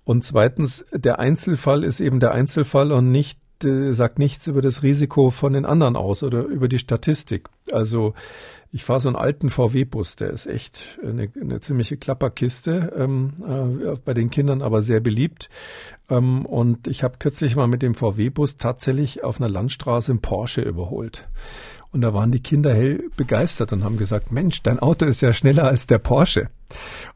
Und 0.04 0.24
zweitens, 0.24 0.86
der 0.92 1.20
Einzelfall 1.20 1.84
ist 1.84 2.00
eben 2.00 2.20
der 2.20 2.32
Einzelfall 2.32 2.92
und 2.92 3.12
nicht 3.12 3.40
sagt 3.64 4.20
nichts 4.20 4.48
über 4.48 4.62
das 4.62 4.84
Risiko 4.84 5.30
von 5.30 5.54
den 5.54 5.66
anderen 5.66 5.96
aus 5.96 6.24
oder 6.24 6.44
über 6.44 6.68
die 6.68 6.80
Statistik. 6.80 7.50
Also 7.72 8.14
ich 8.72 8.84
fahre 8.84 9.00
so 9.00 9.10
einen 9.10 9.16
alten 9.16 9.50
VW-Bus, 9.50 10.16
der 10.16 10.30
ist 10.30 10.46
echt 10.46 11.00
eine, 11.04 11.30
eine 11.40 11.60
ziemliche 11.60 11.98
Klapperkiste, 11.98 12.94
ähm, 12.96 13.34
äh, 13.46 13.96
bei 14.06 14.14
den 14.14 14.30
Kindern 14.30 14.62
aber 14.62 14.82
sehr 14.82 15.00
beliebt. 15.00 15.50
Ähm, 16.10 16.46
und 16.46 16.88
ich 16.88 17.04
habe 17.04 17.18
kürzlich 17.18 17.56
mal 17.56 17.68
mit 17.68 17.82
dem 17.82 17.96
VW-Bus 17.96 18.58
tatsächlich 18.58 19.24
auf 19.24 19.42
einer 19.42 19.50
Landstraße 19.50 20.12
einen 20.12 20.22
Porsche 20.22 20.62
überholt. 20.62 21.28
Und 21.92 22.02
da 22.02 22.14
waren 22.14 22.32
die 22.32 22.44
Kinder 22.44 22.74
hell 22.74 23.10
begeistert 23.18 23.74
und 23.74 23.84
haben 23.84 23.98
gesagt, 23.98 24.32
Mensch, 24.32 24.62
dein 24.62 24.80
Auto 24.80 25.06
ist 25.06 25.22
ja 25.22 25.34
schneller 25.34 25.64
als 25.64 25.88
der 25.88 25.98
Porsche. 25.98 26.50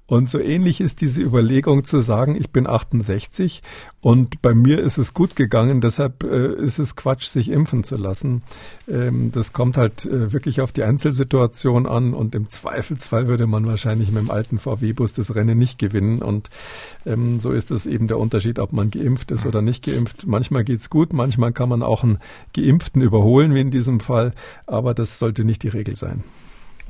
Und 0.06 0.30
so 0.30 0.38
ähnlich 0.38 0.82
ist 0.82 0.99
diese 0.99 1.22
Überlegung 1.22 1.86
zu 1.86 2.01
sagen, 2.01 2.36
ich 2.36 2.51
bin 2.51 2.68
68 2.68 3.64
und 4.01 4.41
bei 4.41 4.54
mir 4.54 4.80
ist 4.80 4.97
es 4.97 5.14
gut 5.14 5.36
gegangen, 5.38 5.80
deshalb 5.80 6.24
äh, 6.24 6.54
ist 6.56 6.78
es 6.78 6.97
Quatsch, 6.97 7.26
sich 7.26 7.49
impfen 7.49 7.86
zu 7.86 7.95
lassen. 7.95 8.43
Ähm, 8.88 9.32
das 9.32 9.54
kommt 9.54 9.78
halt 9.78 10.06
äh, 10.06 10.34
wirklich 10.34 10.60
auf 10.60 10.74
die 10.74 10.84
Einzelsituation 10.84 11.88
an 11.88 12.14
und 12.14 12.36
im 12.36 12.49
Zweifelsfall 12.49 13.28
würde 13.28 13.47
man 13.47 13.66
wahrscheinlich 13.66 14.12
mit 14.12 14.22
dem 14.22 14.30
alten 14.30 14.60
VW-Bus 14.60 15.14
das 15.14 15.36
Rennen 15.36 15.58
nicht 15.58 15.80
gewinnen. 15.80 16.22
Und 16.22 16.49
ähm, 17.06 17.39
so 17.39 17.51
ist 17.51 17.72
es 17.72 17.86
eben 17.86 18.08
der 18.08 18.20
Unterschied, 18.20 18.60
ob 18.60 18.74
man 18.74 18.91
geimpft 18.91 19.32
ist 19.32 19.45
oder 19.45 19.62
nicht 19.62 19.86
geimpft. 19.86 20.28
Manchmal 20.28 20.66
geht's 20.66 20.89
gut, 20.89 21.14
manchmal 21.14 21.54
kann 21.54 21.70
man 21.70 21.82
auch 21.82 22.04
einen 22.04 22.20
Geimpften 22.54 23.01
überholen, 23.01 23.56
wie 23.56 23.62
in 23.62 23.72
diesem 23.72 24.01
Fall, 24.01 24.34
aber 24.68 24.93
das 24.93 25.18
sollte 25.18 25.45
nicht 25.45 25.64
die 25.64 25.70
Regel 25.70 25.95
sein. 25.95 26.24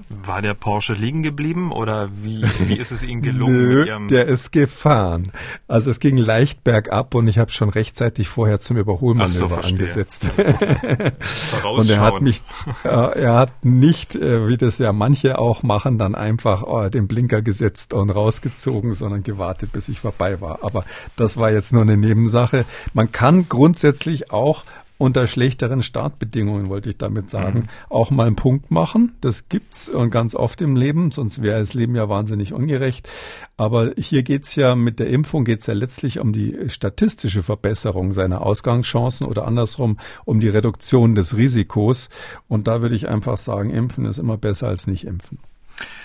War 0.09 0.41
der 0.41 0.55
Porsche 0.55 0.93
liegen 0.93 1.21
geblieben 1.21 1.71
oder 1.71 2.09
wie, 2.21 2.43
wie 2.59 2.77
ist 2.77 2.91
es 2.91 3.03
Ihnen 3.03 3.21
gelungen? 3.23 3.53
Nö, 3.53 4.07
der 4.07 4.25
ist 4.25 4.51
gefahren. 4.51 5.31
Also 5.67 5.91
es 5.91 5.99
ging 5.99 6.17
leicht 6.17 6.63
bergab 6.63 7.13
und 7.13 7.27
ich 7.27 7.37
habe 7.37 7.51
schon 7.51 7.69
rechtzeitig 7.69 8.27
vorher 8.27 8.59
zum 8.59 8.77
Überholmanöver 8.77 9.61
so, 9.61 9.67
angesetzt. 9.67 10.31
und 10.37 11.89
er 11.89 12.01
hat 12.01 12.21
mich, 12.21 12.41
er 12.83 13.35
hat 13.35 13.65
nicht, 13.65 14.15
äh, 14.15 14.47
wie 14.47 14.57
das 14.57 14.79
ja 14.79 14.91
manche 14.93 15.37
auch 15.37 15.61
machen, 15.61 15.99
dann 15.99 16.15
einfach 16.15 16.85
äh, 16.85 16.89
den 16.89 17.07
Blinker 17.07 17.41
gesetzt 17.41 17.93
und 17.93 18.09
rausgezogen, 18.09 18.93
sondern 18.93 19.21
gewartet, 19.21 19.71
bis 19.73 19.89
ich 19.89 19.99
vorbei 19.99 20.41
war. 20.41 20.59
Aber 20.63 20.85
das 21.15 21.37
war 21.37 21.51
jetzt 21.51 21.71
nur 21.71 21.83
eine 21.83 21.97
Nebensache. 21.97 22.65
Man 22.93 23.11
kann 23.11 23.47
grundsätzlich 23.47 24.31
auch 24.31 24.63
unter 25.03 25.27
schlechteren 25.27 25.81
Startbedingungen, 25.81 26.69
wollte 26.69 26.87
ich 26.87 26.97
damit 26.97 27.29
sagen, 27.29 27.59
mhm. 27.59 27.65
auch 27.89 28.09
mal 28.09 28.27
einen 28.27 28.37
Punkt 28.37 28.71
machen. 28.71 29.17
Das 29.19 29.49
gibt's 29.49 29.89
und 29.89 30.11
ganz 30.11 30.33
oft 30.33 30.61
im 30.61 30.77
Leben, 30.77 31.11
sonst 31.11 31.41
wäre 31.41 31.59
das 31.59 31.73
Leben 31.73 31.93
ja 31.93 32.07
wahnsinnig 32.07 32.53
ungerecht. 32.53 33.09
Aber 33.57 33.91
hier 33.97 34.23
geht's 34.23 34.55
ja 34.55 34.75
mit 34.75 34.99
der 34.99 35.07
Impfung 35.07 35.43
geht's 35.43 35.67
ja 35.67 35.73
letztlich 35.73 36.19
um 36.19 36.31
die 36.31 36.69
statistische 36.69 37.43
Verbesserung 37.43 38.13
seiner 38.13 38.41
Ausgangschancen 38.41 39.27
oder 39.27 39.45
andersrum 39.45 39.99
um 40.23 40.39
die 40.39 40.47
Reduktion 40.47 41.15
des 41.15 41.35
Risikos. 41.35 42.07
Und 42.47 42.69
da 42.69 42.81
würde 42.81 42.95
ich 42.95 43.09
einfach 43.09 43.35
sagen, 43.35 43.71
impfen 43.71 44.05
ist 44.05 44.19
immer 44.19 44.37
besser 44.37 44.69
als 44.69 44.87
nicht 44.87 45.05
impfen. 45.05 45.37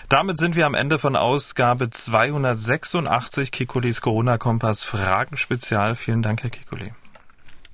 Damit 0.09 0.39
sind 0.39 0.57
wir 0.57 0.67
am 0.67 0.75
Ende 0.75 0.99
von 0.99 1.15
Ausgabe 1.15 1.91
286 1.91 3.53
Kikulis 3.53 4.01
Corona-Kompass 4.01 4.83
Fragen 4.83 5.37
Spezial. 5.37 5.95
Vielen 5.95 6.23
Dank, 6.23 6.43
Herr 6.43 6.51
Kikuli. 6.51 6.93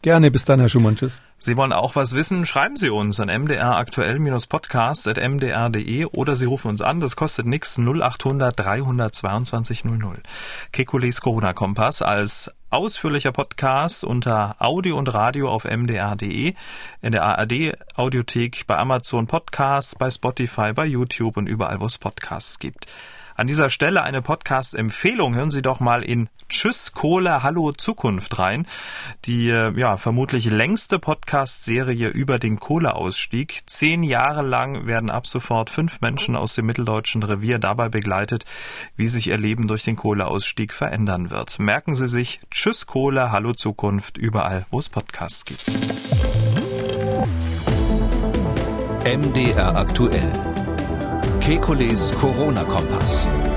Gerne, 0.04 0.30
bis 0.30 0.44
dann, 0.44 0.60
Herr 0.60 0.68
Schumann. 0.68 0.94
Tschüss. 0.96 1.22
Sie 1.38 1.56
wollen 1.56 1.72
auch 1.72 1.96
was 1.96 2.14
wissen? 2.14 2.44
Schreiben 2.44 2.76
Sie 2.76 2.90
uns 2.90 3.20
an 3.20 3.30
mdraktuell-podcast.mdr.de 3.30 6.04
oder 6.04 6.36
Sie 6.36 6.44
rufen 6.44 6.68
uns 6.68 6.82
an. 6.82 7.00
Das 7.00 7.16
kostet 7.16 7.46
nichts. 7.46 7.78
0800 7.78 8.52
322 8.54 9.86
00. 9.86 10.18
Kekules 10.72 11.22
Corona-Kompass 11.22 12.02
als 12.02 12.52
ausführlicher 12.68 13.32
Podcast 13.32 14.04
unter 14.04 14.56
Audio 14.58 14.98
und 14.98 15.14
Radio 15.14 15.48
auf 15.48 15.64
mdr.de, 15.64 16.52
in 17.00 17.12
der 17.12 17.22
ARD 17.22 17.72
Audiothek, 17.94 18.66
bei 18.66 18.76
Amazon 18.76 19.26
Podcasts, 19.26 19.94
bei 19.94 20.10
Spotify, 20.10 20.74
bei 20.74 20.84
YouTube 20.84 21.38
und 21.38 21.46
überall, 21.46 21.80
wo 21.80 21.86
es 21.86 21.96
Podcasts 21.96 22.58
gibt. 22.58 22.88
An 23.36 23.48
dieser 23.48 23.68
Stelle 23.68 24.02
eine 24.02 24.22
Podcast-Empfehlung. 24.22 25.34
Hören 25.34 25.50
Sie 25.50 25.62
doch 25.62 25.80
mal 25.80 26.04
in 26.04 26.28
Tschüss 26.48 26.92
Kohle, 26.92 27.42
Hallo 27.42 27.72
Zukunft 27.72 28.38
rein. 28.38 28.64
Die 29.24 29.48
äh, 29.48 29.76
ja 29.76 29.96
vermutlich 29.96 30.46
längste 30.46 31.00
Podcast-Serie 31.00 32.08
über 32.08 32.38
den 32.38 32.60
Kohleausstieg. 32.60 33.62
Zehn 33.66 34.04
Jahre 34.04 34.42
lang 34.42 34.86
werden 34.86 35.10
ab 35.10 35.26
sofort 35.26 35.68
fünf 35.68 36.00
Menschen 36.00 36.36
aus 36.36 36.54
dem 36.54 36.66
mitteldeutschen 36.66 37.24
Revier 37.24 37.58
dabei 37.58 37.88
begleitet, 37.88 38.44
wie 38.96 39.08
sich 39.08 39.26
ihr 39.26 39.38
Leben 39.38 39.66
durch 39.66 39.82
den 39.82 39.96
Kohleausstieg 39.96 40.72
verändern 40.72 41.30
wird. 41.30 41.58
Merken 41.58 41.96
Sie 41.96 42.06
sich 42.06 42.40
Tschüss 42.52 42.86
Kohle, 42.86 43.32
Hallo 43.32 43.52
Zukunft 43.52 44.16
überall, 44.16 44.64
wo 44.70 44.78
es 44.78 44.88
Podcasts 44.88 45.44
gibt. 45.44 45.66
MDR 49.04 49.76
aktuell. 49.76 50.53
Kekules 51.44 52.10
Corona-Kompass. 52.16 53.53